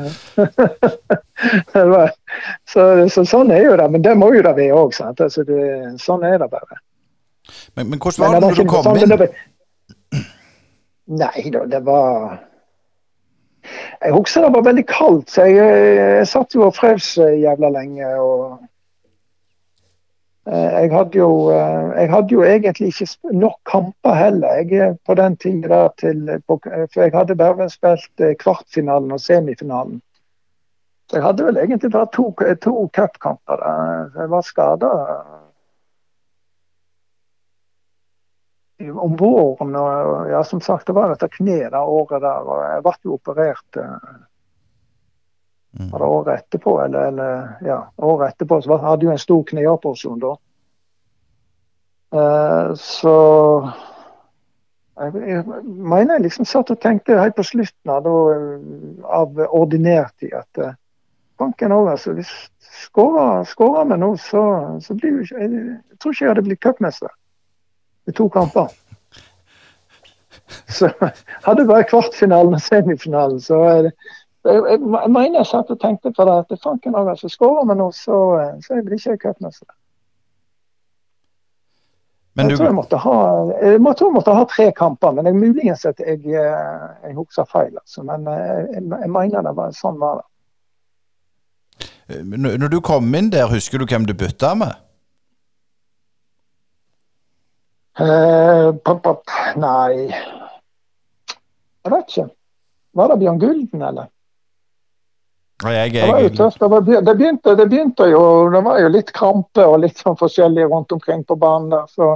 det 1.73 1.85
var, 1.89 2.11
så, 2.71 2.85
så, 3.13 3.25
sånn 3.27 3.53
er 3.55 3.63
jo 3.65 3.77
det. 3.79 3.87
Men 3.93 4.03
det 4.05 4.15
må 4.19 4.31
jo 4.35 4.43
det 4.45 4.55
være 4.57 4.81
òg. 4.81 4.99
Altså, 5.05 5.45
sånn 6.03 6.25
er 6.27 6.37
det 6.41 6.49
bare. 6.51 6.81
Men, 7.75 7.89
men 7.89 7.97
hvordan 7.97 8.25
var 8.25 8.35
det, 8.35 8.43
når 8.45 8.59
du 8.59 8.65
kom 8.69 8.85
sånn, 8.89 9.01
inn? 9.03 9.15
Det, 9.21 9.29
nei 11.19 11.49
da, 11.49 11.63
det 11.65 11.79
var 11.87 12.35
Jeg 14.03 14.13
husker 14.13 14.45
det 14.45 14.51
var 14.53 14.67
veldig 14.67 14.85
kaldt, 14.89 15.31
så 15.33 15.47
jeg, 15.49 15.79
jeg 15.97 16.27
satt 16.29 16.53
jo 16.55 16.67
og 16.67 16.75
frøs 16.77 17.15
jævla 17.17 17.71
lenge. 17.79 18.11
og 18.19 18.59
Eh, 18.59 18.68
jeg 20.45 20.91
hadde, 20.91 21.17
jo, 21.17 21.49
eh, 21.49 22.01
jeg 22.01 22.09
hadde 22.09 22.33
jo 22.33 22.43
egentlig 22.43 22.87
ikke 22.87 23.33
nok 23.37 23.57
kamper 23.65 24.13
heller 24.13 24.61
jeg, 24.61 24.97
på 25.05 25.13
den 25.13 25.37
tida. 25.37 25.89
For 26.47 27.01
jeg 27.01 27.11
hadde 27.13 27.35
bare 27.35 27.69
spilt 27.69 28.23
eh, 28.23 28.35
kvartfinalen 28.39 29.11
og 29.11 29.19
semifinalen. 29.19 30.01
Så 31.09 31.17
jeg 31.17 31.23
hadde 31.23 31.45
vel 31.45 31.57
egentlig 31.57 31.91
bare 31.91 32.07
to, 32.13 32.31
to 32.61 32.89
cupkamper. 32.93 33.61
Jeg 34.15 34.29
var 34.29 34.41
skada 34.41 34.89
om 38.93 39.15
våren. 39.15 39.75
og 39.75 40.29
ja, 40.29 40.43
Som 40.43 40.61
sagt, 40.61 40.87
det 40.87 40.93
var 40.93 41.09
dette 41.09 41.27
kneet 41.27 41.71
det 41.71 41.79
året 41.79 42.21
der. 42.21 42.45
og 42.45 42.63
Jeg 42.63 42.83
ble 42.83 42.93
jo 43.03 43.17
operert 43.17 43.81
var 45.71 45.99
det 45.99 46.05
året 46.05 46.39
etterpå, 46.39 46.81
eller, 46.81 47.11
eller, 47.11 47.49
ja, 47.65 47.79
året 47.97 48.33
etterpå 48.33 48.61
så 48.61 48.77
hadde 48.81 49.05
jo 49.05 49.11
en 49.13 49.21
stor 49.21 49.43
kneoperasjon 49.51 50.23
da. 50.23 50.33
Uh, 52.09 52.73
så 52.73 53.15
jeg, 54.99 55.13
jeg, 55.29 55.43
mener 55.63 56.15
jeg 56.15 56.25
liksom 56.25 56.47
satt 56.49 56.71
og 56.73 56.81
tenkte 56.81 57.19
helt 57.21 57.37
på 57.37 57.45
slutten 57.45 57.91
av, 57.93 58.07
av 59.05 59.43
ordinærtid 59.45 60.33
at 60.33 60.63
uh, 60.63 60.73
banken 61.39 61.75
òg, 61.75 61.91
altså. 61.93 62.15
Hvis 62.17 62.33
skårer 62.89 63.85
vi 63.85 63.97
nå, 63.97 64.11
så, 64.17 64.43
så 64.81 64.97
blir 64.97 65.19
jo 65.19 65.25
ikke 65.25 65.41
jeg, 65.43 65.63
jeg 65.91 65.99
tror 65.99 66.13
ikke 66.13 66.25
jeg 66.25 66.31
hadde 66.31 66.45
blitt 66.47 66.63
cupmester 66.65 67.13
i 68.09 68.15
to 68.15 68.29
kamper. 68.33 68.73
Så 70.69 70.89
hadde 71.45 71.67
bare 71.69 71.85
kvartfinalen 71.85 72.55
og 72.57 72.61
semifinalen, 72.61 73.41
så 73.41 73.59
jeg, 74.45 74.55
jeg, 74.55 74.79
jeg, 74.79 75.11
mener 75.11 75.39
jeg 75.39 75.49
satt 75.49 75.71
og 75.73 75.79
tenkte 75.81 76.11
på 76.15 76.25
det. 76.25 76.37
at 76.45 76.63
fanken 76.63 76.95
òg, 76.95 77.11
altså, 77.13 77.29
Skårer 77.29 77.67
vi 77.69 77.75
nå, 77.79 77.91
så, 77.91 78.17
så 78.65 78.79
blir 78.85 78.97
ikke 78.99 79.15
jeg 79.15 79.21
cupmester. 79.25 79.69
Jeg, 82.39 82.55
tror 82.55 82.65
jeg, 82.69 82.75
måtte 82.75 82.97
ha, 83.03 83.15
jeg 83.59 83.81
måtte, 83.83 84.05
jeg 84.05 84.15
måtte 84.15 84.33
ha 84.37 84.43
tre 84.47 84.69
kamper, 84.75 85.11
men 85.17 85.27
jeg 85.27 85.35
muligens 85.35 85.85
at 85.89 85.99
jeg, 85.99 86.21
jeg 86.23 87.15
husker 87.17 87.47
feil. 87.49 87.73
Altså. 87.75 88.03
Men 88.07 88.27
jeg, 88.29 88.83
jeg, 88.85 89.09
mener 89.11 89.43
det 89.43 89.55
var 89.57 89.73
sånn 89.75 89.99
var 89.99 90.21
det. 90.21 90.27
Når 92.39 92.71
du 92.71 92.79
kom 92.81 93.11
inn 93.15 93.29
der, 93.33 93.49
husker 93.51 93.81
du 93.81 93.85
hvem 93.89 94.07
du 94.07 94.15
bytta 94.17 94.53
med? 94.57 94.77
Uh, 97.99 98.71
pop, 98.85 99.01
pop. 99.03 99.27
Nei 99.59 100.07
Jeg 100.07 101.91
vet 101.91 102.07
ikke. 102.07 102.29
Var 102.95 103.11
det 103.11 103.19
Bjørn 103.19 103.41
Gulden, 103.41 103.83
eller? 103.83 104.07
Jeg, 105.59 105.91
jeg, 105.91 105.91
det 105.91 106.11
var 106.11 106.21
jo 106.23 106.29
tøft. 106.29 106.61
Det 106.61 107.15
begynte, 107.15 107.55
det 107.55 107.65
begynte, 107.67 108.05
jo 108.07 108.21
Det 108.53 108.61
var 108.63 108.77
jo 108.79 108.91
litt 108.93 109.09
krampe 109.11 109.65
og 109.67 109.81
litt 109.83 109.97
sånn 109.99 110.15
forskjellig 110.19 110.69
rundt 110.71 110.93
omkring 110.95 111.25
på 111.27 111.35
banen 111.35 111.73
der. 111.73 111.87
Så 111.91 112.13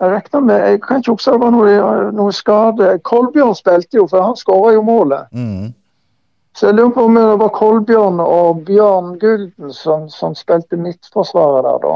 jeg 0.00 0.10
regner 0.10 0.40
med 0.42 0.64
Jeg 0.64 0.80
kan 0.82 0.98
ikke 0.98 1.14
huske 1.14 1.36
det 1.36 1.42
var 1.44 1.54
noe, 1.54 2.08
noe 2.18 2.32
skade. 2.34 2.88
Kolbjørn 3.06 3.54
spilte 3.54 4.00
jo, 4.00 4.08
for 4.10 4.26
han 4.26 4.38
skåra 4.38 4.72
jo 4.74 4.82
målet. 4.82 5.30
Mm. 5.30 5.70
Så 6.56 6.66
jeg 6.66 6.80
lurer 6.80 6.90
på 6.96 7.04
om 7.06 7.14
det 7.14 7.26
var 7.44 7.52
Kolbjørn 7.54 8.24
og 8.24 8.64
Bjørn 8.66 9.14
Gulden 9.22 9.70
som, 9.72 10.08
som 10.10 10.34
spilte 10.34 10.80
midtforsvaret 10.80 11.62
der 11.68 11.78
da. 11.86 11.94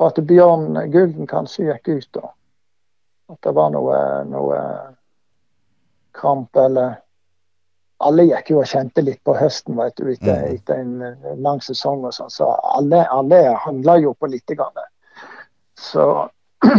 Og 0.00 0.08
at 0.08 0.18
Bjørn 0.26 0.74
Gulden 0.90 1.30
kanskje 1.30 1.68
gikk 1.70 1.92
ut 1.92 2.18
da. 2.18 2.32
At 3.30 3.38
det 3.46 3.54
var 3.54 3.70
noe, 3.70 4.02
noe 4.26 4.58
kramp 6.18 6.58
eller 6.58 6.98
alle 8.08 8.26
gikk 8.28 8.52
jo 8.52 8.60
og 8.62 8.68
kjente 8.70 9.04
litt 9.04 9.20
på 9.24 9.34
høsten 9.38 9.78
vet 9.78 9.96
du, 9.98 10.10
etter, 10.12 10.42
mm. 10.42 10.56
etter 10.56 10.82
en 10.82 11.38
lang 11.44 11.62
sesong. 11.64 12.04
og 12.08 12.14
sånn, 12.16 12.30
Så 12.32 12.50
alle, 12.76 13.04
alle 13.10 13.42
handla 13.64 13.98
jo 14.02 14.14
på 14.18 14.30
litt. 14.32 14.46
Grann. 14.52 14.84
Så 15.78 16.28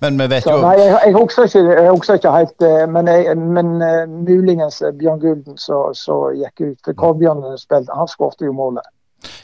Men 0.00 0.18
vi 0.18 0.26
vet 0.26 0.44
så, 0.44 0.54
jo 0.54 0.62
Nei, 0.64 0.76
jeg, 0.80 0.92
jeg, 1.04 1.14
husker 1.16 1.48
ikke, 1.48 1.62
jeg 1.74 1.90
husker 1.92 2.20
ikke 2.20 2.32
helt 2.32 2.64
eh, 2.64 2.84
Men, 2.88 3.08
jeg, 3.10 3.34
men 3.36 3.72
uh, 3.82 4.04
muligens 4.08 4.78
Bjørn 4.98 5.20
Gulden 5.20 5.58
så, 5.60 5.80
så 5.92 6.30
gikk 6.36 6.62
ut. 6.62 6.92
For 7.00 7.58
spilte, 7.60 7.92
han 7.92 8.08
skårte 8.08 8.48
jo 8.48 8.54
målet. 8.56 8.86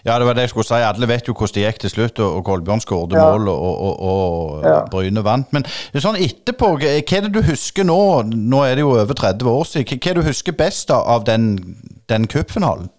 Ja, 0.04 0.18
det 0.18 0.26
var 0.26 0.34
det 0.34 0.40
jeg 0.46 0.50
skulle 0.50 0.66
si. 0.68 0.74
Alle 0.74 1.08
vet 1.08 1.28
jo 1.28 1.34
hvordan 1.34 1.54
det 1.54 1.64
gikk 1.66 1.78
til 1.84 1.90
slutt, 1.90 2.18
og 2.24 2.44
Kolbjørn 2.44 2.80
skåret 2.84 3.12
Ja. 3.16 3.24
mål, 3.30 3.48
og, 3.48 3.80
og, 3.86 4.00
og 4.02 4.64
Ja. 4.66 4.78
Bryne 4.90 5.24
vant. 5.24 5.52
Men 5.52 5.64
sånn 5.94 6.16
etterpå, 6.20 6.72
hva 6.80 6.88
er 6.98 7.20
det 7.28 7.32
du 7.34 7.42
husker 7.42 7.84
nå? 7.84 8.22
Nå 8.32 8.62
er 8.64 8.74
det 8.74 8.80
jo 8.86 8.94
over 8.98 9.14
30 9.14 9.48
år 9.50 9.64
siden. 9.64 9.86
Hva 9.86 10.10
er 10.10 10.14
det 10.14 10.22
du 10.22 10.28
husker 10.28 10.52
best 10.52 10.90
av 10.90 11.24
den, 11.28 11.76
den 12.08 12.26
cupfinalen? 12.28 12.90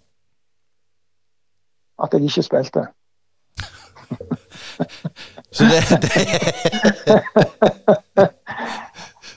At 2.04 2.14
jeg 2.14 2.24
ikke 2.28 2.44
spilte. 2.44 2.88
Så 5.54 5.64
det, 5.70 5.80
det 6.02 6.12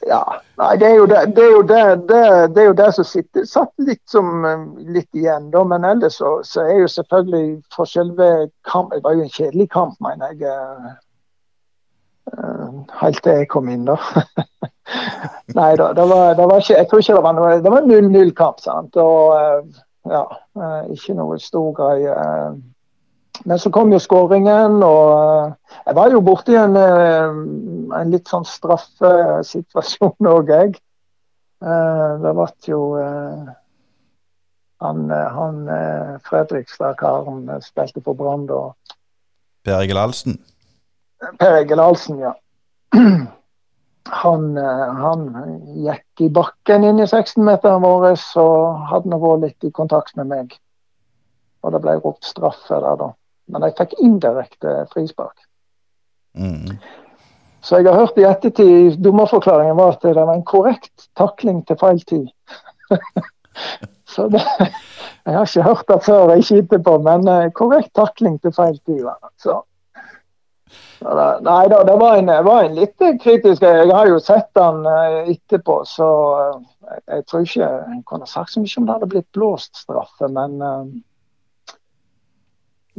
Ja, 0.06 0.40
nei, 0.56 0.76
det 0.78 0.86
er 0.86 0.94
jo 1.00 1.06
det, 1.10 1.20
det, 1.34 1.44
er 1.44 1.50
jo 1.50 1.62
det, 1.66 1.80
det, 2.54 2.62
er 2.62 2.68
jo 2.68 2.90
som 2.94 3.06
sitter, 3.06 3.46
satt 3.48 3.72
litt, 3.82 4.02
som, 4.10 4.44
eh, 4.46 4.62
litt 4.94 5.18
igjen. 5.18 5.48
Da. 5.50 5.64
Men 5.66 5.84
ellers 5.84 6.20
så, 6.20 6.36
så 6.46 6.62
er 6.62 6.84
jo 6.84 6.92
selvfølgelig 6.92 7.48
for 7.74 7.90
selve 7.90 8.28
kamp 8.70 8.94
Det 8.94 9.02
var 9.02 9.16
jo 9.16 9.24
en 9.24 9.34
kjedelig 9.34 9.66
kamp, 9.74 9.98
mener 10.00 10.30
jeg. 10.30 10.46
eh, 10.46 10.92
eh, 12.36 12.78
Helt 13.00 13.22
til 13.24 13.40
jeg 13.40 13.50
kom 13.50 13.68
inn, 13.72 13.88
da. 13.88 13.98
Nei 15.58 15.72
da, 15.80 15.90
det 15.96 16.06
var, 16.06 16.36
det 16.38 16.46
var 16.46 16.62
ikke 16.62 16.78
Jeg 16.78 16.88
tror 16.88 17.02
ikke 17.02 17.18
det 17.18 17.26
var 17.26 17.34
noe 17.34 17.58
Det 17.64 17.74
var 17.74 17.90
0-0-kamp, 17.90 18.62
sant. 18.62 18.96
Og 19.02 19.74
ja, 20.06 20.22
ikke 20.94 21.18
noe 21.18 21.40
stor 21.42 21.72
greie. 21.74 22.14
Men 23.44 23.58
så 23.58 23.70
kom 23.70 23.92
jo 23.92 24.00
skåringen, 24.00 24.80
og 24.84 25.12
eh, 25.18 25.76
jeg 25.86 25.96
var 25.98 26.10
jo 26.14 26.22
borti 26.24 26.56
en, 26.58 26.76
eh, 26.78 27.36
en 28.00 28.12
litt 28.12 28.30
sånn 28.30 28.46
straffesituasjon 28.48 30.30
òg, 30.36 30.50
jeg. 30.52 30.74
Eh, 31.64 32.10
Det 32.22 32.34
ble 32.36 32.48
jo 32.68 32.80
han, 34.84 34.98
han 35.08 35.54
Fredrikstad-karen 36.26 37.46
spilte 37.64 38.02
for 38.04 38.18
Brann 38.18 38.44
da. 38.48 38.58
Per 39.64 39.78
Egil 39.80 39.96
Ahlsen. 39.96 40.36
Per 41.40 41.62
Egil 41.62 41.80
Ahlsen, 41.80 42.20
ja. 42.20 42.36
Han, 44.06 44.54
han 44.54 45.22
gikk 45.82 46.20
i 46.22 46.28
bakken 46.30 46.84
inn 46.86 47.00
i 47.02 47.08
16-meteren 47.08 47.82
vår 47.82 48.04
og 48.38 48.84
hadde 48.92 49.18
vært 49.18 49.40
litt 49.42 49.66
i 49.66 49.72
kontakt 49.74 50.14
med 50.14 50.28
meg. 50.30 50.54
Og 51.66 51.74
det 51.74 51.80
ble 51.82 51.96
ropt 51.98 52.28
straffe 52.28 52.78
der, 52.78 53.00
da. 53.00 53.08
Men 53.52 53.66
jeg 53.66 53.76
fikk 53.78 53.98
indirekte 54.02 54.78
frispark. 54.92 55.36
Mm. 56.36 56.76
Så 57.66 57.80
jeg 57.80 57.88
har 57.88 57.98
hørt 57.98 58.18
i 58.20 58.26
ettertid 58.28 58.98
dommerforklaringen 59.02 59.78
var 59.78 59.96
at 59.96 60.04
det 60.06 60.14
var 60.18 60.34
en 60.34 60.44
korrekt 60.46 61.08
takling 61.18 61.64
til 61.66 61.78
feil 61.80 62.02
tid. 62.06 62.28
Så 64.06 64.28
det, 64.30 64.42
jeg 65.26 65.34
har 65.34 65.48
ikke 65.48 65.62
hørt 65.62 65.88
det 65.88 66.02
før, 66.06 66.34
ikke 66.34 66.60
etterpå, 66.62 66.98
men 67.02 67.26
eh, 67.28 67.48
korrekt 67.52 67.90
takling 67.98 68.36
til 68.42 68.52
feil 68.54 68.76
tid. 68.86 69.02
Så, 69.42 69.56
så 71.00 71.16
det, 71.18 71.26
nei 71.48 71.64
da, 71.72 71.80
det 71.88 71.96
var 71.98 72.20
en, 72.20 72.30
var 72.46 72.62
en 72.62 72.78
litt 72.78 73.02
kritisk 73.24 73.64
Jeg 73.66 73.90
har 73.90 74.06
jo 74.08 74.20
sett 74.22 74.46
den 74.54 74.86
eh, 74.86 75.32
etterpå, 75.34 75.80
så 75.90 76.08
eh, 76.38 76.54
jeg, 76.86 77.02
jeg 77.16 77.26
tror 77.26 77.48
ikke 77.48 77.64
jeg 77.64 78.00
kunne 78.12 78.30
sagt 78.30 78.54
så 78.54 78.62
mye 78.62 78.78
om 78.78 78.86
det 78.86 78.96
hadde 78.96 79.10
blitt 79.16 79.28
blåst 79.34 79.82
straffe, 79.82 80.30
men 80.30 80.56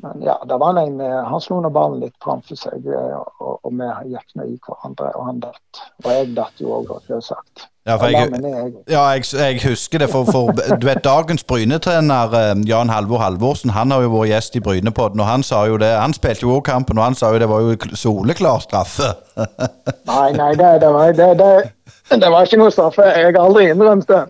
men 0.04 0.22
ja, 0.22 0.36
det 0.46 0.58
var 0.62 0.78
en, 0.78 1.00
eh, 1.02 1.24
han 1.26 1.42
slo 1.42 1.58
nå 1.62 1.72
ballen 1.74 2.04
litt 2.04 2.14
framfor 2.24 2.60
seg, 2.60 2.86
eh, 2.86 3.16
og, 3.42 3.58
og 3.66 3.74
vi 3.74 3.88
gikk 4.14 4.36
nå 4.38 4.46
i 4.46 4.60
hverandre. 4.62 5.10
Og 5.18 5.26
han 5.26 5.40
datt. 5.42 5.82
Og 6.04 6.12
jeg 6.14 6.30
datt 6.38 6.62
jo 6.62 6.76
òg, 6.78 6.92
selvsagt. 7.08 7.66
Ja, 7.88 7.96
Jeg 8.04 8.34
ja, 8.92 9.02
jeg, 9.16 9.24
jeg 9.32 9.62
husker 9.64 10.02
det, 10.04 10.10
for, 10.12 10.28
for 10.28 10.52
du 10.52 10.86
vet 10.86 11.00
dagens 11.06 11.46
Bryne-trener 11.48 12.34
eh, 12.36 12.64
Jan 12.68 12.92
Halvor 12.92 13.22
Halvorsen 13.24 13.72
han 13.72 13.94
har 13.96 14.04
jo 14.04 14.12
vært 14.12 14.34
gjest 14.34 14.58
i 14.60 14.64
Brynepodden, 14.66 15.24
og 15.24 15.30
han 15.30 15.46
sa 15.48 15.64
jo 15.70 15.80
det, 15.82 15.94
han 15.96 16.14
spilte 16.14 16.44
jo 16.44 16.58
også 16.58 16.68
kampen, 16.68 17.00
og 17.00 17.08
han 17.08 17.16
sa 17.16 17.32
jo 17.32 17.40
det 17.42 17.48
var 17.50 17.64
jo 17.64 17.78
kl- 17.80 17.96
soleklar 17.96 18.60
straffe. 18.66 19.14
Nei, 20.12 20.32
nei, 20.36 20.52
det, 20.60 20.74
det, 20.84 20.90
var, 20.94 21.14
det, 21.16 21.30
det, 21.40 22.20
det 22.22 22.32
var 22.34 22.46
ikke 22.46 22.60
noe 22.60 22.74
straffe. 22.76 23.08
Jeg 23.08 23.32
har 23.32 23.40
aldri 23.42 23.70
innrømt 23.72 24.12
det. 24.12 24.24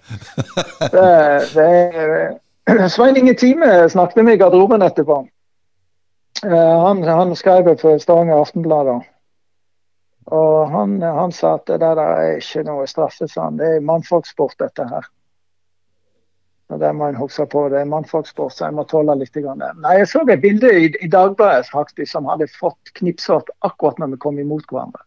det, 0.95 1.09
det 1.57 2.89
Svein 2.93 3.17
Inge 3.17 3.33
Time 3.39 3.89
snakket 3.89 4.25
med 4.27 4.37
i 4.37 4.41
garderoben 4.41 4.85
etterpå. 4.85 5.23
Eh, 6.43 6.79
Han, 6.85 7.03
han 7.03 7.35
skrev 7.35 7.77
for 7.77 7.97
Stavanger 7.97 8.41
Aftenblad. 8.41 9.01
Og 10.27 10.69
han, 10.69 11.01
han 11.01 11.31
sa 11.31 11.53
at 11.55 11.67
det 11.67 11.79
der 11.79 11.99
er 12.03 12.37
ikke 12.37 12.65
noe 12.67 12.87
straffe, 12.87 13.27
sa 13.31 13.47
han. 13.47 13.59
Det 13.59 13.77
er 13.77 13.85
mannfolksport, 13.85 14.57
dette 14.59 14.87
her. 14.89 15.07
Og 16.67 16.79
Det 16.79 16.95
må 16.95 17.07
en 17.07 17.15
huske 17.15 17.45
på. 17.47 17.69
Det 17.71 17.79
er 17.79 17.87
mannfolksport, 17.87 18.53
så 18.53 18.65
jeg 18.67 18.75
må 18.75 18.83
tåle 18.83 19.15
litt. 19.15 19.35
Nei, 19.35 19.97
Jeg 19.97 20.07
så 20.11 20.25
et 20.27 20.41
bilde 20.41 20.71
i, 20.75 20.89
i 21.01 21.07
Dagbladet 21.07 21.69
faktisk, 21.71 22.11
som 22.11 22.27
hadde 22.27 22.49
fått 22.51 22.91
knipsått 22.99 23.49
akkurat 23.63 23.99
når 23.99 24.15
vi 24.15 24.17
kom 24.25 24.39
imot 24.39 24.67
hverandre. 24.67 25.03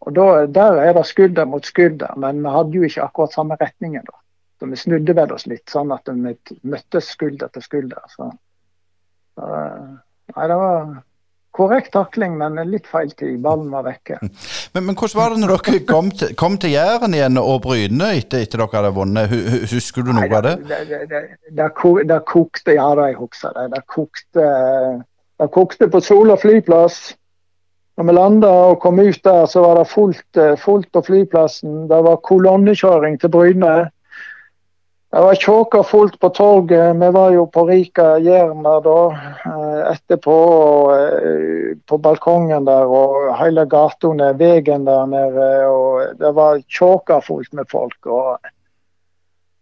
Og 0.00 0.14
da, 0.16 0.46
Der 0.46 0.80
er 0.80 0.94
det 0.96 1.06
skulder 1.06 1.44
mot 1.44 1.66
skulder, 1.66 2.14
men 2.16 2.40
vi 2.40 2.48
hadde 2.48 2.76
jo 2.76 2.88
ikke 2.88 3.04
akkurat 3.04 3.32
samme 3.32 3.56
retningen. 3.60 4.04
da. 4.08 4.16
Så 4.58 4.66
Vi 4.66 4.76
snudde 4.76 5.16
vel 5.16 5.32
oss 5.32 5.46
litt, 5.46 5.68
sånn 5.68 5.92
at 5.92 6.08
vi 6.08 6.36
møttes 6.62 7.12
skulder 7.12 7.48
til 7.48 7.62
skulder. 7.62 8.00
Så, 8.08 8.30
så, 9.36 9.44
nei, 10.36 10.46
det 10.50 10.56
var 10.60 10.90
korrekt 11.60 11.90
takling, 11.92 12.36
men 12.38 12.56
litt 12.70 12.86
feil 12.86 13.10
tid. 13.18 13.40
Ballen 13.42 13.70
var 13.74 13.82
vekke. 13.88 14.20
Men, 14.74 14.84
men 14.86 14.94
hvordan 14.94 15.18
var 15.18 15.32
det 15.34 15.40
når 15.42 15.50
dere 15.66 15.78
kom 15.88 16.10
til, 16.14 16.34
kom 16.38 16.54
til 16.62 16.70
Jæren 16.76 17.14
igjen 17.16 17.38
og 17.42 17.56
Bryne 17.64 18.12
etter, 18.20 18.44
etter 18.46 18.60
dere 18.62 18.70
hadde 18.76 18.92
vunnet? 18.94 19.32
Hu- 19.32 19.48
hu- 19.50 19.64
Husker 19.72 20.04
du 20.06 20.12
noe 20.14 20.28
av 20.30 20.44
det? 20.46 20.52
Det, 20.68 20.78
det, 20.86 21.00
det, 21.10 21.22
det, 21.58 22.04
det 22.06 22.18
kokte 22.30 22.76
Ja 22.76 22.86
da, 22.94 23.08
jeg 23.10 23.18
husker 23.18 23.56
det. 23.56 23.64
Det 23.74 23.80
kokte, 23.90 24.44
det 25.42 25.48
kokte 25.56 25.88
på 25.90 26.00
Sola 26.06 26.36
flyplass. 26.38 27.00
Når 27.98 28.06
vi 28.06 28.14
landa 28.14 28.50
og 28.70 28.78
kom 28.80 29.02
ut 29.02 29.18
der, 29.26 29.42
så 29.50 29.60
var 29.66 29.80
det 29.82 29.88
fullt, 29.90 30.38
eh, 30.38 30.54
fullt 30.62 30.86
på 30.94 31.02
flyplassen. 31.10 31.82
Det 31.90 31.98
var 32.06 32.22
kolonnekjøring 32.30 33.18
til 33.20 33.34
Bryne. 33.34 33.72
Det 35.10 35.20
var 35.20 35.34
tjåka 35.34 35.82
fullt 35.82 36.20
på 36.20 36.28
torget. 36.28 36.96
Vi 36.96 37.10
var 37.10 37.32
jo 37.34 37.46
på 37.50 37.64
Rika 37.66 38.18
Jæren 38.22 38.62
der 38.62 38.80
da 38.84 38.98
eh, 39.50 39.80
etterpå. 39.90 40.36
Eh, 40.94 41.76
på 41.86 41.98
balkongen 41.98 42.68
der 42.68 42.86
og 42.86 43.34
hele 43.40 43.66
gatene, 43.66 44.30
veien 44.38 44.86
der 44.86 45.06
nede. 45.10 45.50
Og 45.66 46.14
det 46.18 46.34
var 46.34 46.62
tjåka 46.68 47.18
fullt 47.26 47.52
med 47.52 47.66
folk. 47.70 48.06
og 48.06 48.38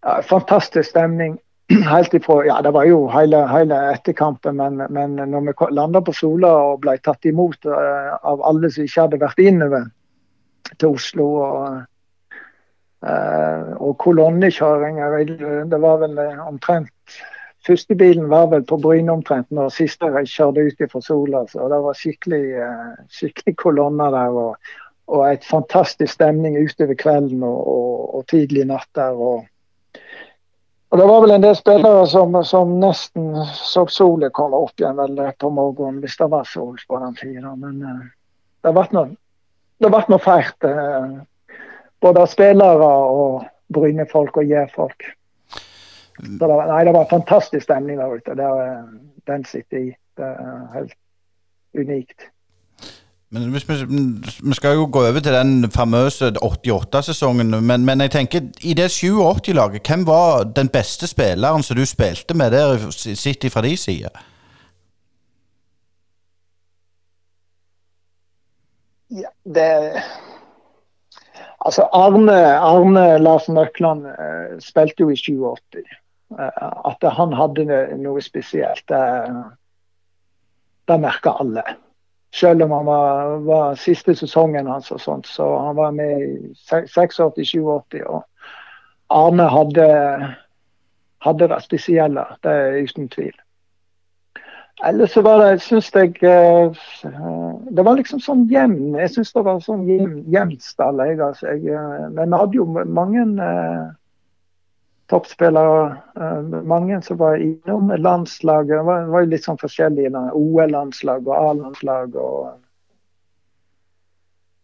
ja, 0.04 0.20
fantastisk 0.20 0.90
stemning. 0.90 1.38
Helt 1.94 2.14
ifra, 2.14 2.44
ja, 2.44 2.62
Det 2.62 2.72
var 2.72 2.84
jo 2.84 3.08
hele, 3.08 3.46
hele 3.48 3.76
etterkampen, 3.92 4.56
men, 4.56 4.82
men 4.90 5.16
når 5.16 5.40
vi 5.40 5.52
landa 5.70 6.00
på 6.00 6.12
Sola 6.12 6.52
og 6.70 6.80
ble 6.80 6.96
tatt 6.98 7.24
imot 7.24 7.64
eh, 7.66 8.14
av 8.22 8.44
alle 8.44 8.70
som 8.72 8.84
ikke 8.84 9.00
hadde 9.00 9.20
vært 9.20 9.42
innover 9.44 9.88
til 10.78 10.96
Oslo 10.96 11.26
og, 11.40 11.80
og 13.04 13.98
kolonnekjøringer 14.02 15.18
Det 15.70 15.80
var 15.80 16.00
vel 16.02 16.18
eh, 16.18 16.40
omtrent 16.48 17.20
Første 17.66 17.94
bilen 17.94 18.30
var 18.30 18.46
vel 18.48 18.64
på 18.64 18.78
Bryne 18.80 19.12
omtrent 19.12 19.50
når 19.52 19.70
siste 19.74 20.08
jeg 20.14 20.30
kjørte 20.30 20.62
ut 20.66 20.92
fra 20.92 21.00
Sola. 21.04 21.42
så 21.50 21.68
Det 21.68 21.80
var 21.84 21.94
skikkelig, 21.94 22.44
eh, 22.64 22.92
skikkelig 23.12 23.56
kolonner 23.56 24.10
der. 24.14 24.28
og 24.30 24.56
og 25.08 25.24
et 25.24 25.44
fantastisk 25.44 26.12
stemning 26.12 26.58
utover 26.60 26.96
kvelden 26.98 27.42
og, 27.42 27.60
og, 27.68 28.02
og 28.18 28.26
tidlig 28.28 28.66
natt 28.68 28.88
der. 28.96 29.16
Og, 29.16 29.46
og 30.90 31.00
det 31.00 31.06
var 31.08 31.22
vel 31.24 31.34
en 31.36 31.46
del 31.46 31.56
spillere 31.56 32.04
som, 32.12 32.36
som 32.44 32.74
nesten 32.82 33.30
så 33.56 33.86
solen 33.92 34.34
komme 34.36 34.60
opp 34.60 34.76
igjen 34.80 35.00
vel 35.00 35.16
på 35.40 35.50
morgenen, 35.52 36.02
hvis 36.04 36.18
det 36.20 36.28
var 36.32 36.44
sol 36.48 36.76
på 36.88 37.00
den 37.04 37.16
tida. 37.16 37.54
Men 37.56 37.80
eh, 37.80 38.04
det 38.66 38.74
ble 38.76 38.86
noe, 38.96 39.16
det 39.80 39.92
ble 39.94 40.04
noe 40.12 40.22
fælt. 40.22 40.68
Eh, 41.98 42.06
både 42.06 42.20
av 42.20 42.26
spillere 42.26 42.88
og 43.18 43.44
Bryne-folk 43.74 44.36
og 44.36 44.44
Jær-folk. 44.44 45.10
Nei, 46.18 46.38
det 46.38 46.48
var, 46.48 46.66
nei, 46.66 46.84
det 46.84 46.94
var 46.94 47.10
fantastisk 47.10 47.62
stemning 47.64 47.98
der 47.98 48.16
ute. 48.16 48.34
Det 48.34 48.44
er, 48.44 48.82
den 49.26 49.44
sitter 49.44 49.78
i. 49.78 49.92
Det 50.18 50.24
er 50.24 50.66
helt 50.74 50.96
unikt. 51.78 52.30
Men 53.30 53.50
hvis 53.52 53.68
vi, 53.68 53.74
vi 54.42 54.54
skal 54.54 54.74
jo 54.74 54.88
gå 54.92 54.98
over 54.98 55.20
til 55.20 55.32
den 55.32 55.70
famøse 55.70 56.32
88-sesongen, 56.44 57.60
men, 57.60 57.84
men 57.84 58.00
jeg 58.00 58.10
tenker, 58.10 58.40
i 58.62 58.74
det 58.74 58.88
87-laget, 58.88 59.86
hvem 59.88 60.06
var 60.06 60.42
den 60.56 60.68
beste 60.68 61.06
spilleren 61.06 61.62
som 61.62 61.76
du 61.76 61.86
spilte 61.86 62.34
med 62.34 62.50
der, 62.50 62.90
sett 62.90 63.52
fra 63.52 63.62
de 63.62 63.76
side? 63.76 64.08
Ja, 69.10 69.28
det 69.44 70.02
Altså, 71.68 71.84
Arne, 71.92 72.36
Arne 72.56 73.18
Larsen 73.20 73.58
Økland 73.60 74.06
uh, 74.06 74.54
spilte 74.64 75.04
jo 75.04 75.10
i 75.12 75.16
87. 75.20 75.84
Uh, 76.32 76.68
at 76.88 77.04
han 77.12 77.34
hadde 77.36 77.66
noe 78.00 78.22
spesielt, 78.24 78.86
det, 78.88 79.02
det 80.88 80.96
merka 81.02 81.34
alle. 81.42 81.64
Selv 82.32 82.64
om 82.64 82.72
han 82.72 82.88
var, 82.88 83.36
var 83.44 83.76
siste 83.80 84.14
sesongen 84.16 84.68
hans 84.68 84.88
og 84.96 85.00
sånt, 85.04 85.28
så 85.28 85.44
han 85.66 85.76
var 85.76 85.92
med 85.96 86.24
i 86.24 86.32
86-87. 86.72 88.00
Og 88.04 88.24
Arne 89.12 89.48
hadde, 89.52 89.88
hadde 91.24 91.50
det 91.52 91.62
spesielle, 91.68 92.24
det 92.44 92.56
er 92.62 92.80
uten 92.80 93.12
tvil. 93.12 93.36
Ellers 94.86 95.12
så 95.12 95.22
var 95.26 95.40
det, 95.42 95.62
syns 95.62 95.88
jeg 95.90 96.14
eh, 96.22 96.74
Det 97.74 97.82
var 97.82 97.96
liksom 97.98 98.20
sånn 98.22 98.44
jevn 98.50 98.94
Jeg 98.94 99.10
syns 99.10 99.32
det 99.34 99.42
var 99.42 99.58
sånn 99.64 99.82
jevnt 100.30 100.62
stall. 100.62 101.02
Altså, 101.02 101.50
eh, 101.50 102.04
men 102.14 102.30
vi 102.30 102.38
hadde 102.42 102.60
jo 102.60 102.66
mange 102.86 103.24
eh, 103.42 103.88
toppspillere. 105.10 105.98
Eh, 106.14 106.62
mange 106.62 107.00
som 107.02 107.18
var 107.18 107.42
innom 107.42 107.90
landslaget. 107.96 108.76
Det 108.76 108.86
var, 108.86 109.10
var 109.10 109.26
jo 109.26 109.32
litt 109.34 109.50
sånn 109.50 109.60
forskjellig. 109.60 110.12
OL-landslag 110.14 111.26
og 111.26 111.34
A-landslag. 111.34 112.16
og 112.16 112.56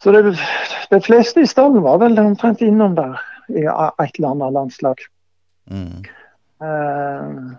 så 0.04 0.12
det, 0.12 0.34
de 0.90 1.00
fleste 1.00 1.40
i 1.40 1.48
stallen 1.48 1.80
var 1.82 1.96
vel 2.02 2.18
omtrent 2.20 2.60
innom 2.60 2.92
der 2.94 3.16
i 3.48 3.64
et 3.64 4.18
eller 4.18 4.34
annet 4.34 4.52
landslag. 4.52 5.00
Mm. 5.70 6.04
Uh, 6.60 7.54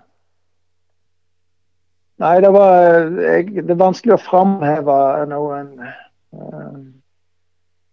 Nei, 2.24 2.36
det 2.42 2.52
var 2.56 2.76
jeg, 3.20 3.50
Det 3.56 3.74
er 3.74 3.80
vanskelig 3.80 4.16
å 4.16 4.24
framheve 4.24 5.00
noen 5.32 5.72
uh, 5.84 6.78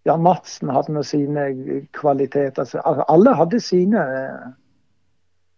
Jan 0.06 0.22
Madsen 0.22 0.70
hadde 0.70 0.94
med 0.94 1.06
sine 1.06 1.48
kvaliteter. 1.94 2.62
Altså, 2.62 2.82
alle 3.10 3.34
hadde 3.38 3.60
sine 3.62 4.02
uh, 4.02 4.46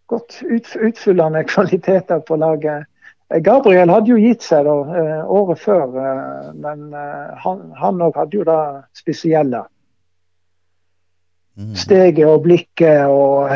godt 0.09 0.41
ut, 0.45 0.71
utfyllende 0.89 1.43
kvaliteter 1.49 2.25
på 2.25 2.37
laget. 2.41 2.89
Gabriel 3.41 3.89
hadde 3.89 4.11
jo 4.13 4.19
gitt 4.21 4.45
seg 4.45 4.67
da, 4.67 4.73
året 5.33 5.57
før, 5.57 5.95
men 6.61 6.91
han 6.93 8.03
òg 8.05 8.19
hadde 8.21 8.37
jo 8.37 8.43
det 8.45 8.57
spesielle. 8.93 9.63
Mm. 11.57 11.71
Steget 11.73 12.29
og 12.29 12.43
blikket 12.45 13.09
og 13.09 13.49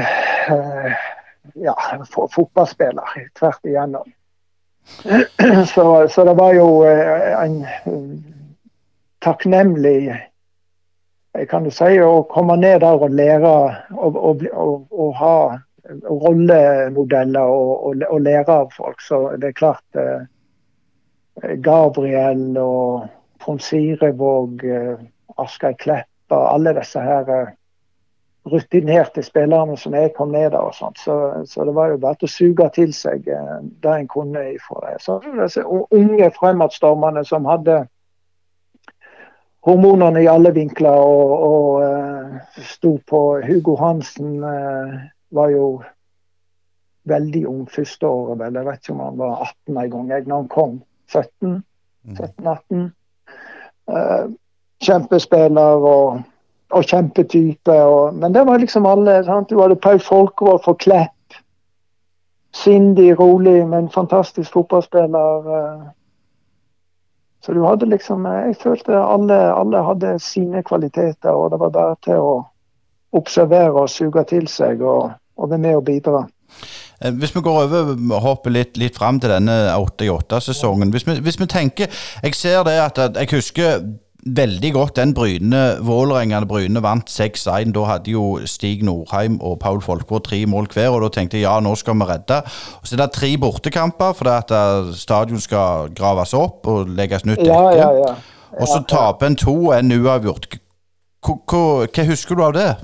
ja, 1.68 1.76
fotballspiller 2.10 3.14
tvert 3.38 3.70
igjennom. 3.70 4.10
Så, 5.74 6.08
så, 6.10 6.24
det 6.26 6.34
var 6.34 6.54
jo 6.54 6.84
eh, 6.88 7.44
en 7.44 7.60
takknemlig 9.24 10.18
kan 11.50 11.64
du 11.64 11.72
si, 11.72 12.00
å 12.02 12.24
komme 12.32 12.58
ned 12.60 12.82
der 12.82 13.04
og 13.06 13.14
lære 13.14 13.52
å 13.94 15.06
ha 15.20 15.36
rollemodeller 16.10 17.54
og, 17.54 18.02
og, 18.02 18.20
lære 18.22 18.58
av 18.64 18.74
folk. 18.76 19.02
Så 19.02 19.22
det 19.42 19.52
er 19.52 19.60
klart 19.60 20.00
eh, 20.00 20.26
Gabriel 21.64 22.58
og 22.60 23.08
Ponsirevåg, 23.40 24.60
Sirevåg, 24.60 24.66
eh, 24.66 25.40
Asgeir 25.40 25.78
Kleppa, 25.80 26.42
alle 26.52 26.76
disse 26.78 27.02
her 27.04 27.54
rutinerte 28.52 29.24
spillerne 29.24 29.78
som 29.78 29.96
jeg 29.96 30.14
kom 30.18 30.34
ned 30.34 30.54
av. 30.54 30.70
og 30.70 30.76
sånt, 30.76 31.00
så, 31.00 31.16
så, 31.46 31.64
det 31.68 31.76
var 31.76 31.94
jo 31.94 32.02
bare 32.02 32.28
å 32.28 32.32
suge 32.32 32.70
til 32.76 32.92
seg 32.96 33.28
eh, 33.28 33.56
det 33.84 33.94
en 33.96 34.10
kunne 34.10 34.44
ifra 34.56 34.82
det. 34.88 34.98
Så 35.04 35.20
disse 35.28 35.64
unge 35.66 36.32
fremadstormene 36.36 37.26
som 37.28 37.48
hadde 37.50 37.84
hormonene 39.66 40.24
i 40.24 40.30
alle 40.32 40.52
vinkler 40.56 41.04
og, 41.04 41.32
og 41.46 41.82
uh, 41.84 42.60
sto 42.64 42.96
på 43.08 43.22
Hugo 43.44 43.76
Hansen 43.80 44.40
uh, 44.44 45.00
var 45.36 45.52
jo 45.52 45.66
veldig 47.10 47.42
ung 47.50 47.66
første 47.72 48.08
året, 48.08 48.40
vel. 48.40 48.56
Jeg 48.56 48.68
vet 48.68 48.84
ikke 48.84 48.94
om 48.96 49.04
han 49.04 49.20
var 49.20 49.44
18 49.50 49.82
en 49.84 49.92
gang 49.92 50.14
jeg, 50.14 50.28
når 50.28 50.44
han 50.44 50.52
kom. 50.54 50.76
17? 51.12 51.58
17-18. 52.16 52.86
Uh, 53.90 54.30
kjempespiller 54.86 55.88
og 55.90 56.22
og 56.70 56.84
kjempetype. 56.86 57.74
Og, 57.74 58.14
men 58.14 58.34
det 58.34 58.46
var 58.48 58.58
liksom 58.58 58.86
alle. 58.86 59.24
Sant? 59.26 59.50
Du 59.50 59.62
hadde 59.62 59.76
Paul 59.76 60.00
Folkevold 60.00 60.62
for 60.66 60.74
Klepp. 60.74 61.16
Sindig, 62.56 63.20
rolig, 63.20 63.68
men 63.68 63.90
fantastisk 63.94 64.54
fotballspiller. 64.54 65.50
Eh. 65.58 65.88
Så 67.46 67.54
du 67.54 67.64
hadde 67.64 67.86
liksom 67.86 68.26
Jeg 68.26 68.56
følte 68.64 68.98
alle, 68.98 69.38
alle 69.54 69.84
hadde 69.86 70.20
sine 70.20 70.64
kvaliteter, 70.64 71.30
og 71.30 71.52
det 71.52 71.60
var 71.60 71.70
bare 71.70 71.96
til 72.04 72.20
å 72.20 72.34
observere 73.14 73.86
og 73.86 73.90
suge 73.90 74.24
til 74.30 74.48
seg 74.48 74.82
og, 74.82 75.12
og 75.38 75.50
være 75.50 75.62
med 75.62 75.76
og 75.76 75.86
bidra. 75.86 76.26
Eh, 77.02 77.14
hvis 77.14 77.36
vi 77.36 77.42
går 77.42 77.62
over 77.64 77.94
og 77.96 78.22
hopper 78.22 78.54
litt, 78.54 78.78
litt 78.78 78.98
fram 78.98 79.20
til 79.20 79.32
denne 79.32 79.56
88-sesongen. 79.78 80.92
Hvis, 80.92 81.04
hvis, 81.04 81.40
vi 81.40 81.46
tenker 81.46 81.88
Jeg 82.24 82.36
ser 82.36 82.64
det 82.64 82.78
at, 82.82 82.98
at 82.98 83.18
jeg 83.18 83.32
husker 83.32 83.82
veldig 84.26 84.74
godt 84.74 84.96
den 84.96 85.14
Bryne 85.14 85.78
Vålerenga 85.86 86.40
Bryne 86.46 86.82
vant 86.84 87.10
6-1. 87.10 87.72
Da 87.76 87.86
hadde 87.88 88.12
jo 88.12 88.40
Stig 88.46 88.84
Norheim 88.84 89.40
og 89.42 89.60
Paul 89.60 89.82
Folkvord 89.82 90.24
tre 90.28 90.46
mål 90.46 90.68
hver, 90.74 90.90
og 90.90 91.02
da 91.06 91.10
tenkte 91.20 91.38
jeg 91.38 91.48
ja, 91.48 91.60
nå 91.60 91.76
skal 91.80 91.96
vi 92.00 92.10
redde. 92.10 92.42
Og 92.82 92.88
Så 92.88 92.96
er 92.96 93.04
det 93.04 93.12
tre 93.16 93.38
bortekamper 93.38 94.14
fordi 94.14 94.30
at 94.36 94.52
eh, 94.52 94.94
stadion 94.96 95.40
skal 95.40 95.94
graves 95.96 96.34
opp 96.34 96.68
og 96.68 96.90
legges 96.90 97.26
nytt 97.26 97.40
dekke. 97.40 97.54
Ja, 97.54 97.72
ja, 97.76 97.92
ja. 97.92 98.14
Og 98.60 98.68
så 98.68 98.84
taper 98.88 99.26
en 99.28 99.36
to 99.36 99.72
en 99.72 99.92
uavgjort. 99.92 100.58
Hva 101.24 102.04
husker 102.08 102.36
du 102.36 102.44
av 102.44 102.54
det? 102.56 102.76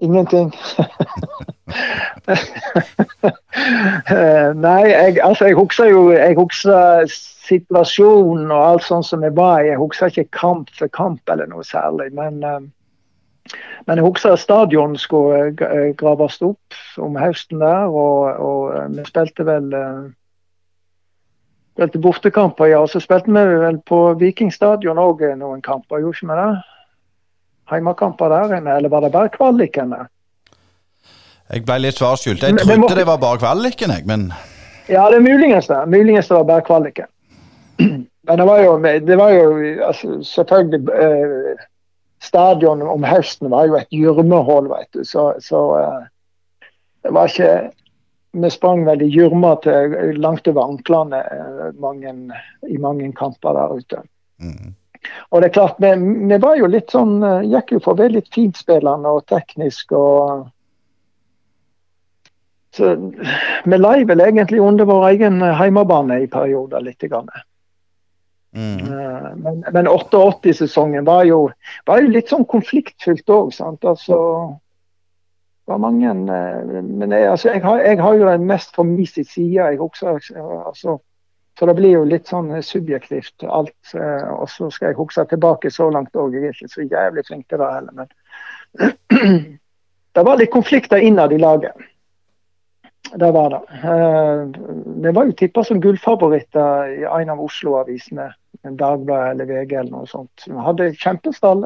Ingenting. 0.00 0.54
Nei, 4.64 4.84
jeg, 4.86 5.18
altså 5.24 5.44
jeg 5.44 5.54
husker 5.58 5.84
jo 5.90 6.10
Jeg 6.12 6.36
husker 6.38 7.04
situasjonen 7.48 8.52
og 8.52 8.64
alt 8.64 8.86
sånn 8.86 9.06
som 9.06 9.24
jeg 9.24 9.36
var. 9.36 9.62
i. 9.62 9.72
Jeg 9.72 9.80
husker 9.80 10.12
ikke 10.12 10.38
kamp 10.38 10.72
for 10.76 10.92
kamp 10.92 11.32
eller 11.32 11.48
noe 11.50 11.64
særlig. 11.64 12.10
Men, 12.16 12.42
uh, 12.44 13.56
men 13.88 14.00
jeg 14.00 14.06
husker 14.06 14.36
at 14.36 14.44
stadion 14.44 14.96
skulle 15.00 15.50
uh, 15.56 15.90
graves 15.98 16.40
opp 16.44 16.78
om 17.02 17.18
høsten 17.18 17.64
der. 17.64 17.88
Og, 17.88 18.38
og 18.38 18.94
vi 18.94 19.08
spilte 19.08 19.48
vel 19.48 19.72
spilte 21.78 22.00
bortekamper, 22.02 22.72
ja. 22.72 22.82
Og 22.82 22.90
så 22.90 23.00
spilte 23.00 23.30
vi 23.30 23.58
vel 23.62 23.78
på 23.86 24.00
Vikingstadion 24.18 24.98
òg 24.98 25.22
noen 25.38 25.62
kamper, 25.62 26.02
gjorde 26.02 26.18
ikke 26.18 26.30
vi 26.32 26.38
det? 26.40 26.52
Heimekamper 27.70 28.32
der 28.32 28.56
inne, 28.58 28.78
eller 28.80 28.90
var 28.90 29.04
det 29.04 29.12
bare 29.12 29.30
kvalikene? 29.30 30.06
Jeg 31.48 31.64
ble 31.64 31.78
litt 31.80 32.00
svarskyldt. 32.00 32.42
Jeg 32.42 32.58
trodde 32.60 32.96
det 32.96 33.06
var 33.08 33.20
bare 33.20 33.40
kvaliken, 33.40 33.92
jeg, 33.94 34.06
men 34.08 34.32
Ja, 34.88 35.06
det 35.12 35.20
er 35.20 35.24
muligens 35.24 35.68
det. 35.68 35.78
Muligens 35.88 36.28
det 36.28 36.36
var 36.36 36.48
bare 36.48 36.64
kvaliken. 36.64 37.08
Men 38.28 38.38
det 38.38 38.44
var 38.44 38.62
jo, 38.62 38.76
det 38.82 39.16
var 39.16 39.30
jo 39.32 39.44
altså, 39.86 40.22
selvfølgelig 40.22 40.92
eh, 40.92 41.66
Stadion 42.20 42.82
om 42.82 43.04
høsten 43.06 43.50
var 43.50 43.68
jo 43.68 43.76
et 43.78 43.94
gjørmehull, 43.94 44.68
vet 44.72 44.88
du. 44.92 45.04
Så, 45.06 45.30
så 45.40 45.60
eh, 45.78 46.08
det 47.06 47.14
var 47.14 47.30
ikke 47.30 47.52
Vi 48.38 48.50
sprang 48.52 48.82
vel 48.84 49.02
i 49.02 49.08
gjørma 49.08 49.54
langt 50.18 50.48
over 50.50 50.66
anklene 50.66 51.22
eh, 51.24 52.34
i 52.68 52.76
mange 52.76 53.12
kamper 53.16 53.56
der 53.56 53.78
ute. 53.78 54.02
Mm. 54.42 54.74
Og 55.30 55.40
det 55.40 55.48
er 55.48 55.54
klart, 55.54 55.78
vi, 55.78 55.94
vi, 56.28 56.38
var 56.42 56.58
jo 56.58 56.68
litt 56.68 56.92
sånn 56.92 57.22
eh, 57.22 57.48
Gikk 57.54 57.72
jo 57.72 57.82
for 57.84 57.94
å 57.94 58.02
være 58.02 58.18
litt 58.18 58.32
fintspillende 58.34 59.14
og 59.14 59.26
teknisk 59.30 59.94
og 59.96 60.48
så 62.76 62.92
Vi 63.64 63.78
lei 63.78 64.02
vel 64.06 64.20
egentlig 64.22 64.60
under 64.62 64.86
vår 64.86 65.06
egen 65.14 65.40
heimebane 65.42 66.20
i 66.22 66.28
perioder 66.30 66.84
litt. 66.84 67.00
Grann. 67.00 67.30
Mm. 68.56 68.78
Eh, 68.78 69.36
men, 69.36 69.64
men 69.72 69.88
88-sesongen 69.88 71.04
var, 71.04 71.26
var, 71.86 72.00
jo 72.00 72.14
litt 72.14 72.32
sånn 72.32 72.46
konfliktfylt 72.48 73.28
òg. 73.30 73.52
Altså, 73.60 74.18
var 75.68 75.82
mange, 75.82 76.08
eh, 76.08 76.80
men 76.82 77.12
jeg, 77.12 77.28
altså, 77.28 77.52
jeg, 77.52 77.62
har, 77.64 77.82
jeg, 77.84 78.00
har, 78.00 78.16
jo 78.16 78.30
den 78.30 78.48
mest 78.48 78.74
for 78.74 78.88
min 78.88 79.06
side. 79.06 79.52
Jeg 79.58 79.80
også, 79.80 80.16
altså, 80.66 80.98
så 81.58 81.66
det 81.66 81.74
blir 81.74 81.96
jo 81.96 82.06
litt 82.06 82.30
sånn 82.30 82.50
subjektivt 82.62 83.44
alt. 83.44 83.92
Eh, 83.94 84.28
og 84.32 84.48
så 84.52 84.70
skal 84.72 84.92
jeg 84.92 85.00
huske 85.00 85.26
tilbake 85.28 85.72
så 85.74 85.90
langt 85.92 86.16
òg. 86.16 86.36
Jeg 86.36 86.48
er 86.48 86.56
ikke 86.56 86.72
så 86.72 86.86
jævlig 86.86 87.26
flink 87.28 87.48
til 87.48 87.60
det 87.60 87.70
heller, 87.74 88.04
men 88.04 88.08
det 90.16 90.24
var 90.24 90.40
litt 90.40 90.54
konflikter 90.54 91.02
innad 91.02 91.34
i 91.34 91.40
laget. 91.42 91.88
Det 93.14 93.30
var 93.32 93.50
det. 93.50 93.60
Det 95.02 95.12
var 95.16 95.28
jo 95.28 95.32
tippa 95.32 95.64
som 95.64 95.80
gullfavoritter 95.80 96.90
i 96.92 97.04
en 97.08 97.30
av 97.32 97.40
Oslo-avisene 97.40 98.32
en 98.62 98.76
Dagbladet 98.76 99.30
eller 99.30 99.44
VG 99.44 99.76
eller 99.76 99.90
noe 99.92 100.06
sånt. 100.06 100.46
Vi 100.46 100.56
hadde 100.56 100.92
kjempestall. 100.98 101.64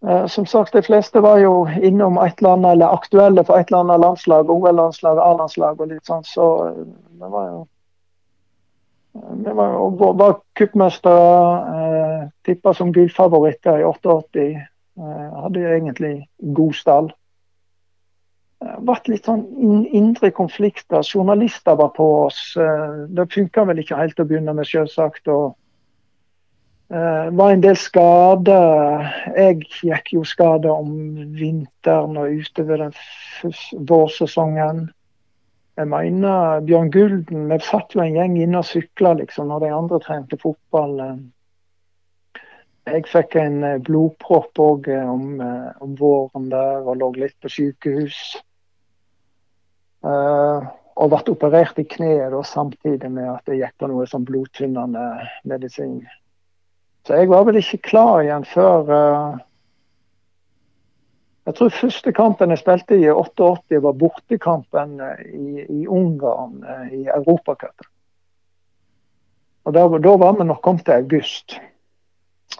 Uh, 0.00 0.26
som 0.32 0.46
sagt, 0.46 0.72
de 0.72 0.82
fleste 0.82 1.20
var 1.20 1.38
jo 1.42 1.66
innom 1.82 2.18
et 2.22 2.38
eller 2.40 2.56
annet, 2.56 2.70
eller 2.76 2.94
aktuelle 2.94 3.44
for 3.44 3.60
et 3.60 3.68
eller 3.68 3.84
annet 3.84 4.04
landslag. 4.04 4.50
OL-landslag, 4.50 5.20
A-landslag 5.20 5.80
og 5.80 5.92
litt 5.92 6.08
sånn. 6.08 6.24
Så 6.28 6.48
uh, 6.70 6.88
det 7.20 7.32
var 7.32 7.52
jo 7.52 7.60
vi 9.12 9.50
var, 9.50 9.72
var, 9.98 10.12
var 10.14 10.36
kuppmestere, 10.54 11.54
eh, 11.74 12.28
tippa 12.46 12.70
som 12.78 12.92
gullfavoritter 12.94 13.80
i 13.80 13.84
88. 13.84 14.44
Eh, 15.00 15.40
hadde 15.42 15.64
egentlig 15.66 16.12
god 16.38 16.76
stall 16.78 17.08
vært 18.60 19.08
litt 19.08 19.28
sånn 19.28 19.44
indre 19.96 20.30
konflikter. 20.36 21.04
Journalister 21.06 21.78
var 21.80 21.94
på 21.96 22.06
oss. 22.26 22.40
Eh, 22.60 23.06
det 23.08 23.30
funka 23.32 23.64
vel 23.68 23.80
ikke 23.82 23.98
helt 24.00 24.20
å 24.20 24.28
begynne 24.28 24.54
med, 24.56 24.68
selvsagt. 24.68 25.28
Og 25.32 25.56
det 26.90 27.36
var 27.38 27.52
en 27.52 27.60
del 27.62 27.76
skader. 27.78 29.04
Jeg 29.36 29.60
gikk 29.78 30.08
jo 30.16 30.24
skade 30.26 30.72
om 30.74 30.90
vinteren 31.38 32.18
og 32.18 32.40
utover 32.42 32.82
den 32.82 32.96
vårsesongen. 33.86 34.88
Jeg 35.78 35.88
mener 35.88 36.64
Bjørn 36.66 36.90
Gulden 36.90 37.46
Vi 37.48 37.60
satt 37.62 37.94
jo 37.94 38.02
en 38.02 38.16
gjeng 38.18 38.34
inne 38.42 38.58
og 38.58 38.66
sykla 38.66 39.14
liksom, 39.20 39.48
når 39.48 39.62
de 39.62 39.70
andre 39.76 40.00
trente 40.02 40.40
fotball. 40.42 40.98
Jeg 42.90 43.06
fikk 43.06 43.38
en 43.38 43.62
blodpropp 43.86 44.58
òg 44.58 44.90
om, 44.98 45.38
om, 45.38 45.94
våren 45.94 46.50
der 46.50 46.82
og 46.82 46.98
lå 46.98 47.12
litt 47.22 47.38
på 47.38 47.54
sykehus. 47.54 48.18
Uh, 50.00 50.64
og 51.00 51.12
ble 51.12 51.34
operert 51.34 51.78
i 51.80 51.84
kneet 51.84 52.32
samtidig 52.48 53.10
med 53.12 53.28
at 53.28 53.48
jeg 53.48 53.60
gikk 53.60 53.76
på 53.80 53.88
noe 53.90 54.06
sånn 54.08 54.24
blodtynnende 54.28 55.04
medisin. 55.48 56.00
Så 57.04 57.16
jeg 57.20 57.28
var 57.28 57.46
vel 57.48 57.60
ikke 57.60 57.82
klar 57.84 58.20
igjen 58.24 58.44
før 58.48 58.90
uh, 58.92 59.38
Jeg 61.48 61.56
tror 61.56 61.72
første 61.74 62.12
kampen 62.14 62.52
jeg 62.52 62.60
spilte 62.60 62.96
i 63.00 63.08
88, 63.10 63.80
var 63.82 63.96
bortekampen 63.98 65.00
eh, 65.02 65.22
i, 65.34 65.64
i 65.80 65.86
Ungarn 65.88 66.60
i 66.92 67.00
Europacupen. 67.08 67.88
Og 69.64 69.74
da, 69.74 69.86
da, 69.88 70.12
var 70.20 70.36
vi 70.36 70.46
nok 70.46 70.60
kommet 70.62 70.84
til 70.86 71.00
august. 71.00 71.56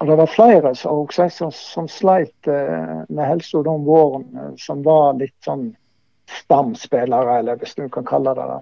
Og 0.01 0.09
det 0.09 0.17
var 0.19 0.33
flere 0.33 0.73
som, 0.75 1.05
som, 1.13 1.53
som 1.55 1.87
sleit 1.93 2.49
uh, 2.49 3.05
med 3.09 3.29
helsa 3.29 3.63
den 3.69 3.85
våren, 3.87 4.57
som 4.59 4.83
var 4.83 5.21
litt 5.21 5.37
sånn 5.45 5.69
stamspillere, 6.31 7.39
eller 7.39 7.59
hvis 7.61 7.75
du 7.75 7.89
kan 7.89 8.07
kalle 8.07 8.35
det 8.39 8.49
det. 8.51 8.61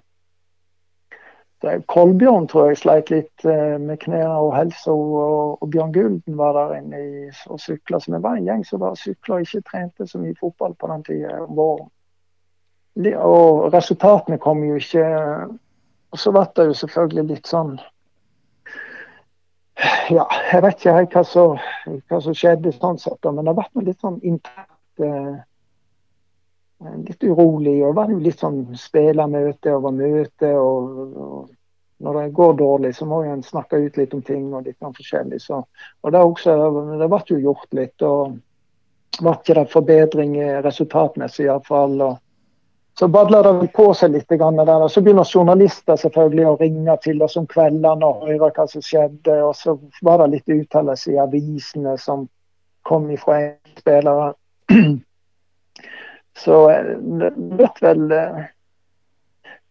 Kolbjørn 1.91 2.47
tror 2.47 2.69
jeg 2.71 2.79
sleit 2.79 3.09
litt 3.11 3.45
eh, 3.45 3.79
med 3.83 3.99
knærne 4.05 4.37
og 4.47 4.53
helsa, 4.55 4.95
og, 4.95 5.65
Bjørn 5.73 5.93
Gulden 5.93 6.37
var 6.39 6.55
der 6.55 6.77
inne 6.79 7.01
og 7.51 7.59
sykla. 7.61 7.99
Så 7.99 8.15
vi 8.15 8.23
var 8.23 8.39
en 8.39 8.47
gjeng 8.47 8.63
som 8.67 8.83
bare 8.85 8.99
sykla 8.99 9.41
og 9.41 9.47
ikke 9.47 9.65
trente 9.67 10.07
så 10.07 10.21
mye 10.23 10.39
fotball 10.39 10.77
på 10.79 10.91
den 10.93 11.03
tida 11.09 11.41
om 11.43 11.57
våren. 11.59 11.91
Og 13.19 13.73
resultatene 13.75 14.39
kom 14.43 14.63
jo 14.67 14.79
ikke. 14.79 15.05
Og 16.15 16.19
så 16.23 16.33
ble 16.35 16.47
det 16.57 16.69
jo 16.71 16.79
selvfølgelig 16.79 17.27
litt 17.35 17.51
sånn 17.51 17.79
Ja, 20.11 20.25
jeg 20.51 20.63
vet 20.65 20.81
ikke 20.81 21.03
hva 21.13 21.23
som, 21.27 21.59
hva 22.09 22.19
som 22.23 22.35
skjedde 22.35 22.73
sånn 22.75 22.99
sett, 22.99 23.27
men 23.27 23.47
det 23.47 23.55
ble 23.55 23.85
litt 23.87 24.01
sånn 24.01 24.17
internt 24.27 25.05
eh, 25.05 25.37
litt 27.19 27.31
urolig. 27.31 27.85
og 27.85 27.95
var 27.95 28.11
jo 28.11 28.19
litt 28.19 28.41
sånn 28.41 28.77
spillermøte 28.77 29.75
over 29.75 29.91
møte. 29.91 30.53
og, 30.57 31.17
og 31.17 31.49
når 31.99 32.15
det 32.15 32.33
går 32.33 32.53
dårlig, 32.55 32.95
så 32.95 33.07
må 33.07 33.23
en 33.25 33.43
snakke 33.43 33.77
ut 33.77 33.97
litt 33.97 34.15
om 34.15 34.23
ting 34.23 34.55
og 34.55 34.67
litt 34.67 34.79
forskjellig. 34.79 35.41
Så, 35.41 35.65
og 36.03 36.13
det, 36.13 36.21
også, 36.21 36.55
det 36.99 37.09
ble 37.09 37.23
jo 37.27 37.39
gjort 37.39 37.75
litt. 37.75 38.03
og 38.03 38.39
var 39.21 39.41
ikke 39.41 39.55
det 39.55 39.73
forbedring 39.73 40.37
resultatmessig 40.63 41.49
iallfall. 41.49 42.19
Så 42.99 43.09
badler 43.09 43.43
det 43.43 43.73
på 43.75 43.95
seg 43.95 44.13
litt. 44.13 44.29
Der. 44.29 44.89
Så 44.89 45.03
begynner 45.03 45.27
journalister 45.27 45.97
selvfølgelig 45.97 46.47
å 46.47 46.57
ringe 46.61 46.97
til 47.03 47.23
oss 47.23 47.37
om 47.37 47.47
kveldene 47.47 48.07
og 48.07 48.27
høre 48.29 48.53
hva 48.55 48.67
som 48.71 48.83
skjedde. 48.83 49.41
Og 49.43 49.57
så 49.57 49.75
var 50.03 50.23
det 50.23 50.31
litt 50.37 50.55
uttalelser 50.55 51.17
i 51.17 51.21
avisene 51.23 51.97
som 51.99 52.29
kom 52.87 53.11
ifra 53.11 53.41
spillere. 53.79 54.35
Så 56.39 56.63
eh, 56.71 56.95
det 57.21 57.33
ble 57.37 57.69
vel 57.83 58.13
eh, 58.15 58.47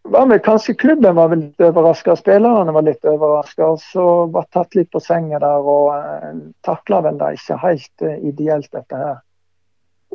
var 0.08 0.28
vel 0.28 0.40
Kanskje 0.40 0.74
klubben 0.74 1.16
var 1.16 1.30
vel 1.30 1.40
litt 1.40 1.62
overraska, 1.62 2.16
spillerne 2.16 2.72
var 2.72 2.86
litt 2.88 3.06
overraska. 3.06 3.74
Så 3.78 4.26
var 4.32 4.48
tatt 4.52 4.76
litt 4.76 4.92
på 4.92 5.02
senga 5.04 5.40
der 5.44 5.68
og 5.76 5.92
eh, 5.96 6.34
takla 6.68 7.02
vel 7.08 7.20
det 7.20 7.34
ikke 7.38 7.60
helt 7.64 8.06
uh, 8.06 8.16
ideelt, 8.16 8.72
dette 8.72 9.02
her. 9.02 9.18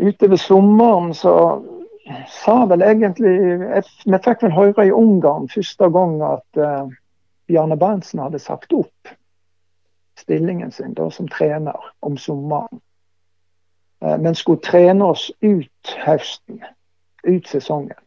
Utover 0.00 0.40
sommeren 0.40 1.12
så 1.14 1.34
sa 2.32 2.54
vel 2.66 2.82
egentlig 2.82 3.32
Vi 4.08 4.18
fikk 4.24 4.40
vel 4.42 4.54
høre 4.56 4.86
i 4.88 4.94
Ungarn 4.96 5.50
første 5.52 5.90
gang 5.92 6.16
at 6.24 6.60
uh, 6.60 6.88
Bjarne 7.50 7.76
Berntsen 7.76 8.22
hadde 8.24 8.40
sagt 8.40 8.72
opp 8.72 9.12
stillingen 10.18 10.72
sin 10.72 10.96
da, 10.96 11.10
som 11.10 11.28
trener 11.28 11.76
om 12.00 12.16
sommeren. 12.16 12.80
Eh, 14.02 14.18
men 14.18 14.34
skulle 14.34 14.60
trene 14.60 15.04
oss 15.04 15.30
ut 15.40 15.94
høsten, 16.04 16.62
ut 17.22 17.46
sesongen. 17.48 17.98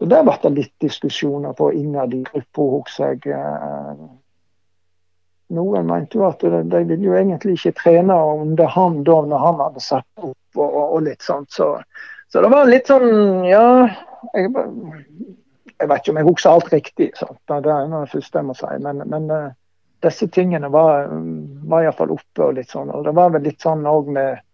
Så 0.00 0.08
Der 0.08 0.24
ble 0.24 0.36
det 0.42 0.50
litt 0.56 0.74
diskusjoner 0.80 1.52
på 1.52 1.72
innad 1.76 2.14
i 2.16 2.22
gruppa, 2.24 2.62
husker 2.72 3.18
jeg. 3.28 3.36
Eh, 3.36 4.06
noen 5.50 5.86
mente 5.86 6.16
jo 6.16 6.24
at 6.28 6.40
de, 6.40 6.84
ville 6.86 7.04
jo 7.04 7.16
egentlig 7.18 7.58
ikke 7.58 7.76
trene 7.82 8.16
under 8.16 8.70
han 8.70 9.02
da, 9.04 9.18
når 9.26 9.44
han 9.44 9.60
hadde 9.64 9.82
satt 9.84 10.22
opp 10.22 10.56
og, 10.56 10.68
og, 10.68 10.84
og 10.86 11.02
litt 11.04 11.26
sånt. 11.26 11.50
Så, 11.52 11.74
så, 12.30 12.40
det 12.40 12.52
var 12.52 12.70
litt 12.70 12.88
sånn, 12.88 13.44
ja 13.48 13.64
Jeg, 14.36 14.52
jeg 15.80 15.88
vet 15.88 16.02
ikke 16.02 16.12
om 16.12 16.20
jeg 16.20 16.28
husker 16.28 16.50
alt 16.50 16.72
riktig, 16.72 17.10
sant? 17.16 17.38
det 17.48 17.56
er 17.56 17.88
det 17.88 18.02
første 18.12 18.38
jeg 18.38 18.46
må 18.46 18.56
si. 18.56 18.72
Men, 18.84 19.02
men 19.10 19.30
eh, 19.34 19.50
disse 20.02 20.28
tingene 20.28 20.68
var, 20.72 21.08
var 21.68 21.84
iallfall 21.84 22.14
oppe. 22.14 22.44
og 22.44 22.54
litt 22.56 22.70
sånn, 22.70 22.90
og 22.90 23.04
Det 23.04 23.16
var 23.16 23.34
vel 23.34 23.44
litt 23.48 23.60
sånn 23.60 23.86
òg 23.88 24.08
med 24.12 24.46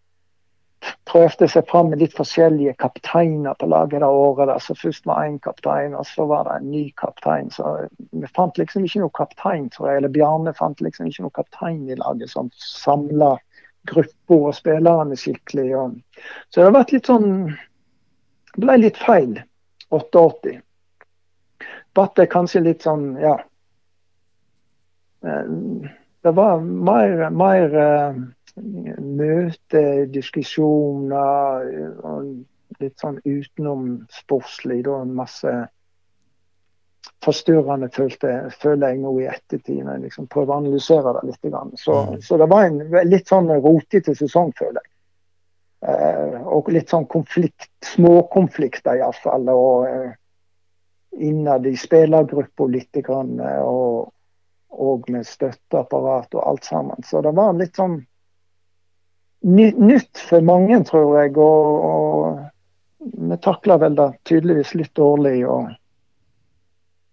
Prøvde 1.08 1.46
seg 1.48 1.64
fram 1.66 1.88
med 1.90 2.02
litt 2.02 2.12
forskjellige 2.14 2.74
kapteiner 2.78 3.54
på 3.58 3.66
laget 3.66 4.02
det 4.04 4.06
året. 4.06 4.62
så 4.62 4.74
Først 4.74 5.06
var 5.06 5.24
én 5.24 5.38
kaptein, 5.42 5.94
og 5.94 6.06
så 6.06 6.26
var 6.26 6.44
det 6.44 6.56
en 6.56 6.70
ny 6.70 6.90
kaptein. 7.00 7.50
så 7.50 7.88
Vi 8.12 8.26
fant 8.36 8.58
liksom 8.58 8.84
ikke 8.84 9.00
noe 9.00 9.14
kaptein, 9.14 9.70
tror 9.70 9.88
jeg. 9.88 9.96
Eller 9.96 10.12
Bjarne 10.12 10.52
fant 10.54 10.80
liksom 10.80 11.06
ikke 11.06 11.22
noe 11.22 11.34
kaptein 11.34 11.88
i 11.90 11.96
laget 11.96 12.30
som 12.30 12.50
samla 12.54 13.38
gruppa 13.86 14.34
og 14.34 14.54
spillerne 14.54 15.16
skikkelig. 15.16 15.76
Og, 15.76 15.96
så 16.50 16.60
det 16.60 16.68
har 16.68 16.78
vært 16.78 16.92
litt 16.92 17.06
sånn 17.06 17.56
Det 18.54 18.62
ble 18.62 18.78
litt 18.78 18.96
feil 19.00 19.40
88. 19.90 20.60
Ble 21.96 22.08
det 22.16 22.30
kanskje 22.30 22.60
litt 22.60 22.82
sånn, 22.82 23.16
ja 23.20 23.38
det 25.26 26.32
var 26.34 26.60
mer, 26.60 27.30
mer 27.30 27.78
eh, 27.82 28.18
møte, 28.56 29.82
diskusjoner 30.10 31.70
og 32.02 32.82
litt 32.82 33.00
sånn 33.00 33.20
utenomsportslig. 33.24 34.82
Da 34.86 35.02
masse 35.06 35.54
forstyrrende, 37.24 37.88
følte, 37.94 38.34
føler 38.60 38.92
jeg 38.92 39.02
nå 39.02 39.14
i 39.20 39.28
ettertid, 39.30 39.80
når 39.82 39.96
jeg 39.96 40.04
liksom 40.08 40.28
prøver 40.32 40.54
å 40.54 40.60
analysere 40.64 41.14
det 41.16 41.24
litt. 41.30 41.48
Så, 41.80 41.96
mm. 42.10 42.20
så 42.26 42.38
det 42.42 42.50
var 42.50 42.66
en 42.66 42.82
litt 43.08 43.30
sånn 43.30 43.50
rotete 43.54 44.14
sesong, 44.18 44.52
føler 44.58 44.82
jeg. 44.82 44.92
Eh, 45.86 46.38
og 46.42 46.70
litt 46.74 46.90
sånn 46.90 47.06
konflikt, 47.10 47.70
småkonflikter 47.84 48.98
iallfall. 48.98 49.46
Og 49.52 49.88
eh, 49.90 50.12
innad 51.26 51.66
i 51.66 51.76
spillergruppa 51.78 52.68
litt. 52.70 53.02
Grann, 53.06 53.38
og, 53.62 54.12
og 54.76 55.08
med 55.12 55.26
støtteapparat 55.26 56.34
og 56.34 56.44
alt 56.48 56.64
sammen. 56.64 57.02
Så 57.06 57.22
det 57.24 57.32
var 57.36 57.56
litt 57.56 57.76
sånn 57.76 58.00
nytt 59.46 60.18
for 60.28 60.44
mange, 60.44 60.78
tror 60.84 61.18
jeg. 61.20 61.34
Og, 61.38 61.88
og 61.90 63.18
vi 63.30 63.40
takla 63.42 63.78
vel 63.82 63.98
det 63.98 64.10
tydeligvis 64.28 64.74
litt 64.74 64.94
dårlig. 64.98 65.40
Og... 65.48 65.74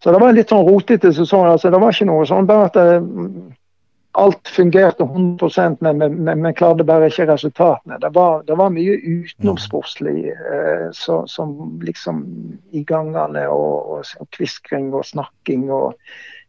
Så 0.03 0.13
det 0.13 0.21
var 0.23 0.35
litt 0.35 0.53
sånn 0.53 0.65
rotete 0.67 1.13
sesong. 1.15 1.49
Altså, 1.51 1.71
det 1.73 1.81
var 1.81 1.95
ikke 1.95 2.09
noe 2.09 2.25
sånn 2.29 2.49
bare 2.49 2.71
at 2.71 2.79
det, 2.79 2.87
alt 4.13 4.47
fungerte 4.47 5.03
100 5.03 5.77
men 5.81 6.43
vi 6.45 6.53
klarte 6.53 6.85
bare 6.85 7.07
ikke 7.09 7.25
resultatene. 7.31 7.97
Det 8.01 8.11
var, 8.13 8.43
det 8.45 8.57
var 8.59 8.69
mye 8.69 8.99
utenomsportslig 9.01 10.27
eh, 10.29 10.91
som 10.93 11.55
liksom 11.81 12.21
i 12.71 12.83
gangene 12.85 13.47
og, 13.49 13.95
og, 13.95 14.11
og 14.21 14.29
kviskring 14.37 14.91
og 14.93 15.07
snakking. 15.09 15.71
og 15.73 15.97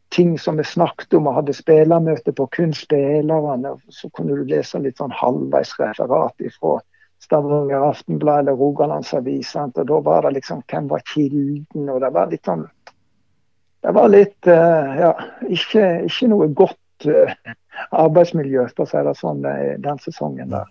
ting 0.09 0.39
som 0.39 0.57
vi 0.57 0.65
snakket 0.65 1.15
om 1.15 1.27
og 1.27 1.39
hadde 1.41 1.55
spillermøte 1.57 2.33
på 2.33 2.47
kun 2.55 2.75
spillerne. 2.77 3.75
Så 3.89 4.11
kunne 4.15 4.37
du 4.37 4.45
lese 4.49 4.81
litt 4.83 5.01
sånn 5.01 5.15
halvveis 5.15 5.75
referat 5.81 6.45
fra 6.59 6.79
Stavanger 7.25 7.89
Aftenblad 7.89 8.45
eller 8.45 8.59
Rogalandsavis. 8.61 9.55
Og 9.57 9.83
da 9.89 10.01
var 10.07 10.27
det 10.27 10.37
liksom 10.39 10.63
hvem 10.71 10.89
var 10.93 11.05
kilden? 11.15 11.89
Og 11.89 12.01
det 12.05 12.13
var 12.15 12.33
litt 12.33 12.51
sånn 12.51 12.67
Det 13.85 13.93
var 13.93 14.09
litt 14.09 14.49
uh, 14.49 14.95
Ja, 14.97 15.13
ikke, 15.45 16.07
ikke, 16.09 16.29
noe 16.33 16.49
godt 16.57 17.09
uh, 17.09 17.33
arbeidsmiljø, 17.93 18.69
for 18.73 18.87
å 18.87 18.89
si 18.89 19.03
det 19.09 19.17
sånn, 19.19 19.43
den 19.85 19.99
sesongen 20.01 20.55
der. 20.55 20.71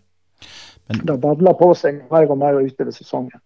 Men, 0.89 1.03
det 1.07 1.19
babla 1.21 1.53
på 1.57 1.69
seg 1.77 2.01
mer 2.11 2.31
og 2.31 2.39
mer 2.41 2.57
utover 2.59 2.95
sesongen. 2.95 3.39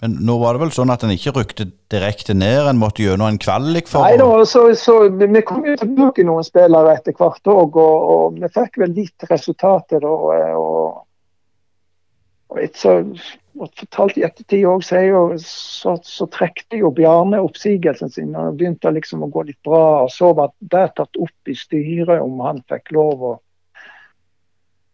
Men 0.00 0.16
nå 0.24 0.38
var 0.40 0.56
det 0.56 0.62
vel 0.62 0.72
sånn 0.72 0.92
at 0.92 1.02
en 1.04 1.12
ikke 1.12 1.34
rykte 1.36 1.66
direkte 1.92 2.32
ned, 2.36 2.64
en 2.70 2.80
måtte 2.80 3.04
gjennom 3.04 3.28
en 3.28 3.40
kvalik 3.40 3.90
for 3.90 4.06
Nei 4.06 4.16
da, 4.20 4.28
så, 4.48 4.62
så, 4.78 4.96
vi 5.12 5.42
kom 5.44 5.66
jo 5.68 5.76
tilbake 5.80 6.24
noen 6.24 6.46
spillere 6.46 6.94
etter 6.96 7.16
hvert 7.18 7.52
òg, 7.52 7.76
og, 7.76 8.08
og, 8.14 8.40
vi 8.40 8.48
fikk 8.54 8.80
vel 8.80 8.96
litt 8.96 9.28
resultater. 9.28 10.06
Og, 10.08 10.30
og, 10.56 11.02
og 12.48 12.62
et, 12.64 12.80
så, 12.80 12.96
fortalt 13.60 14.16
i 14.16 14.24
ettertid 14.24 14.64
òg, 14.70 14.84
så, 14.86 15.02
så, 15.44 15.96
så 16.06 16.28
trekte 16.32 16.80
jo 16.80 16.92
Bjarne 16.96 17.42
oppsigelsen 17.44 18.12
sin. 18.12 18.32
og 18.38 18.56
Begynte 18.60 18.92
liksom 18.94 19.26
å 19.26 19.30
gå 19.32 19.44
litt 19.50 19.60
bra. 19.66 20.06
og 20.06 20.14
Så 20.14 20.32
var 20.38 20.54
det 20.72 20.86
tatt 20.96 21.20
opp 21.20 21.50
i 21.50 21.56
styret 21.58 22.24
om 22.24 22.40
han 22.46 22.64
fikk 22.70 22.94
lov 22.96 23.28
å 23.34 23.36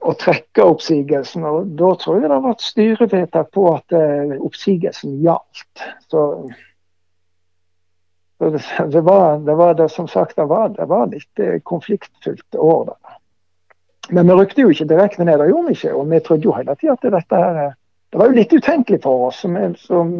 å 0.06 0.14
trekke 0.18 0.64
oppsigelsen. 0.64 1.44
og 1.44 1.74
Da 1.78 1.90
tror 2.00 2.20
jeg 2.20 2.28
det 2.28 2.36
har 2.36 2.44
vært 2.44 2.64
styrevedtak 2.64 3.50
på 3.54 3.66
at 3.72 3.96
eh, 3.96 4.36
oppsigelsen 4.38 5.18
gjaldt. 5.24 5.84
Så, 6.10 6.22
så 8.38 8.50
det, 8.92 9.02
var, 9.06 9.38
det 9.46 9.56
var 9.58 9.76
det 9.78 9.90
som 9.92 10.08
sagt 10.10 10.38
det 10.38 10.48
var, 10.50 10.74
det 10.76 10.88
var 10.90 11.08
litt 11.12 11.42
eh, 11.42 11.58
konfliktfylt 11.64 12.58
år. 12.58 12.92
da. 12.92 13.16
Men 14.14 14.30
vi 14.30 14.38
rykte 14.38 14.62
jo 14.62 14.70
ikke 14.70 14.90
direkte 14.92 15.26
ned, 15.26 15.40
det 15.42 15.50
gjorde 15.50 15.72
vi 15.72 15.78
ikke. 15.80 15.94
Og 15.94 16.10
vi 16.12 16.22
trodde 16.22 16.46
jo 16.46 16.58
hele 16.58 16.78
tida 16.78 16.94
at 16.94 17.08
dette 17.18 17.42
her 17.46 17.62
eh, 17.64 17.78
Det 18.12 18.20
var 18.20 18.30
jo 18.30 18.38
litt 18.38 18.52
utenkelig 18.54 19.02
for 19.02 19.28
oss. 19.28 19.42
Som, 19.42 19.58
som, 19.82 20.12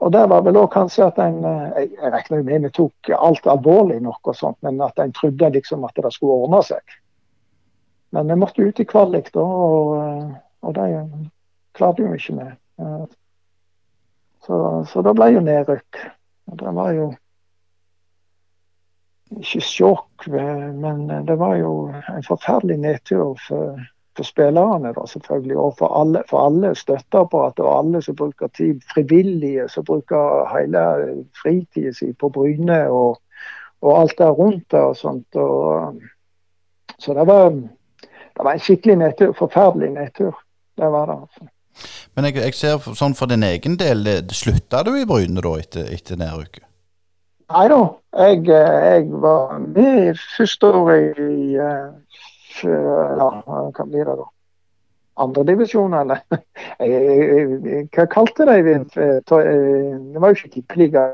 og 0.00 0.12
der 0.12 0.26
var 0.32 0.42
vel 0.46 0.56
òg 0.58 0.72
kanskje 0.72 1.10
at 1.10 1.20
en 1.20 1.42
Jeg, 1.44 1.90
jeg 2.00 2.12
regner 2.16 2.42
med 2.42 2.68
vi 2.68 2.76
tok 2.80 3.12
alt 3.18 3.46
alvorlig 3.46 4.00
nok, 4.02 4.20
og 4.24 4.36
sånt, 4.36 4.58
men 4.64 4.80
at 4.82 4.98
en 4.98 5.12
trodde 5.12 5.52
liksom 5.58 5.84
at 5.84 6.00
det 6.00 6.12
skulle 6.16 6.46
ordne 6.46 6.62
seg. 6.64 7.00
Men 8.14 8.30
vi 8.30 8.38
måtte 8.38 8.62
ut 8.62 8.80
i 8.80 8.86
kvalik, 8.86 9.32
da, 9.34 9.42
og, 9.42 10.34
og 10.62 10.74
det 10.76 10.88
klarte 11.74 12.04
vi 12.04 12.18
ikke 12.18 12.36
med. 12.38 13.10
Så, 14.46 14.56
så 14.90 15.02
da 15.02 15.14
ble 15.16 15.32
jo 15.34 15.42
nedrykk. 15.44 16.00
Og 16.52 16.58
det 16.60 16.74
var 16.76 16.92
jo 16.94 17.08
ikke 19.40 19.60
sjokk, 19.64 20.28
men 20.28 21.08
det 21.26 21.36
var 21.40 21.56
jo 21.58 21.74
en 22.12 22.26
forferdelig 22.26 22.76
nedtur 22.82 23.34
for, 23.48 23.80
for 24.16 24.28
spillerne, 24.28 24.92
da, 24.94 25.06
selvfølgelig. 25.10 25.56
Og 25.58 25.76
for 25.78 25.96
alle, 26.00 26.22
for 26.30 26.46
alle 26.46 26.74
støtteapparatet 26.78 27.64
og 27.64 27.78
alle 27.78 28.02
som 28.04 28.18
bruker 28.20 28.52
tid. 28.56 28.82
Frivillige 28.94 29.68
som 29.72 29.84
bruker 29.84 30.44
hele 30.52 30.84
fritida 31.42 31.94
si 31.96 32.12
på 32.12 32.30
Bryne 32.34 32.84
og, 32.90 33.16
og, 33.80 33.90
alt 34.00 34.18
der 34.18 34.30
rundt 34.30 34.70
det 34.70 34.80
og 34.80 34.96
sånt. 34.96 35.40
Og, 35.40 36.02
så 36.98 37.16
det 37.16 37.26
var, 37.26 37.50
det 38.34 38.44
var 38.44 38.52
en 38.52 38.62
skikkelig 38.62 38.96
nedtur. 38.98 39.32
Forferdelig 39.38 39.90
nedtur. 39.94 40.34
Det 40.76 40.90
var 40.90 41.06
det. 41.06 41.18
altså. 41.22 41.48
Men 42.14 42.28
jeg, 42.28 42.36
jeg, 42.36 42.54
ser 42.54 42.94
sånn 42.98 43.16
for 43.18 43.30
din 43.30 43.42
egen 43.46 43.78
del, 43.78 44.06
slutta 44.34 44.84
du 44.86 44.92
i 44.98 45.06
Bryne 45.08 45.42
da 45.42 45.56
etter, 45.58 45.88
etter 45.94 46.20
uke? 46.38 46.62
Nei 47.54 47.64
da, 47.68 47.80
jeg, 48.24 48.44
jeg, 48.48 49.08
var 49.22 49.58
med 49.60 50.20
første 50.36 50.70
året 50.70 51.18
i 51.20 51.58
ja, 51.58 53.28
hva 53.44 53.84
blir 53.84 54.06
det 54.06 54.14
da? 54.20 54.28
Andredivisjon, 55.24 55.92
eller? 55.94 56.24
Hva 57.94 58.06
kalte 58.10 58.46
de 58.48 58.54
det? 58.66 58.78
Det 58.94 60.22
var 60.22 60.32
jo 60.32 60.38
ikke 60.40 60.54
tippeliga. 60.56 61.04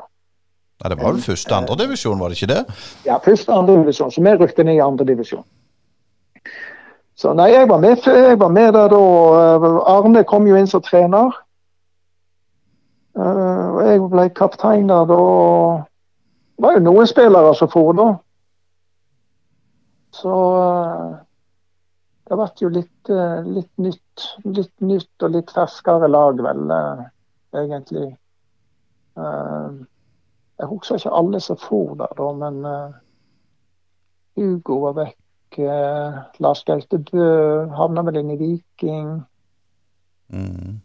Nei, 0.81 0.89
Det 0.89 0.97
var 0.97 1.13
vel 1.13 1.21
første 1.25 1.57
andredivisjon, 1.57 2.21
var 2.21 2.33
det 2.33 2.39
ikke 2.39 2.53
det? 2.55 2.79
Ja, 3.05 3.19
første 3.21 3.53
andredivisjon. 3.53 4.13
Så 4.15 4.25
vi 4.25 4.33
rykte 4.41 4.65
ned 4.65 4.79
i 4.79 4.85
andredivisjon. 4.85 5.45
Så 7.21 7.35
nei, 7.37 7.51
jeg 7.53 7.69
var 7.69 7.83
med, 7.83 8.01
jeg 8.07 8.39
var 8.41 8.49
med 8.49 8.73
der 8.73 8.89
da. 8.89 8.99
Arne 9.93 10.23
kom 10.25 10.47
jo 10.49 10.57
inn 10.57 10.69
som 10.71 10.81
trener. 10.81 11.35
Og 13.21 13.81
jeg 13.85 14.01
ble 14.09 14.25
kaptein 14.39 14.89
der 14.89 15.05
da. 15.11 15.19
Det 16.57 16.65
var 16.65 16.79
jo 16.79 16.85
noen 16.87 17.11
spillere 17.11 17.53
som 17.59 17.69
for 17.73 17.93
da. 17.99 18.07
Så 20.17 20.33
det 22.31 22.41
ble 22.41 22.49
jo 22.63 22.73
litt, 22.79 23.13
litt, 23.53 23.75
nytt. 23.77 24.27
Litt 24.49 24.75
nytt 24.81 25.29
og 25.29 25.37
litt 25.37 25.53
ferskere 25.53 26.09
lag, 26.09 26.41
vel, 26.49 26.73
egentlig. 27.53 28.09
Jeg 29.21 30.73
husker 30.73 30.97
ikke 30.97 31.17
alle 31.21 31.45
som 31.45 31.61
for 31.61 32.01
der, 32.01 32.17
da, 32.17 32.33
men 32.47 32.65
Hugo 34.41 34.87
var 34.87 35.03
vekk. 35.05 35.20
Lars 35.59 36.63
Gaute 36.69 36.99
Bø 37.11 37.25
havna 37.77 38.03
vel 38.07 38.21
inn 38.23 38.31
i 38.31 38.39
Viking. 38.41 39.25
Mm. 40.33 40.79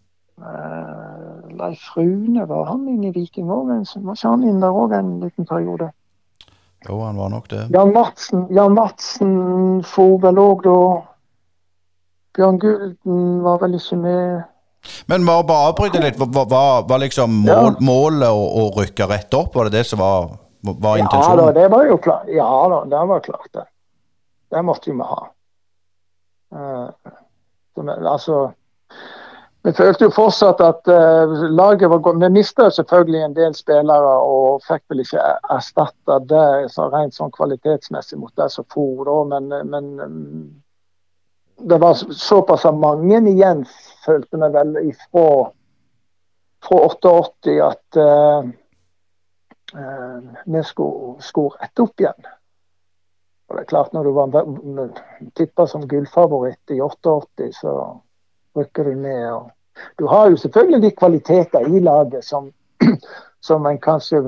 Leif 1.55 1.83
Rune, 1.95 2.45
var 2.49 2.65
han 2.71 2.87
inne 2.91 3.09
i 3.09 3.13
Viking 3.15 3.47
òg? 3.53 3.69
Var 3.69 4.17
ikke 4.17 4.31
han 4.31 4.43
inne 4.43 4.61
der 4.65 4.75
òg 4.83 4.95
en 4.97 5.13
liten 5.23 5.45
periode? 5.47 5.91
Jo, 6.87 6.99
han 7.01 7.17
var 7.17 7.29
nok 7.33 7.47
det. 7.49 7.63
Jan 7.73 7.93
Madsen, 7.95 8.47
Jan 8.53 8.73
Madsen 8.77 9.83
for 9.87 10.17
vel 10.21 10.37
òg 10.41 10.65
da. 10.65 10.79
Bjørn 12.35 12.59
Gulden 12.59 13.21
var 13.45 13.61
vel 13.63 13.77
ikke 13.79 13.97
med. 14.01 14.43
Men 15.09 15.25
bare, 15.25 15.45
bare 15.47 15.69
avbryte 15.71 16.01
litt. 16.03 16.19
Var, 16.19 16.45
var, 16.51 16.83
var 16.89 16.99
liksom 17.01 17.39
mål, 17.45 17.71
Ja. 17.71 17.85
målet 17.87 18.27
å, 18.29 18.43
å 18.61 18.65
rykke 18.75 19.07
rett 19.09 19.33
opp? 19.33 19.55
Var 19.55 19.69
det 19.69 19.79
det 19.79 19.85
som 19.89 19.99
var, 20.03 20.35
var 20.61 20.99
Ja 20.99 21.07
da, 21.39 21.47
det 21.55 21.69
var 21.71 21.87
jo 21.89 21.97
klart. 21.97 22.27
Ja 22.29 22.49
da, 22.69 22.83
det 22.91 23.01
var 23.09 23.23
klart 23.25 23.49
det. 23.53 23.65
Det 24.55 24.61
måtte 24.63 24.91
vi 24.91 25.07
ha. 25.11 25.21
Eh, 26.55 26.89
vi- 27.75 28.07
altså 28.07 28.53
Vi 29.65 29.71
følte 29.73 30.05
jo 30.05 30.11
fortsatt 30.13 30.59
at 30.61 30.87
uh, 30.93 31.31
laget 31.49 31.89
var 31.89 31.97
godt. 32.05 32.19
Vi 32.21 32.27
mista 32.29 32.67
selvfølgelig 32.69 33.21
en 33.25 33.33
del 33.33 33.55
spillere 33.57 34.11
og 34.21 34.61
fikk 34.67 34.83
vel 34.93 34.99
ikke 35.01 35.23
erstatta 35.55 36.19
det 36.29 36.69
så 36.69 36.85
rent 36.93 37.17
sånn 37.17 37.33
kvalitetsmessig 37.33 38.19
mot 38.21 38.29
det 38.37 38.45
som 38.53 38.67
for, 38.69 39.23
men, 39.25 39.49
men 39.71 39.87
mm, 39.97 40.43
det 41.65 41.79
var 41.81 41.97
såpass 41.97 42.67
mange 42.77 43.23
igjen, 43.31 43.65
følte 44.05 44.37
vi 44.37 44.51
vel, 44.53 44.77
ifra, 44.91 45.25
fra 46.69 46.83
88 46.85 47.57
at 47.65 47.99
uh, 48.05 48.45
uh, 49.73 50.19
vi 50.45 50.63
skulle, 50.69 51.17
skulle 51.25 51.57
rette 51.57 51.87
opp 51.89 52.05
igjen. 52.05 52.29
Og 53.55 53.61
det 53.61 53.63
er 53.63 53.69
klart 53.69 53.93
Når 53.93 54.03
du 54.03 54.11
var 54.11 54.89
tippa 55.35 55.65
som 55.67 55.87
gullfavoritt 55.87 56.71
i 56.75 56.81
88, 56.81 57.53
så 57.55 58.01
rykker 58.57 58.83
du 58.83 58.95
ned. 58.99 59.31
Og 59.31 59.51
du 59.99 60.07
har 60.07 60.29
jo 60.29 60.37
selvfølgelig 60.37 60.81
de 60.81 60.91
kvaliteter 60.91 61.59
i 61.59 61.79
laget 61.79 62.25
som, 62.25 62.51
som 63.47 63.65
en 63.65 63.79
kanskje 63.79 64.19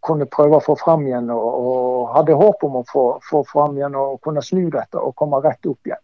kunne 0.00 0.26
prøve 0.32 0.56
å 0.56 0.64
få 0.64 0.78
fram 0.80 1.04
igjen, 1.06 1.28
og, 1.30 1.48
og 1.60 2.14
hadde 2.14 2.36
håp 2.40 2.64
om 2.64 2.78
å 2.80 2.84
få, 2.88 3.04
få 3.30 3.42
fram 3.52 3.76
igjen 3.76 3.96
og 4.00 4.20
kunne 4.24 4.42
snu 4.42 4.70
dette 4.70 4.96
og 4.96 5.12
komme 5.16 5.40
rett 5.44 5.68
opp 5.68 5.90
igjen. 5.90 6.00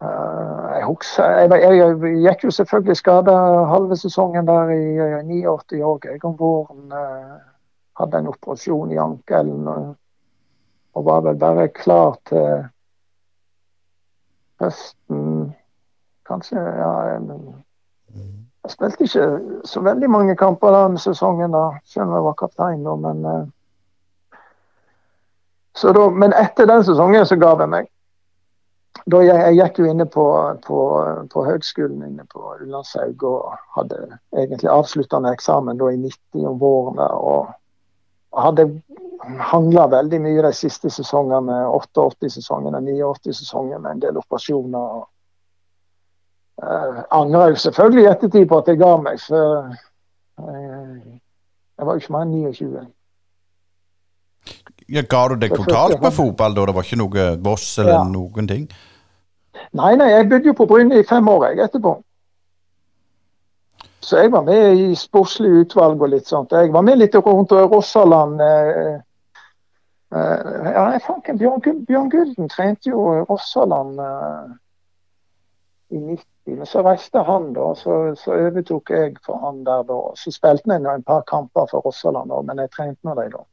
Eh, 0.00 0.70
jeg, 0.78 0.86
husker, 0.88 1.28
jeg, 1.42 1.50
jeg, 1.60 1.82
jeg 2.06 2.22
gikk 2.22 2.46
jo 2.46 2.54
selvfølgelig 2.60 2.96
skada 3.02 3.34
halve 3.68 4.00
sesongen 4.00 4.48
der 4.48 4.72
i 4.72 4.96
eh, 4.96 5.20
89 5.28 5.84
òg. 5.84 6.08
Jeg 6.08 6.24
om 6.24 6.38
våren 6.40 6.96
eh, 7.02 7.36
hadde 8.00 8.24
en 8.24 8.32
operasjon 8.32 8.96
i 8.96 9.02
ankelen 9.04 9.68
og, 10.94 11.04
var 11.04 11.20
vel 11.20 11.38
bare 11.38 11.68
klar 11.68 12.16
til 12.28 12.64
høsten. 14.62 15.54
Kanskje, 16.26 16.58
ja. 16.58 16.90
Jeg 18.64 18.72
spilte 18.72 19.04
ikke 19.04 19.24
så 19.68 19.80
veldig 19.84 20.10
mange 20.10 20.36
kamper 20.40 20.72
den 20.72 20.98
sesongen, 20.98 21.52
da, 21.52 21.64
selv 21.84 22.08
om 22.08 22.14
jeg 22.14 22.24
var 22.24 22.38
kaptein. 22.38 22.84
Da, 22.84 22.94
men, 22.96 23.24
eh, 23.24 24.38
så 25.74 25.92
da, 25.92 26.06
men 26.08 26.32
etter 26.32 26.70
den 26.70 26.84
sesongen 26.86 27.26
så 27.26 27.36
ga 27.36 27.52
jeg 27.60 27.68
meg. 27.74 27.90
Da 29.10 29.20
jeg, 29.20 29.36
jeg 29.36 29.58
gikk 29.58 29.78
jo 29.82 29.90
inne 29.90 30.06
på, 30.08 30.24
på, 30.64 30.78
på 31.32 31.44
høgskolen 31.44 32.06
inne 32.06 32.24
på 32.30 32.54
Ullandshaug 32.62 33.26
og 33.28 33.58
hadde 33.76 33.98
egentlig 34.32 34.70
avsluttende 34.70 35.32
eksamen 35.34 35.76
da 35.80 35.90
i 35.92 35.98
90 36.00 36.46
om 36.48 36.58
våren. 36.62 37.02
og 37.02 37.52
hadde 38.34 38.68
hangla 39.50 39.86
veldig 39.90 40.20
mye 40.20 40.44
de 40.44 40.52
siste 40.56 40.90
sesongene, 40.92 41.64
88-sesongen 41.70 42.76
og 42.76 42.88
89-sesongen 42.88 43.82
med 43.82 43.96
en 43.96 44.06
del 44.06 44.22
operasjoner. 44.22 44.78
og 45.00 45.10
Uh, 46.62 47.02
angrer 47.10 47.48
jo 47.50 47.56
selvfølgelig 47.58 48.02
i 48.04 48.08
ettertid 48.12 48.44
på 48.46 48.58
at 48.60 48.68
jeg 48.70 48.78
ga 48.78 48.92
meg, 49.02 49.16
for 49.18 49.72
uh, 50.38 51.00
jeg 51.74 51.86
var 51.86 51.96
jo 51.96 52.02
ikke 52.02 52.12
mer 52.14 52.22
enn 52.22 52.34
29. 52.46 52.84
Ja, 54.94 55.02
ga 55.02 55.22
du 55.32 55.34
deg 55.42 55.56
totalt 55.56 55.98
med 55.98 56.14
fotball 56.14 56.54
da? 56.54 56.68
Det 56.68 56.76
var 56.76 56.86
ikke 56.86 57.00
noe 57.00 57.24
boss 57.42 57.66
eller 57.82 57.96
Ja. 57.96 58.04
noen 58.06 58.46
ting? 58.46 58.68
Nei, 59.74 59.96
nei, 59.98 60.10
jeg 60.12 60.28
bodde 60.30 60.52
jo 60.52 60.54
på 60.60 60.68
Bryne 60.70 61.00
i 61.00 61.08
fem 61.08 61.28
år 61.28 61.48
jeg 61.48 61.64
etterpå. 61.66 61.96
Så 64.04 64.22
jeg 64.22 64.30
var 64.32 64.46
med 64.46 64.78
i 64.78 64.94
sportslig 64.94 65.50
utvalg 65.64 66.02
og 66.02 66.12
litt 66.12 66.30
sånt. 66.30 66.52
Jeg 66.52 66.70
var 66.72 66.82
med 66.86 66.98
litt 66.98 67.14
rundt 67.18 67.50
Rossaland. 67.50 68.38
Uh, 68.38 69.00
ja, 70.14 70.82
jeg 70.94 71.02
fanken, 71.02 71.38
Bjørn, 71.40 71.84
Bjørn 71.88 72.10
Gulden 72.12 72.48
trente 72.52 72.90
jo 72.90 73.24
Rossaland 73.28 73.98
i 75.94 75.98
90. 75.98 76.26
Men 76.44 76.66
så 76.66 76.82
reiste 76.82 77.18
han, 77.18 77.52
da, 77.52 77.70
så, 77.78 77.96
så 78.18 78.34
overtok 78.36 78.90
jeg 78.90 79.16
for 79.24 79.40
han 79.42 79.62
der 79.66 79.82
da. 79.88 79.98
Så 80.18 80.32
spilte 80.34 80.70
jeg 80.72 80.84
en 80.84 81.06
par 81.06 81.24
kamper 81.30 81.66
for 81.70 81.86
Rossaland, 81.86 82.30
da, 82.30 82.40
men 82.42 82.62
jeg 82.62 82.72
trente 82.74 83.00
med 83.06 83.20
dem 83.22 83.34
da. 83.36 83.44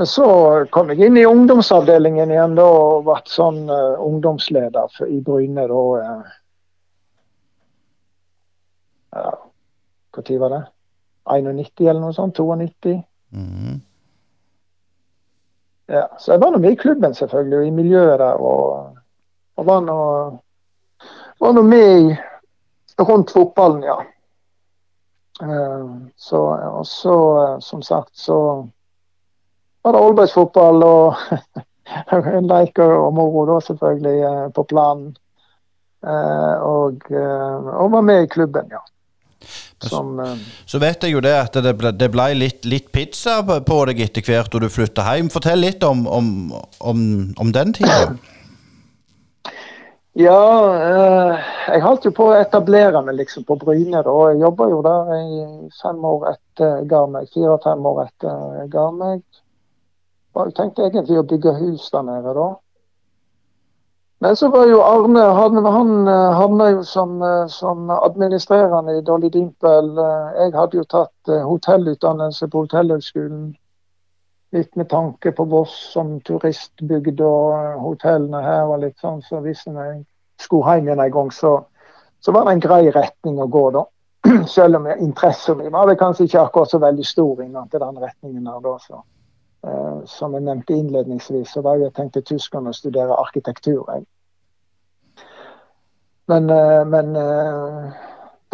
Men 0.00 0.08
så 0.08 0.26
kom 0.72 0.88
jeg 0.92 1.10
inn 1.10 1.18
i 1.20 1.26
ungdomsavdelingen 1.28 2.30
igjen 2.32 2.56
da, 2.56 2.64
og 2.64 3.04
ble 3.04 3.18
sånn 3.28 3.66
uh, 3.68 4.00
ungdomsleder 4.00 4.88
for, 4.94 5.10
i 5.10 5.20
Bryne 5.20 5.66
da. 5.68 5.82
Uh, 6.00 6.36
ja, 9.18 9.34
Når 10.16 10.38
var 10.40 10.54
det? 10.54 10.64
91 11.30 11.84
eller 11.84 12.00
noe 12.00 12.16
sånt? 12.16 12.38
92? 12.38 12.96
Mhm. 13.36 13.80
Ja, 15.90 16.06
så 16.18 16.32
jeg 16.32 16.40
var 16.42 16.54
nå 16.54 16.58
med 16.62 16.76
i 16.76 16.78
klubben, 16.78 17.14
selvfølgelig, 17.14 17.58
og 17.58 17.66
i 17.66 17.74
miljøet 17.74 18.18
der. 18.22 18.38
Og, 18.38 18.96
og 19.56 19.66
var 19.66 19.82
nå 19.84 19.98
var 21.40 21.52
nå 21.56 21.62
med 21.62 22.00
i, 22.00 22.16
rundt 23.00 23.30
fotballen, 23.32 23.82
ja. 23.82 23.96
Eh, 25.42 25.86
så, 26.16 26.40
og 26.54 26.86
så, 26.86 27.16
eh, 27.42 27.58
som 27.58 27.82
sagt, 27.82 28.16
så 28.16 28.68
var 29.82 29.92
det 29.92 30.02
Aalbergsfotball 30.02 30.84
og 30.84 31.14
leker 32.52 32.92
og 32.92 33.14
moro 33.16 33.46
da, 33.48 33.60
selvfølgelig, 33.64 34.20
eh, 34.20 34.46
på 34.52 34.64
planen. 34.68 35.16
Og, 36.00 37.10
og 37.12 37.90
var 37.92 38.00
med 38.00 38.22
i 38.24 38.28
klubben, 38.32 38.70
ja. 38.72 38.78
Som, 39.88 40.18
så 40.68 40.78
vet 40.82 41.06
jeg 41.06 41.14
jo 41.14 41.22
det 41.24 41.32
at 41.32 41.54
det 41.64 41.72
ble, 41.78 41.92
det 41.96 42.10
ble 42.12 42.26
litt, 42.36 42.66
litt, 42.68 42.90
pizza 42.92 43.38
på 43.40 43.78
deg 43.88 44.02
etter 44.04 44.26
hvert 44.26 44.52
og 44.52 44.60
du 44.60 44.68
flytta 44.68 45.06
hjem. 45.08 45.30
Fortell 45.32 45.64
litt 45.64 45.84
om, 45.86 46.04
om, 46.04 46.28
om, 46.84 47.00
om 47.40 47.54
den 47.56 47.72
tida. 47.78 48.10
Ja, 50.18 50.40
eh, 50.74 51.50
jeg 51.70 51.82
holdt 51.84 52.04
jo 52.04 52.10
på 52.12 52.26
å 52.28 52.38
etablere 52.40 52.98
meg 53.06 53.14
liksom 53.20 53.44
på 53.46 53.56
Bryne. 53.60 54.02
da, 54.02 54.14
Jeg 54.32 54.40
jobba 54.42 54.66
jo 54.68 54.80
der 54.82 55.12
i 55.16 55.44
fem 55.80 56.04
år 56.04 56.32
etter 56.32 56.80
jeg 56.80 56.88
ga 56.90 57.04
meg. 57.06 57.28
Fire-fem 57.30 57.86
år 57.86 58.02
etter 58.04 58.56
jeg 58.58 58.72
ga 58.72 58.88
meg. 58.90 59.22
Jeg 60.40 60.54
tenkte 60.58 60.88
egentlig 60.88 61.20
å 61.20 61.28
bygge 61.30 61.54
hus 61.60 61.86
der 61.94 62.02
nede 62.02 62.34
da. 62.34 62.48
Men 64.22 64.36
så 64.36 64.48
var 64.48 64.66
jo 64.66 64.82
Arne 64.84 65.20
Han, 65.20 65.64
han 65.64 66.08
eh, 66.08 66.32
havna 66.36 66.70
jo 66.70 66.82
som, 66.84 67.22
eh, 67.22 67.46
som, 67.46 67.90
administrerende 67.90 68.98
i 68.98 69.00
Dolly 69.00 69.28
Dimpel. 69.28 69.98
Eh, 69.98 70.42
jeg 70.42 70.52
hadde 70.54 70.76
jo 70.76 70.84
tatt 70.84 71.30
hotellutdannelse 71.44 72.48
på 72.52 72.66
Hotellhøgskolen 72.66 73.54
litt 74.52 74.76
med 74.76 74.90
tanke 74.90 75.32
på 75.32 75.46
Voss 75.48 75.72
som 75.94 76.18
turistbygd 76.26 77.22
og 77.24 77.80
hotellene 77.80 78.42
her 78.44 78.68
og 78.68 78.82
litt 78.84 78.98
sånn. 79.00 79.22
Så 79.24 79.40
hvis 79.40 79.64
jeg 79.64 80.02
skulle 80.42 80.76
hjem 80.76 80.90
igjen 80.90 81.00
en 81.00 81.14
gang, 81.16 81.32
så, 81.32 81.54
så, 82.20 82.34
var 82.36 82.44
det 82.44 82.58
en 82.58 82.64
grei 82.66 82.82
retning 82.92 83.40
å 83.40 83.48
gå, 83.48 83.64
da. 83.78 83.86
Selv 84.56 84.82
om 84.82 84.90
interessen 84.98 85.62
min 85.62 85.72
var 85.72 85.94
kanskje 85.96 86.28
ikke 86.28 86.44
akkurat 86.44 86.74
så 86.74 86.82
veldig 86.82 87.08
stor 87.08 87.40
innenfor 87.40 87.86
den 87.86 88.04
retningen 88.04 88.52
her 88.52 88.60
da. 88.68 88.76
Så. 88.84 89.00
Uh, 89.60 90.00
som 90.08 90.32
jeg 90.32 90.46
nevnte 90.46 90.72
innledningsvis, 90.72 91.50
så 91.52 91.60
var 91.60 91.76
jeg 91.76 91.92
tenkt 91.92 92.14
til 92.16 92.24
Tyskland 92.24 92.70
å 92.70 92.72
studere 92.72 93.18
arkitektur. 93.20 93.82
Jeg. 93.92 94.06
Men, 96.32 96.48
uh, 96.48 96.80
men 96.88 97.12
uh, 97.12 97.90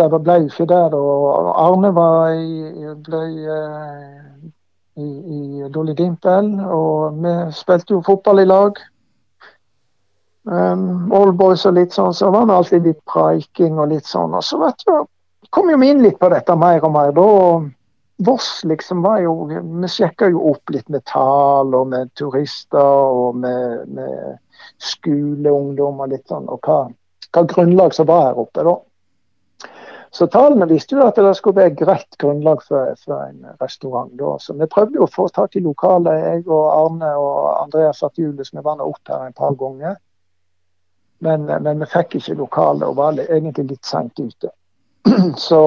det 0.01 0.09
ble 0.17 0.41
jo 0.43 0.51
ikke 0.51 0.67
det, 0.73 0.83
Og 0.99 1.53
Arne 1.55 1.93
var 1.95 2.35
i, 2.35 2.91
ble 3.07 3.23
i, 4.97 5.07
i 5.07 5.71
Dolly 5.71 5.95
Dimpel. 5.95 6.51
Og 6.67 7.23
vi 7.23 7.37
spilte 7.55 7.95
jo 7.95 8.03
fotball 8.05 8.43
i 8.43 8.49
lag. 8.51 8.83
Um, 10.47 11.11
Allboys 11.15 11.65
og 11.67 11.75
litt 11.75 11.95
sånn, 11.95 12.13
så 12.15 12.29
var 12.31 12.45
det 12.47 12.55
alltid 12.55 12.85
litt 12.87 13.01
preiking 13.11 13.81
og 13.83 13.91
litt 13.95 14.07
sånn. 14.07 14.35
Og 14.37 14.45
så 14.47 14.61
vet 14.61 14.85
du, 14.87 14.93
kom 15.51 15.71
jo 15.71 15.79
vi 15.81 15.89
inn 15.91 16.05
litt 16.05 16.21
på 16.21 16.31
dette 16.31 16.55
mer 16.59 16.85
og 16.87 16.93
mer. 16.95 17.15
da, 17.17 17.27
Voss 18.25 18.62
liksom 18.64 19.03
var 19.05 19.19
jo 19.21 19.33
Vi 19.45 19.89
sjekka 19.93 20.31
jo 20.33 20.41
opp 20.53 20.71
litt 20.73 20.89
med 20.89 21.05
tall 21.05 21.75
og 21.77 21.91
med 21.93 22.14
turister 22.17 23.12
og 23.12 23.37
med, 23.43 23.89
med 23.93 24.39
skoleungdom 24.81 26.01
og 26.01 26.12
litt 26.14 26.29
sånn, 26.29 26.49
og 26.49 26.64
hva, 26.64 26.87
hva 27.33 27.43
grunnlag 27.51 27.93
som 27.95 28.09
var 28.09 28.31
her 28.31 28.41
oppe. 28.41 28.64
da. 28.64 28.77
Så 30.17 30.27
tallene 30.33 30.69
viste 30.71 30.97
jo 30.97 31.05
at 31.05 31.19
det 31.21 31.35
skulle 31.37 31.61
være 31.61 31.75
greit 31.77 32.17
grunnlag 32.23 32.62
for, 32.64 32.95
for 33.05 33.21
en 33.27 33.43
restaurant. 33.61 34.12
Da. 34.17 34.37
Så 34.41 34.55
vi 34.57 34.69
prøvde 34.73 34.97
jo 34.97 35.05
å 35.05 35.12
få 35.12 35.27
tak 35.29 35.59
i 35.59 35.64
lokalet, 35.64 36.23
jeg 36.23 36.47
og 36.47 36.64
Arne 36.73 37.11
og 37.21 37.41
Andreas 37.59 38.01
Julius. 38.17 38.55
Vi 38.55 38.64
var 38.64 38.81
opp 38.81 39.12
her 39.12 39.27
et 39.29 39.37
par 39.37 39.53
ganger. 39.61 39.99
Men, 41.25 41.45
men, 41.49 41.81
vi 41.81 41.89
fikk 41.93 42.17
ikke 42.19 42.37
lokale 42.41 42.89
og 42.89 42.97
var 42.97 43.21
egentlig 43.27 43.67
litt 43.75 43.89
seint 43.89 44.17
ute. 44.21 44.53
Så 45.37 45.61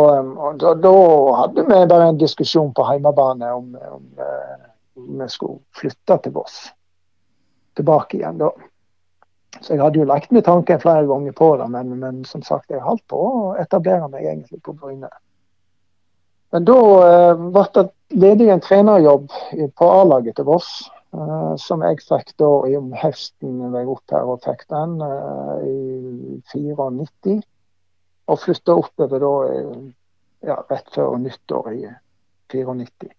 da, 0.60 0.74
da, 0.74 0.96
hadde 1.36 1.64
vi 1.64 1.86
bare 1.88 2.10
en 2.10 2.20
diskusjon 2.20 2.74
på 2.76 2.86
hjemmebane 2.92 3.52
om, 3.54 3.72
om, 3.92 4.04
eh, 4.20 4.66
om 5.00 5.22
vi 5.22 5.30
skulle 5.32 5.60
flytte 5.80 6.18
til 6.24 6.36
Voss. 6.36 6.60
Tilbake 7.80 8.20
igjen 8.20 8.42
da. 8.42 8.52
Så 9.60 9.74
jeg 9.74 9.82
hadde 9.82 10.02
jo 10.02 10.08
lagt 10.10 10.32
meg 10.36 10.46
tanken 10.46 10.82
flere 10.82 11.08
ganger 11.10 11.34
på 11.36 11.54
det, 11.60 11.70
men, 11.74 11.96
men 12.02 12.22
som 12.28 12.44
sagt, 12.46 12.70
jeg 12.70 12.84
holdt 12.84 13.06
på 13.10 13.18
å 13.18 13.56
etablere 13.60 14.08
meg 14.12 14.28
egentlig 14.28 14.62
på 14.66 14.76
Bryne. 14.78 15.10
Men 16.54 16.66
da 16.66 16.80
eh, 17.06 17.48
ble 17.54 17.66
det 17.76 17.90
ledig 18.20 18.50
en 18.50 18.64
trenerjobb 18.64 19.30
på 19.78 19.92
A-laget 20.00 20.40
til 20.40 20.48
Voss. 20.50 20.72
Eh, 21.10 21.54
som 21.58 21.82
jeg 21.82 22.04
fikk 22.06 22.36
da 22.38 22.50
om 22.78 22.92
høsten 22.94 23.56
var 23.72 23.82
jeg 23.82 23.94
opp 23.96 24.14
her 24.14 24.28
og 24.30 24.44
fikk 24.46 24.68
den 24.70 25.00
eh, 25.02 25.64
i 25.66 26.42
94. 26.54 27.40
Og 28.30 28.42
flytta 28.42 28.76
oppover 28.78 29.24
da 29.24 29.34
ja, 30.46 30.60
rett 30.70 30.92
før 30.94 31.18
nyttår 31.20 31.72
i 31.74 31.88
94 32.54 33.10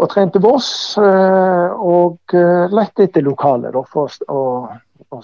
og 0.00 0.08
trente 0.08 0.40
Voss. 0.42 0.70
Eh, 0.98 1.70
og 1.76 2.34
eh, 2.36 2.66
lette 2.72 3.06
etter 3.06 3.24
lokale 3.24 3.72
da, 3.74 3.84
for 3.84 4.12
å, 4.32 4.42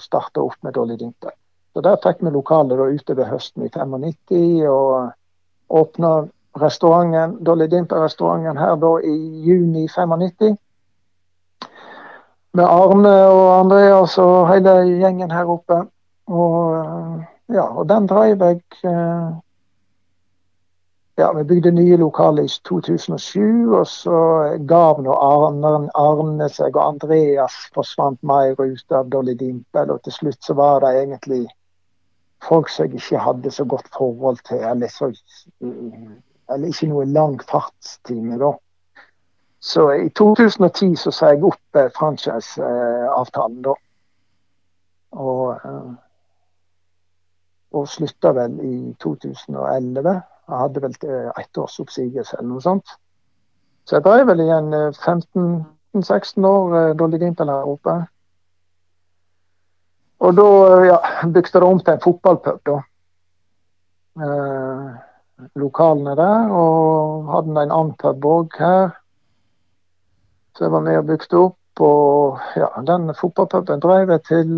starte 0.01 0.43
opp 0.43 0.57
med 0.65 0.75
Dolly 0.75 0.97
Dinter. 0.99 1.33
Så 1.73 1.81
Der 1.85 1.99
fikk 2.03 2.21
vi 2.25 2.33
lokale 2.33 2.77
da, 2.77 2.89
utover 2.89 3.29
høsten 3.31 3.65
i 3.65 3.71
95 3.71 4.65
og 4.69 5.77
åpna 5.79 6.11
restauranten, 6.57 7.37
Dolly 7.45 7.67
Dimper-restauranten 7.69 8.57
her 8.57 8.77
da 8.81 8.91
i 9.05 9.15
juni 9.45 9.85
95. 9.87 10.57
Med 12.57 12.65
Arne 12.65 13.15
og 13.29 13.47
Andreas 13.59 14.17
og 14.21 14.47
hele 14.49 14.79
gjengen 14.89 15.33
her 15.33 15.49
oppe. 15.53 15.83
Og, 16.27 16.57
eh, 16.77 17.25
ja, 17.53 17.65
og 17.65 17.87
den 17.89 18.07
drev 18.09 18.43
jeg 18.43 18.61
ja, 21.19 21.33
vi 21.33 21.43
bygde 21.43 21.71
nye 21.71 21.97
lokaler 21.97 22.43
i 22.43 22.49
2007, 22.69 23.73
og 23.73 23.87
så 23.89 24.17
gav 24.69 24.99
nå 25.01 25.15
Arne, 25.17 25.71
Arne 25.97 26.45
seg, 26.53 26.77
og 26.77 26.91
Andreas 26.91 27.55
forsvant 27.73 28.19
mer 28.21 28.53
ut 28.59 28.93
av 28.93 29.09
Dolly 29.09 29.33
Dimpel. 29.39 29.95
Og 29.95 30.03
til 30.05 30.13
slutt 30.13 30.45
så 30.45 30.53
var 30.59 30.85
det 30.85 30.91
egentlig 30.99 31.47
folk 32.45 32.69
som 32.69 32.85
jeg 32.85 33.01
ikke 33.01 33.23
hadde 33.25 33.51
så 33.51 33.65
godt 33.65 33.89
forhold 33.97 34.37
til, 34.45 34.61
eller, 34.61 34.93
så, 34.93 35.09
eller 36.53 36.69
ikke 36.69 36.91
noe 36.93 37.09
lang 37.09 37.41
fartstime, 37.49 38.37
da. 38.37 38.53
Så 39.57 39.89
i 39.97 40.09
2010 40.13 40.93
så 41.01 41.11
sa 41.11 41.31
jeg 41.33 41.41
opp 41.49 41.81
eh, 41.81 41.89
franchise-avtalen, 41.97 43.63
da. 43.65 43.73
Og, 45.17 45.57
eh, 45.57 45.95
og 47.75 47.87
slutta 47.91 48.31
vel 48.35 48.59
i 48.63 48.75
2011. 49.03 50.13
Jeg 50.47 50.61
hadde 50.61 50.83
vel 50.83 50.95
eh, 51.07 51.31
ett 51.41 51.57
års 51.59 51.79
oppsigelse 51.83 52.37
eller 52.37 52.51
noe 52.53 52.63
sånt. 52.63 52.93
Så 53.87 53.97
jeg 53.97 54.05
drev 54.05 54.27
vel 54.27 54.43
igjen 54.43 54.69
15-16 54.73 55.65
eh, 55.97 56.47
år 56.49 56.77
eh, 56.79 56.93
Dolly 56.99 57.19
Dimpel 57.21 57.51
her 57.51 57.67
oppe. 57.67 57.97
Og 60.19 60.33
da 60.37 60.47
ja, 60.87 60.97
bygde 61.29 61.59
det 61.61 61.67
om 61.67 61.79
til 61.79 61.93
en 61.93 62.03
fotballpub, 62.03 62.61
da. 62.65 62.77
Eh, 64.17 64.87
lokalene 65.61 66.15
der. 66.17 66.49
Og 66.51 67.29
hadde 67.31 67.53
en 67.53 67.61
annen 67.71 67.93
pub 68.01 68.25
òg 68.25 68.57
her. 68.59 68.89
Så 70.55 70.65
jeg 70.65 70.73
var 70.73 70.83
med 70.87 70.97
og 71.03 71.07
bygde 71.11 71.41
opp. 71.43 71.83
Og 71.87 72.39
ja, 72.57 72.71
den 72.87 73.13
fotballpuben 73.13 73.83
drev 73.83 74.15
jeg 74.15 74.23
til 74.25 74.53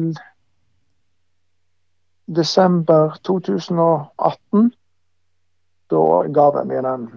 desember 2.36 3.18
2018 3.26 4.70
da 5.90 6.04
ga 6.30 6.46
jeg 6.60 6.68
meg 6.70 6.84
den. 6.86 7.08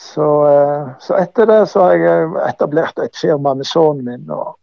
Så, 0.00 0.26
eh, 0.48 0.88
så, 1.00 1.16
etter 1.20 1.46
det 1.46 1.60
så 1.70 1.88
har 1.88 2.00
jeg 2.00 2.30
etablert 2.48 2.98
et 2.98 3.16
firma 3.16 3.54
med 3.54 3.68
sønnen 3.68 4.04
min 4.08 4.30
og 4.32 4.56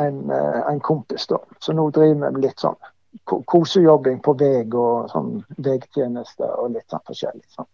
en, 0.00 0.30
eh, 0.30 0.60
en, 0.70 0.80
kompis. 0.80 1.26
da. 1.26 1.38
Så 1.60 1.72
nå 1.72 1.88
driver 1.90 2.14
vi 2.14 2.20
med 2.20 2.42
litt 2.42 2.60
sånn 2.60 2.76
kosejobbing 3.24 4.18
på 4.22 4.34
vei 4.38 4.64
og 4.74 5.08
sånn 5.12 5.38
veitjenester 5.62 6.50
og 6.58 6.74
litt 6.74 6.90
sånn 6.90 7.04
forskjellig. 7.06 7.46
Sånn. 7.54 7.70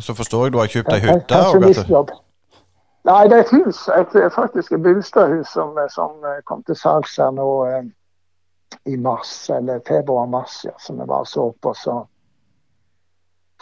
Så 0.00 0.14
forstår 0.18 0.46
jeg 0.46 0.52
du 0.52 0.58
har 0.58 0.70
kjøpt 0.74 0.92
ei 0.92 1.00
hytte? 1.06 1.24
Kanskje 1.30 2.04
Nei, 3.02 3.26
det 3.26 3.34
er 3.34 3.40
et 3.42 3.50
hus. 3.50 3.88
Et, 3.90 4.12
faktisk 4.30 4.72
et 4.72 4.82
Bulstadhus 4.82 5.48
som, 5.50 5.74
som, 5.90 6.12
kom 6.46 6.60
til 6.62 6.76
salgs 6.78 7.16
her 7.18 7.32
nå 7.34 7.48
eh, 7.66 7.88
i 8.84 8.96
mars, 8.96 9.50
eller 9.50 9.80
februar-mars, 9.88 10.62
ja, 10.64 10.72
som 10.78 10.98
vi 10.98 11.06
bare 11.06 11.26
så 11.26 11.52
på. 11.60 11.74
Så 11.74 12.00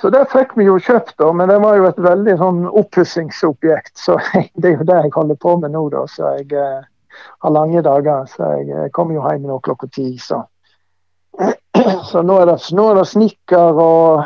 så 0.00 0.08
det 0.08 0.22
fikk 0.32 0.54
vi 0.56 0.64
jo 0.64 0.78
kjøpt, 0.80 1.18
da, 1.20 1.26
men 1.36 1.50
det 1.50 1.58
var 1.61 1.76
jo 1.76 1.84
et 1.90 1.98
veldig 2.00 2.36
sånn 2.40 2.61
oppussingsobjekt. 2.68 3.98
Så 4.00 4.16
det 4.61 4.70
er 4.70 4.78
jo 4.78 4.86
det 4.88 4.96
jeg 5.04 5.12
holder 5.16 5.36
på 5.42 5.56
med 5.61 5.74
nå, 5.76 5.82
da. 5.92 6.06
Så 6.08 6.30
jeg 6.38 6.54
eh, 6.56 6.86
har 7.44 7.52
lange 7.52 7.82
dager. 7.84 8.24
Så 8.30 8.48
jeg, 8.54 8.70
jeg 8.72 8.92
kommer 8.96 9.18
jo 9.18 9.26
hjem 9.26 9.44
nå 9.50 9.58
klokka 9.66 9.90
ti, 9.92 10.14
så. 10.18 10.46
Så 12.11 12.24
nå 12.26 12.40
er 12.40 12.48
det, 12.48 12.56
det 12.61 13.04
snekker 13.06 13.78
og 13.80 14.24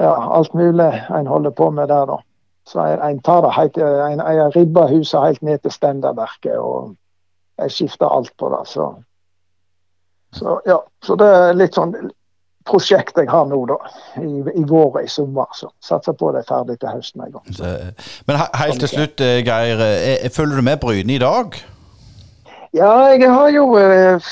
ja, 0.00 0.14
alt 0.38 0.54
mulig 0.56 0.88
en 1.14 1.28
holder 1.28 1.52
på 1.54 1.68
med 1.70 1.90
der, 1.90 2.06
da. 2.08 2.16
Så 2.66 2.82
en 2.82 3.20
tar 3.26 3.42
det 3.44 3.52
helt, 3.58 3.76
en, 3.76 4.22
en 4.22 4.54
ribber 4.54 4.88
huset 4.88 5.20
helt 5.20 5.42
ned 5.42 5.62
til 5.62 5.74
stenderverket, 5.74 6.56
og 6.58 6.94
jeg 7.58 7.74
skifter 7.74 8.08
alt 8.08 8.32
på 8.38 8.50
det. 8.54 8.62
Så, 8.70 8.88
så 10.32 10.60
ja, 10.66 10.78
så 11.04 11.16
det 11.20 11.28
er 11.28 11.56
litt 11.58 11.76
sånn 11.76 11.94
prosjekt 12.64 13.18
jeg 13.18 13.28
har 13.30 13.46
nå, 13.50 13.58
da. 13.66 13.78
I, 14.22 14.30
i 14.60 14.64
vår 14.68 14.88
og 14.94 15.02
i 15.02 15.10
sommer. 15.10 15.50
Så 15.56 15.68
satser 15.82 16.16
på 16.18 16.30
det 16.34 16.44
er 16.44 16.48
ferdig 16.48 16.78
til 16.80 16.94
høsten 16.94 17.24
en 17.24 17.34
gang. 17.34 17.52
Så. 17.56 17.74
Men 18.28 18.38
he 18.38 18.48
helt 18.62 18.82
til 18.84 18.92
slutt, 18.92 19.20
eh, 19.20 19.42
Geir. 19.46 19.82
Eh, 19.82 20.30
følger 20.30 20.60
du 20.60 20.66
med 20.66 20.80
Bryne 20.82 21.16
i 21.16 21.20
dag? 21.22 21.58
Ja, 22.72 23.12
jeg 23.12 23.28
har 23.28 23.50
jo 23.52 23.66
uh, 23.76 24.30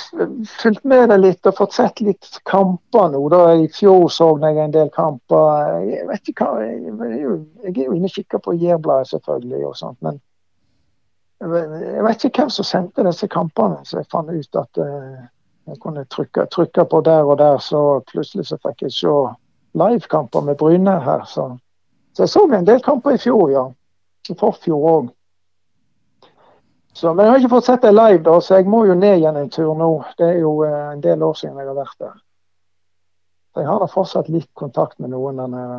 fulgt 0.63 0.85
med 0.89 1.11
det 1.13 1.19
litt 1.21 1.49
og 1.51 1.59
fått 1.59 1.75
sett 1.77 2.01
litt 2.01 2.39
kamper 2.49 3.11
nå. 3.13 3.21
da. 3.29 3.43
I 3.53 3.67
fjor 3.69 4.07
så 4.09 4.31
jeg 4.41 4.57
en 4.63 4.73
del 4.73 4.89
kamper. 4.95 5.83
Jeg 5.85 6.07
vet 6.09 6.31
ikke 6.33 6.47
hva, 6.49 6.63
jeg, 6.65 6.95
er 6.95 7.19
jo, 7.21 7.35
jeg 7.67 7.75
er 7.75 7.91
jo 7.91 7.99
inne 7.99 8.09
og 8.09 8.15
kikker 8.15 8.41
på 8.47 8.57
Jærbladet 8.57 9.11
selvfølgelig 9.13 9.67
og 9.69 9.77
sånt. 9.77 10.01
Men 10.01 10.23
jeg 11.41 12.07
vet 12.07 12.25
ikke 12.25 12.47
hvem 12.47 12.55
som 12.55 12.69
sendte 12.69 13.05
disse 13.05 13.29
kampene, 13.29 13.83
så 13.85 14.01
jeg 14.01 14.09
fant 14.13 14.33
ut 14.33 14.61
at 14.63 14.81
uh, 14.81 15.21
jeg 15.71 15.81
kunne 15.81 16.05
trykke, 16.05 16.47
trykke, 16.51 16.85
på 16.85 17.01
der 17.07 17.23
og 17.23 17.39
der, 17.39 17.59
så 17.59 18.01
plutselig 18.11 18.47
så 18.49 18.59
fikk 18.63 18.83
jeg 18.87 18.93
se 18.93 19.15
livekamper 19.79 20.41
med 20.41 20.59
Bryne 20.59 20.97
her. 21.05 21.25
Så. 21.25 21.47
så, 22.13 22.23
jeg 22.23 22.29
så 22.29 22.45
en 22.47 22.67
del 22.67 22.83
kamper 22.83 23.15
i 23.15 23.23
fjor, 23.23 23.51
ja. 23.51 23.65
I 24.29 24.37
forfjor 24.39 24.89
òg. 24.95 25.11
Men 27.03 27.23
jeg 27.25 27.31
har 27.31 27.39
ikke 27.39 27.53
fått 27.55 27.69
sett 27.71 27.85
det 27.87 27.93
live, 27.95 28.23
da, 28.27 28.35
så 28.43 28.59
jeg 28.59 28.67
må 28.69 28.83
jo 28.85 28.95
ned 28.99 29.21
igjen 29.21 29.39
en 29.39 29.51
tur 29.51 29.73
nå. 29.79 29.93
Det 30.19 30.27
er 30.27 30.41
jo 30.43 30.59
eh, 30.67 30.91
en 30.93 31.01
del 31.01 31.23
år 31.23 31.39
siden 31.39 31.57
jeg 31.57 31.71
har 31.71 31.79
vært 31.79 31.97
der. 32.03 32.19
Så 33.55 33.63
jeg 33.63 33.69
har 33.71 33.81
da 33.81 33.89
fortsatt 33.91 34.29
litt 34.29 34.51
kontakt 34.59 34.99
med 34.99 35.15
noen 35.15 35.41
der 35.41 35.49
nede. 35.55 35.79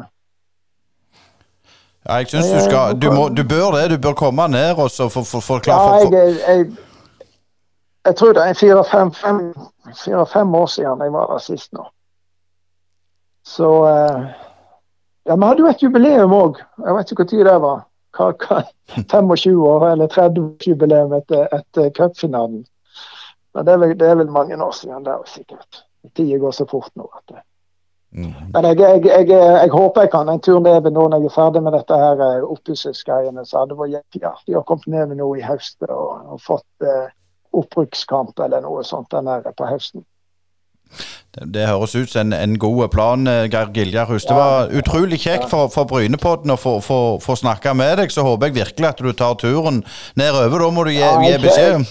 Ja, 2.07 2.17
jeg 2.17 2.31
syns 2.31 2.49
du 2.49 2.61
skal 2.65 2.95
du, 2.97 3.11
må, 3.13 3.27
du, 3.29 3.43
bør 3.45 3.75
det. 3.75 3.91
Du 3.91 3.99
bør 4.01 4.15
komme 4.17 4.47
ned 4.49 4.79
og 4.79 4.89
så 4.89 5.11
forklare 5.11 5.27
for, 5.27 5.45
for, 5.45 5.67
Ja, 5.69 6.23
jeg, 6.23 6.39
jeg 6.47 6.90
jeg 8.05 8.15
tror 8.17 8.33
det 8.33 8.43
er 8.43 8.57
fire-fem 8.57 10.55
år 10.55 10.65
siden 10.65 11.03
jeg 11.05 11.13
var 11.13 11.27
der 11.33 11.43
sist 11.43 11.73
nå. 11.73 11.85
Så 13.45 13.69
eh, 13.89 14.31
Ja, 15.25 15.35
vi 15.35 15.45
hadde 15.45 15.61
jo 15.61 15.67
et 15.69 15.83
jubileum 15.83 16.31
òg. 16.33 16.57
Jeg 16.81 16.95
vet 16.97 17.11
ikke 17.11 17.25
når 17.29 17.43
det 17.45 17.59
var. 17.61 17.83
Hva, 18.17 18.31
hva, 18.41 18.63
25 18.97 19.67
år 19.69 19.85
eller 19.91 20.09
30-årsjubileum 20.09 21.13
etter, 21.19 21.45
etter 21.53 21.91
cupfinalen. 21.93 22.65
Men 23.53 23.67
det 23.67 23.73
er, 23.73 23.77
vel, 23.77 23.93
det 23.99 24.07
er, 24.07 24.17
vel, 24.17 24.31
mange 24.33 24.57
år 24.57 24.73
siden 24.75 25.05
det, 25.05 25.15
sikkert. 25.29 25.83
Tida 26.15 26.39
går 26.41 26.51
så 26.57 26.65
fort 26.65 26.91
nå. 26.95 27.05
at 27.17 27.23
det 27.35 27.43
Mm. 28.11 28.33
Men 28.53 28.65
jeg, 28.65 28.79
jeg, 28.79 29.05
jeg, 29.05 29.27
jeg, 29.29 29.69
håper 29.71 30.01
jeg 30.01 30.09
kan 30.11 30.29
en 30.29 30.41
tur 30.43 30.59
ned 30.59 30.89
nå 30.91 31.05
når 31.07 31.21
jeg 31.21 31.29
er 31.29 31.35
ferdig 31.35 31.61
med 31.63 31.71
dette 31.77 31.95
her 31.95 32.19
eh, 32.25 32.43
oppussingsgreiene. 32.43 33.45
Så 33.47 33.61
hadde 33.61 33.71
det 33.71 33.79
vært 33.79 34.25
artig 34.33 34.57
å 34.59 34.63
komme 34.67 34.91
ned 34.91 35.15
nå 35.15 35.29
i 35.39 35.45
høst 35.45 35.79
og, 35.87 36.33
og 36.33 36.41
fått 36.43 36.87
eh, 36.87 37.07
opprykkskamp 37.57 38.39
eller 38.39 38.63
noe 38.63 38.83
sånt 38.87 39.11
der 39.11 39.25
nede 39.25 39.53
på 39.57 39.67
høsten. 39.69 40.05
Det, 41.31 41.45
det, 41.55 41.67
høres 41.67 41.95
ut 41.95 42.11
som 42.11 42.27
en, 42.27 42.33
en 42.35 42.57
god 42.59 42.89
plan, 42.91 43.27
eh, 43.27 43.47
Geir 43.51 43.71
Giljarhus. 43.75 44.25
Det 44.27 44.35
var 44.35 44.71
utrolig 44.75 45.21
kjekt 45.23 45.47
for, 45.49 45.71
for 45.71 45.87
Brynepodden 45.87 46.51
å 46.51 46.57
få, 46.59 47.35
snakke 47.39 47.73
med 47.77 48.01
deg. 48.01 48.11
Så 48.11 48.25
håper 48.27 48.49
jeg 48.49 48.57
virkelig 48.59 48.89
at 48.89 49.03
du 49.03 49.11
tar 49.15 49.37
turen 49.39 49.79
nedover. 50.19 50.65
Da 50.65 50.71
må 50.75 50.83
du 50.83 50.91
gi, 50.91 50.99
ja, 50.99 51.13
gi 51.23 51.37
beskjed. 51.45 51.87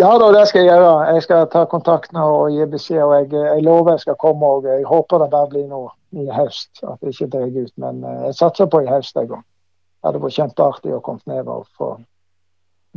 Ja 0.00 0.12
da, 0.16 0.30
det 0.32 0.46
skal 0.48 0.62
jeg 0.62 0.70
gjøre. 0.70 0.92
Jeg 1.12 1.24
skal 1.26 1.48
ta 1.52 1.64
kontakt 1.68 2.14
nå 2.16 2.22
og 2.22 2.54
gi 2.54 2.68
beskjed. 2.70 3.02
og 3.02 3.16
jeg, 3.18 3.32
jeg, 3.34 3.66
lover 3.66 3.96
jeg 3.96 4.06
skal 4.06 4.20
komme. 4.22 4.46
og 4.46 4.70
Jeg 4.70 4.86
håper 4.88 5.24
det 5.24 5.32
bare 5.34 5.50
blir 5.50 5.66
noe 5.68 5.90
i 6.14 6.30
høst. 6.32 6.70
At 6.86 7.02
det 7.02 7.16
ikke 7.16 7.32
drar 7.34 7.50
ut. 7.58 7.74
Men 7.82 8.04
eh, 8.06 8.22
jeg 8.28 8.38
satser 8.38 8.70
på 8.70 8.84
i 8.86 8.88
høst 8.90 9.18
en 9.18 9.28
gang. 9.34 9.42
Det 9.42 10.10
hadde 10.10 10.22
vært 10.22 10.38
kjempeartig 10.38 10.94
å 10.94 11.02
komme 11.02 11.34
ned 11.34 11.50
og 11.50 11.66
få 11.78 11.96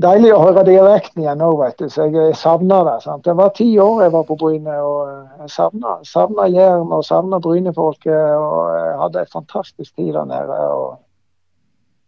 deilig 0.02 0.32
å 0.36 0.42
høre 0.42 0.66
dialekten 0.68 1.24
igjen 1.24 1.40
nå, 1.40 1.52
vet 1.60 1.78
du. 1.80 1.88
Så 1.92 2.08
jeg 2.12 2.36
savner 2.40 2.84
det. 2.88 2.96
sant? 3.06 3.24
Det 3.26 3.36
var 3.38 3.54
ti 3.56 3.68
år 3.80 4.04
jeg 4.06 4.14
var 4.16 4.26
på 4.28 4.38
Bryne, 4.40 4.76
og 4.84 5.46
jeg 5.46 5.54
savna 5.56 6.48
Jæren 6.52 6.92
og 6.92 7.06
savna 7.08 7.40
Brynefolket. 7.40 8.36
Og 8.36 8.60
jeg 8.76 8.98
hadde 9.04 9.24
en 9.24 9.34
fantastisk 9.34 9.96
tid 9.96 10.14
der 10.14 10.28
nede. 10.30 10.60
og 10.76 11.00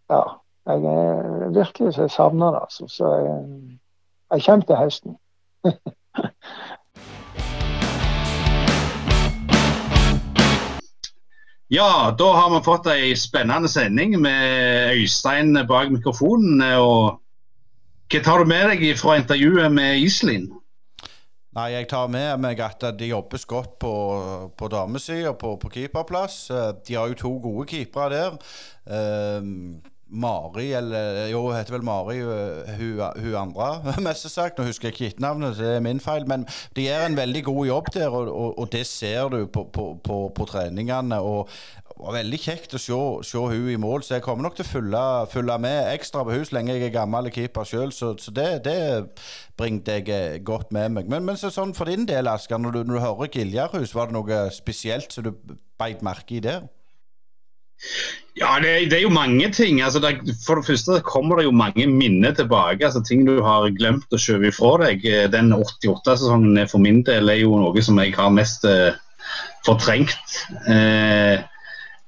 ja, 0.10 0.24
jeg 0.68 1.54
virkelig 1.56 1.94
så 1.94 2.08
jeg 2.08 2.12
savner 2.12 2.52
det. 2.52 2.66
Altså. 2.68 2.88
Så 2.88 3.14
jeg, 3.16 3.78
jeg 4.34 4.44
kommer 4.48 4.66
til 4.66 4.84
høsten. 4.84 5.18
Ja, 11.68 12.16
da 12.16 12.28
har 12.32 12.52
vi 12.54 12.62
fått 12.64 12.86
ei 12.88 13.10
spennende 13.20 13.68
sending 13.68 14.14
med 14.24 14.94
Øystein 14.96 15.52
bak 15.68 15.90
mikrofonen. 15.92 16.62
og 16.80 17.20
hva 18.08 18.24
tar 18.24 18.40
du 18.40 18.48
med 18.48 18.70
deg 18.72 18.88
fra 19.00 19.18
intervjuet 19.20 19.74
med 19.74 20.00
Iselin? 20.00 20.48
Nei, 21.58 21.72
Jeg 21.74 21.88
tar 21.90 22.08
med 22.14 22.38
meg 22.40 22.60
at 22.62 22.84
det 23.00 23.10
jobbes 23.10 23.46
godt 23.50 23.80
på, 23.82 23.94
på 24.54 24.68
damesida, 24.70 25.34
på, 25.34 25.56
på 25.58 25.72
keeperplass. 25.74 26.52
Eh, 26.54 26.70
de 26.86 26.96
har 26.96 27.10
jo 27.10 27.18
to 27.18 27.32
gode 27.42 27.66
keepere 27.72 28.10
der. 28.14 28.38
Uh, 28.88 29.42
Mari, 30.10 30.72
eller 30.78 31.28
jo, 31.28 31.42
hun 31.50 31.56
heter 31.58 31.76
vel 31.76 31.84
Mari, 31.84 32.20
eh, 32.24 32.76
hun, 32.80 33.02
hun 33.24 33.36
andre, 33.36 33.72
mest 34.08 34.30
sagt. 34.32 34.60
Nå 34.60 34.68
husker 34.68 34.88
jeg 34.88 34.96
ikke 34.96 35.10
etternavnet, 35.12 35.58
det 35.60 35.74
er 35.76 35.84
min 35.84 36.00
feil. 36.04 36.28
Men 36.30 36.46
de 36.76 36.86
gjør 36.88 37.10
en 37.10 37.18
veldig 37.18 37.44
god 37.50 37.66
jobb 37.68 37.92
der, 37.94 38.08
og, 38.08 38.32
og, 38.32 38.60
og 38.60 38.72
det 38.72 38.86
ser 38.88 39.34
du 39.34 39.46
på, 39.46 39.68
på, 39.74 39.90
på, 40.04 40.22
på 40.36 40.48
treningene. 40.48 41.20
Og 41.20 41.50
var 41.98 42.18
veldig 42.20 42.40
kjekt 42.40 42.76
å 42.78 42.82
se, 42.82 42.98
se 43.26 43.42
hun 43.42 43.70
i 43.74 43.78
mål, 43.82 44.04
så 44.06 44.18
jeg 44.18 44.26
kommer 44.26 44.46
nok 44.46 44.58
til 44.58 44.68
å 44.68 44.70
følge, 44.70 45.04
følge 45.34 45.58
med 45.64 45.92
ekstra 45.96 46.24
på 46.28 46.36
hus 46.36 46.54
lenge 46.54 46.76
jeg 46.76 46.88
er 46.88 46.94
gammel 46.94 47.32
keeper 47.34 47.68
sjøl. 47.68 47.92
Så, 47.96 48.14
så, 48.22 48.34
det, 48.36 48.48
det 48.68 48.78
bringte 49.60 49.98
jeg 49.98 50.08
eh, 50.14 50.40
godt 50.46 50.72
med 50.76 50.94
meg. 50.98 51.12
Men, 51.12 51.26
men 51.28 51.40
så, 51.40 51.52
sånn 51.54 51.76
for 51.78 51.90
din 51.90 52.08
del, 52.10 52.30
Asker, 52.32 52.62
når 52.62 52.78
du, 52.78 52.82
når 52.86 53.00
du 53.00 53.04
hører 53.04 53.34
Giljarhus, 53.34 53.96
var 53.98 54.12
det 54.12 54.18
noe 54.20 54.42
spesielt 54.56 55.14
som 55.14 55.28
du 55.28 55.34
beit 55.82 56.06
merke 56.06 56.38
i 56.38 56.44
der? 56.44 56.68
Ja, 58.38 58.60
det, 58.62 58.92
det, 58.92 59.00
er 59.00 59.04
jo 59.08 59.14
mange 59.14 59.50
ting. 59.54 59.82
Altså, 59.82 60.02
det, 60.04 60.36
for 60.46 60.60
det 60.60 60.68
første 60.68 61.00
kommer 61.06 61.40
det 61.40 61.48
jo 61.48 61.56
mange 61.58 61.88
minner 61.90 62.36
tilbake. 62.38 62.86
altså 62.86 63.02
Ting 63.06 63.26
du 63.26 63.40
har 63.46 63.70
glemt 63.78 64.14
å 64.14 64.22
skjøve 64.22 64.52
ifra 64.52 64.76
deg. 64.84 65.06
Den 65.34 65.54
88-sesongen 65.56 66.62
for 66.70 66.84
min 66.84 67.02
del 67.08 67.34
er 67.34 67.42
jo 67.42 67.58
noe 67.58 67.86
som 67.86 67.98
jeg 68.02 68.14
har 68.18 68.34
mest 68.34 68.68
eh, 68.70 68.98
fortrengt. 69.66 70.38
Eh, 70.70 71.42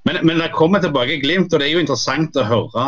men, 0.07 0.21
men 0.25 0.39
det 0.41 0.53
kommer 0.55 0.81
tilbake 0.83 1.19
glimt, 1.23 1.53
og 1.53 1.59
det 1.61 1.67
er 1.67 1.75
jo 1.75 1.83
interessant 1.83 2.37
å 2.39 2.45
høre 2.47 2.85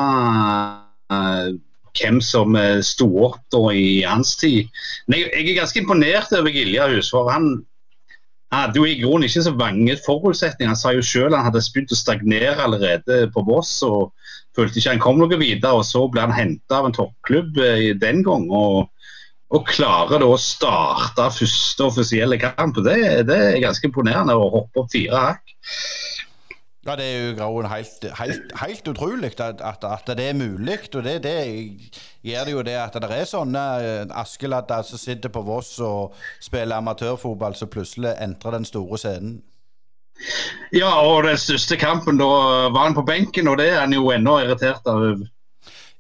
uh, 1.12 1.50
hvem 1.98 2.22
som 2.24 2.56
uh, 2.56 2.80
sto 2.86 3.10
opp 3.28 3.42
da 3.54 3.66
i 3.76 4.02
hans 4.08 4.38
tid. 4.40 4.70
Men 5.06 5.20
jeg, 5.20 5.34
jeg 5.36 5.50
er 5.52 5.60
ganske 5.60 5.82
imponert 5.84 6.32
over 6.38 6.56
Giljahus, 6.56 7.12
for 7.14 7.30
han 7.34 7.52
hadde 8.52 8.82
jo 8.82 8.88
i 8.88 8.98
grunnen 9.00 9.28
ikke 9.28 9.46
så 9.46 9.54
mange 9.56 9.98
forutsetninger. 10.06 10.74
Han 10.74 10.80
sa 10.80 10.94
jo 10.96 11.04
selv 11.06 11.38
han 11.38 11.48
hadde 11.48 11.64
begynt 11.74 11.94
å 11.96 12.00
stagnere 12.00 12.58
allerede 12.60 13.22
på 13.32 13.46
Voss 13.48 13.78
og 13.88 14.12
følte 14.58 14.82
ikke 14.82 14.96
han 14.96 15.04
kom 15.04 15.22
noe 15.22 15.40
videre. 15.40 15.78
og 15.80 15.86
Så 15.88 16.04
ble 16.12 16.26
han 16.26 16.36
henta 16.36 16.82
av 16.82 16.90
en 16.90 16.98
toppklubb 16.98 17.62
uh, 17.62 17.92
den 18.02 18.26
gang. 18.28 18.50
og 18.52 18.90
og 19.52 19.68
klarer 19.68 20.22
da 20.22 20.28
å 20.32 20.38
starte 20.40 21.26
første 21.36 21.84
offisielle 21.84 22.38
kamp. 22.40 22.78
Det, 22.86 22.96
det 23.28 23.36
er 23.36 23.58
ganske 23.60 23.90
imponerende 23.90 24.38
å 24.40 24.48
hoppe 24.54 24.80
opp 24.80 24.94
fire 24.94 25.26
hakk. 25.26 25.52
Ja, 26.86 26.96
det 26.98 27.06
er 27.06 27.18
jo 27.28 27.34
Grauen 27.38 27.68
helt, 27.70 28.06
helt, 28.18 28.54
helt 28.58 28.88
utrolig 28.90 29.30
at, 29.40 29.62
at, 29.62 29.84
at, 29.86 30.08
det 30.18 30.30
er 30.30 30.34
mulig. 30.34 30.80
Og 30.96 31.04
det, 31.04 31.24
det, 31.24 31.36
gjør 32.26 32.48
det 32.48 32.56
jo 32.56 32.64
det 32.66 32.74
at 32.82 32.98
det 32.98 33.12
er 33.14 33.28
sånne 33.30 33.66
eh, 33.86 34.16
Askeladder 34.18 34.82
som 34.88 34.98
sitter 34.98 35.30
på 35.30 35.44
Voss 35.46 35.76
og 35.86 36.16
spiller 36.42 36.82
amatørfotball, 36.82 37.56
som 37.56 37.70
plutselig 37.70 38.16
entrer 38.18 38.58
den 38.58 38.66
store 38.66 38.98
scenen. 38.98 39.38
Ja, 40.74 40.90
og 41.06 41.24
den 41.24 41.38
største 41.38 41.78
kampen, 41.78 42.18
da 42.18 42.26
var 42.74 42.88
han 42.88 42.98
på 42.98 43.06
benken, 43.06 43.48
og 43.48 43.62
det 43.62 43.70
er 43.70 43.80
han 43.84 43.94
jo 43.94 44.10
ennå 44.14 44.40
irritert 44.42 44.90
av. 44.90 45.06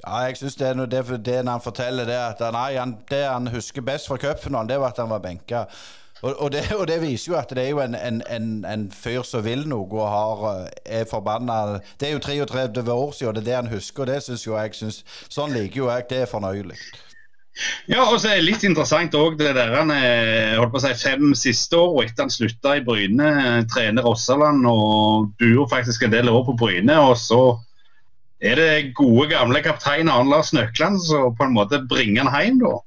Ja, 0.01 0.17
jeg 0.25 0.37
synes 0.37 0.57
det 0.57 0.67
er 0.67 0.85
det, 0.85 1.25
det 1.25 1.39
når 1.45 1.51
han 1.51 1.61
forteller 1.61 2.09
det 2.09 2.17
at 2.17 2.41
nei, 2.53 2.73
han, 2.73 2.97
det 3.09 3.21
han 3.27 3.53
husker 3.53 3.85
best 3.85 4.09
fra 4.09 4.17
cupfinalen, 4.17 4.69
det 4.69 4.79
var 4.81 4.95
at 4.95 5.01
han 5.03 5.13
var 5.13 5.21
benka. 5.21 5.67
Og, 6.21 6.35
og, 6.37 6.51
det, 6.53 6.63
og, 6.79 6.87
det, 6.87 7.01
viser 7.01 7.31
jo 7.31 7.37
at 7.39 7.49
det 7.49 7.63
er 7.65 7.69
jo 7.69 7.79
en, 7.81 7.95
en, 7.95 8.21
en, 8.29 8.49
en 8.65 8.87
fyr 8.93 9.23
som 9.25 9.45
vil 9.45 9.63
noe 9.69 9.89
og 9.89 10.09
har, 10.09 10.43
eh, 10.51 10.99
er 11.01 11.07
forbanna 11.09 11.79
Det 11.99 12.09
er 12.09 12.13
jo 12.13 12.19
33 12.19 12.93
år 12.93 13.11
siden, 13.11 13.29
og 13.29 13.35
det 13.35 13.41
er 13.41 13.49
det 13.49 13.55
han 13.55 13.71
husker, 13.73 14.03
og 14.03 14.11
det 14.11 14.19
syns 14.23 14.45
jo 14.47 14.57
jeg 14.57 14.75
synes, 14.77 15.01
Sånn 15.29 15.55
liker 15.55 15.83
jo 15.83 15.89
jeg. 15.89 16.05
Det 16.09 16.21
er 16.21 16.29
fornøyelig. 16.29 16.77
Ja, 17.91 18.05
og 18.05 18.21
så 18.21 18.29
er 18.31 18.39
det 18.39 18.45
litt 18.47 18.63
interessant 18.63 19.15
òg 19.17 19.35
det 19.39 19.51
der 19.57 19.73
han 19.75 19.91
eh, 19.93 20.55
holdt 20.55 20.71
på 20.71 20.79
å 20.79 20.83
si 20.85 20.93
fem 21.01 21.33
siste 21.35 21.77
år 21.77 21.97
og 21.97 22.05
etter 22.05 22.25
han 22.25 22.33
slutta 22.33 22.77
i 22.77 22.85
Bryne. 22.85 23.31
Trener 23.73 24.05
Rossaland 24.07 24.63
og 24.69 25.33
bor 25.41 25.67
faktisk 25.73 26.05
en 26.05 26.13
del 26.13 26.31
år 26.31 26.45
på 26.47 26.55
Bryne. 26.61 26.95
Og 27.03 27.17
så 27.19 27.41
er 28.41 28.57
det 28.57 28.93
gode, 28.97 29.27
gamle 29.33 29.61
kaptein 29.65 30.09
Arne 30.09 30.31
Lars 30.31 30.53
Nøkland 30.55 31.01
som 31.03 31.35
på 31.37 31.45
en 31.45 31.57
måte 31.57 31.83
bringer 31.91 32.29
han 32.29 32.47
hjem, 32.47 32.63
da. 32.63 32.77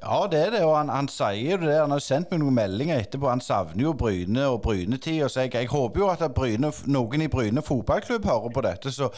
Ja, 0.00 0.26
det 0.30 0.38
er 0.40 0.50
det, 0.54 0.62
og 0.64 0.72
han, 0.78 0.88
han 0.88 1.08
sier 1.12 1.60
det. 1.60 1.74
Han 1.76 1.92
har 1.92 2.02
sendt 2.02 2.32
meg 2.32 2.40
noen 2.40 2.56
meldinger 2.56 3.02
etterpå. 3.02 3.28
Han 3.28 3.44
savner 3.44 3.84
jo 3.84 3.92
Bryne 3.98 4.46
og 4.48 4.62
Brynetid. 4.64 5.20
Så 5.28 5.44
jeg, 5.44 5.52
jeg 5.54 5.68
håper 5.70 6.00
jo 6.00 6.08
at 6.10 6.24
Bryne, 6.34 6.72
noen 6.88 7.24
i 7.26 7.30
Bryne 7.30 7.62
fotballklubb 7.62 8.26
hører 8.26 8.54
på 8.54 8.64
dette. 8.64 8.92
Så 8.94 9.10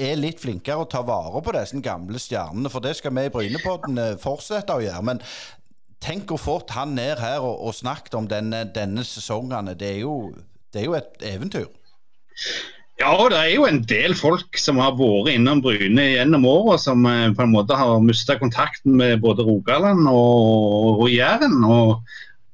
er 0.00 0.18
litt 0.18 0.42
flinkere 0.42 0.82
å 0.82 0.88
ta 0.90 1.04
vare 1.06 1.42
på 1.44 1.54
disse 1.54 1.78
gamle 1.84 2.20
stjernene. 2.20 2.72
For 2.72 2.84
det 2.84 2.96
skal 2.98 3.14
vi 3.16 3.28
i 3.28 3.32
Brynepodden 3.32 4.02
eh, 4.02 4.18
fortsette 4.20 4.76
å 4.76 4.82
gjøre. 4.82 5.06
Men 5.06 5.22
tenk 6.02 6.32
hvor 6.32 6.42
fort 6.42 6.74
han 6.74 6.98
er 6.98 7.20
her 7.22 7.44
og, 7.44 7.60
og 7.68 7.76
snakket 7.76 8.18
om 8.18 8.28
denne, 8.30 8.64
denne 8.74 9.06
sesongen. 9.06 9.70
Det 9.78 9.94
er, 9.94 10.02
jo, 10.02 10.34
det 10.74 10.82
er 10.82 10.90
jo 10.90 10.98
et 10.98 11.26
eventyr. 11.30 11.70
Ja, 13.00 13.14
det 13.32 13.38
er 13.38 13.52
jo 13.54 13.62
en 13.64 13.78
del 13.88 14.12
folk 14.12 14.58
som 14.60 14.76
har 14.82 14.92
vært 14.98 15.30
innom 15.32 15.62
Bryne 15.64 16.02
gjennom 16.04 16.44
åra, 16.44 16.76
som 16.80 17.06
eh, 17.08 17.30
på 17.32 17.46
en 17.46 17.54
måte 17.54 17.78
har 17.78 18.02
mista 18.04 18.36
kontakten 18.36 18.98
med 18.98 19.22
både 19.22 19.46
Rogaland 19.46 20.04
og, 20.10 21.00
og 21.00 21.06
Jæren. 21.08 21.62
og 21.64 22.02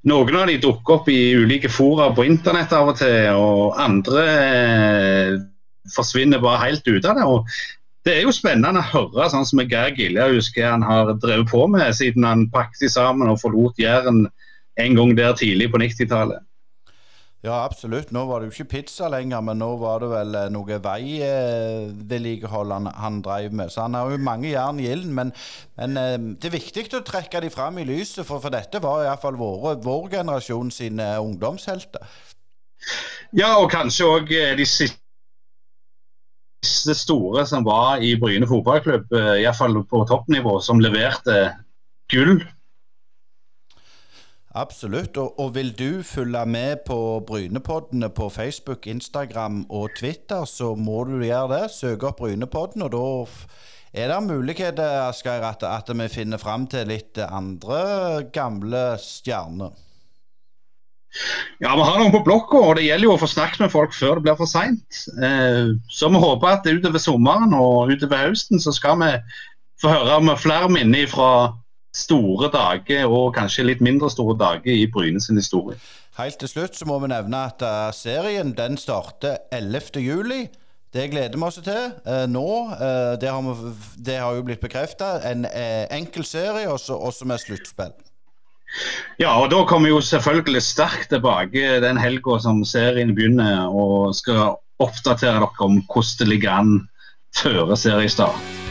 noen 0.06 0.38
av 0.38 0.46
de 0.46 0.60
dukker 0.62 1.00
opp 1.00 1.10
i 1.10 1.34
ulike 1.34 1.70
fora 1.72 2.12
på 2.14 2.28
internett 2.28 2.70
av 2.76 2.92
og 2.92 3.00
til, 3.00 3.34
og 3.34 3.80
andre 3.82 4.26
eh, 4.36 5.34
forsvinner 5.96 6.42
bare 6.42 6.62
helt 6.62 6.86
ut 6.86 7.02
av 7.02 7.18
det. 7.18 7.26
og 7.26 7.50
det 8.06 8.14
er 8.14 8.22
jo 8.22 8.30
spennende 8.30 8.84
å 8.84 8.90
høre 8.92 9.26
sånn 9.32 9.46
som 9.48 9.64
Geir 9.66 9.96
Giljaus 9.98 10.52
hva 10.54 10.76
han 10.76 10.86
har 10.86 11.10
drevet 11.18 11.50
på 11.50 11.64
med 11.66 11.90
siden 11.98 12.22
han 12.22 12.46
pakket 12.54 12.94
sammen 12.94 13.32
og 13.32 13.40
forlot 13.42 13.82
Jæren 13.82 14.28
en 14.78 14.94
gang 14.94 15.16
der 15.18 15.34
tidlig 15.34 15.72
på 15.72 15.82
90-tallet. 15.82 16.45
Ja, 17.44 17.64
absolutt. 17.64 18.12
Nå 18.16 18.24
var 18.26 18.40
det 18.40 18.48
jo 18.48 18.54
ikke 18.54 18.70
pizza 18.78 19.08
lenger, 19.12 19.42
men 19.44 19.60
nå 19.60 19.68
var 19.78 20.00
det 20.02 20.08
vel 20.10 20.34
eh, 20.38 20.48
noe 20.52 20.78
veivedlikehold 20.82 22.72
han, 22.72 22.88
han 22.96 23.20
drev 23.22 23.52
med. 23.54 23.70
Så 23.70 23.84
han 23.84 23.94
har 23.94 24.10
jo 24.10 24.16
mange 24.18 24.48
jern 24.50 24.80
i 24.80 24.88
ilden. 24.90 25.12
Men, 25.14 25.32
men, 25.76 25.96
eh, 26.00 26.16
det 26.40 26.48
er 26.48 26.56
viktig 26.56 26.86
å 26.96 27.04
trekke 27.06 27.42
de 27.44 27.50
fram 27.52 27.78
i 27.78 27.86
lyset, 27.86 28.24
for, 28.26 28.40
for 28.42 28.50
dette 28.54 28.82
var 28.82 29.04
iallfall 29.04 29.36
vår, 29.38 29.76
vår 29.84 30.08
generasjon 30.16 30.70
sine 30.74 31.06
ungdomshelter. 31.22 32.02
Ja, 33.36 33.56
og 33.60 33.70
kanskje 33.74 34.08
òg 34.08 34.32
eh, 34.34 34.56
de 34.58 34.66
siste 34.66 34.96
store 36.96 37.46
som 37.46 37.62
var 37.68 38.02
i 38.02 38.16
Bryne 38.18 38.48
fotballklubb, 38.48 39.12
iallfall 39.12 39.84
på 39.86 40.02
toppnivå, 40.08 40.56
som 40.64 40.82
leverte 40.82 41.52
gull 42.10 42.40
Absolutt. 44.56 45.16
Og, 45.20 45.40
og, 45.40 45.54
vil 45.54 45.72
du 45.78 46.02
følge 46.02 46.46
med 46.48 46.76
på 46.86 47.20
Brynepoddene 47.26 48.08
på 48.08 48.28
Facebook, 48.32 48.86
Instagram 48.86 49.66
og 49.70 49.90
Twitter, 49.98 50.44
så 50.48 50.74
må 50.74 51.04
du 51.04 51.18
gjøre 51.20 51.50
det. 51.52 51.64
Søk 51.76 52.06
opp 52.08 52.22
Brynepodden, 52.22 52.86
og 52.86 52.94
da 52.94 53.08
er 53.96 54.12
det 54.12 54.22
muligheter 54.24 55.02
Asgeir, 55.06 55.44
at, 55.44 55.62
at 55.62 55.92
vi 55.92 56.08
finner 56.08 56.40
fram 56.40 56.64
til 56.72 56.88
litt 56.88 57.20
andre 57.26 58.30
gamle 58.32 58.86
stjerner. 59.02 59.76
Ja, 61.60 61.72
vi 61.76 61.84
har 61.84 62.00
noen 62.00 62.12
på 62.12 62.24
blokka, 62.24 62.60
og 62.60 62.74
det 62.76 62.88
gjelder 62.88 63.08
jo 63.08 63.14
å 63.14 63.20
få 63.20 63.28
snakket 63.30 63.62
med 63.64 63.72
folk 63.72 63.94
før 63.96 64.18
det 64.18 64.26
blir 64.26 64.40
for 64.40 64.50
seint. 64.50 65.04
Eh, 65.20 65.76
så 65.92 66.10
vi 66.12 66.20
håper 66.20 66.50
at 66.56 66.68
utover 66.68 67.00
sommeren 67.00 67.52
og 67.56 67.92
utover 67.92 68.26
høsten 68.28 68.60
så 68.60 68.72
skal 68.76 68.98
vi 69.00 69.12
få 69.80 69.92
høre 69.92 70.18
om 70.20 70.32
flere 70.40 70.68
minner 70.72 71.08
fra 71.12 71.30
store 71.96 72.50
dager 72.52 73.08
og 73.08 73.34
kanskje 73.36 73.66
litt 73.70 73.82
mindre 73.84 74.10
store 74.12 74.36
dager 74.38 74.72
i 74.72 74.86
Bryne 74.92 75.22
sin 75.22 75.40
historie. 75.40 75.78
Helt 76.16 76.38
til 76.40 76.48
slutt 76.48 76.76
så 76.76 76.86
må 76.88 76.98
vi 77.02 77.10
nevne 77.12 77.42
at 77.50 77.62
uh, 77.64 77.90
serien 77.92 78.54
den 78.56 78.78
starter 78.80 79.36
11.7. 79.52 80.46
Det 80.96 81.10
gleder 81.12 81.36
vi 81.36 81.44
oss 81.44 81.60
til 81.60 81.92
uh, 82.08 82.24
nå. 82.30 82.48
Uh, 82.72 83.14
det, 83.20 83.28
har 83.28 83.44
vi, 83.44 83.72
det, 84.00 84.18
har 84.22 84.36
jo 84.36 84.44
blitt 84.46 84.64
bekrefta. 84.64 85.18
En 85.28 85.44
enkel 85.92 86.24
serie, 86.24 86.68
også, 86.72 87.28
med 87.28 87.42
sluttspill. 87.44 87.92
Ja, 89.20 89.36
og 89.38 89.50
da 89.52 89.60
kommer 89.68 89.92
jo 89.92 90.00
selvfølgelig 90.02 90.62
sterkt 90.64 91.12
tilbake 91.12 91.78
den 91.84 92.00
helga 92.00 92.40
som 92.42 92.64
serien 92.64 93.14
begynner, 93.14 93.68
og 93.68 94.16
skal 94.16 94.56
oppdatere 94.82 95.40
dere 95.40 95.68
om 95.68 95.82
hvordan 95.84 96.16
det 96.20 96.28
ligger 96.32 96.62
an 96.62 96.78
før 97.36 97.74
seriestart. 97.76 98.65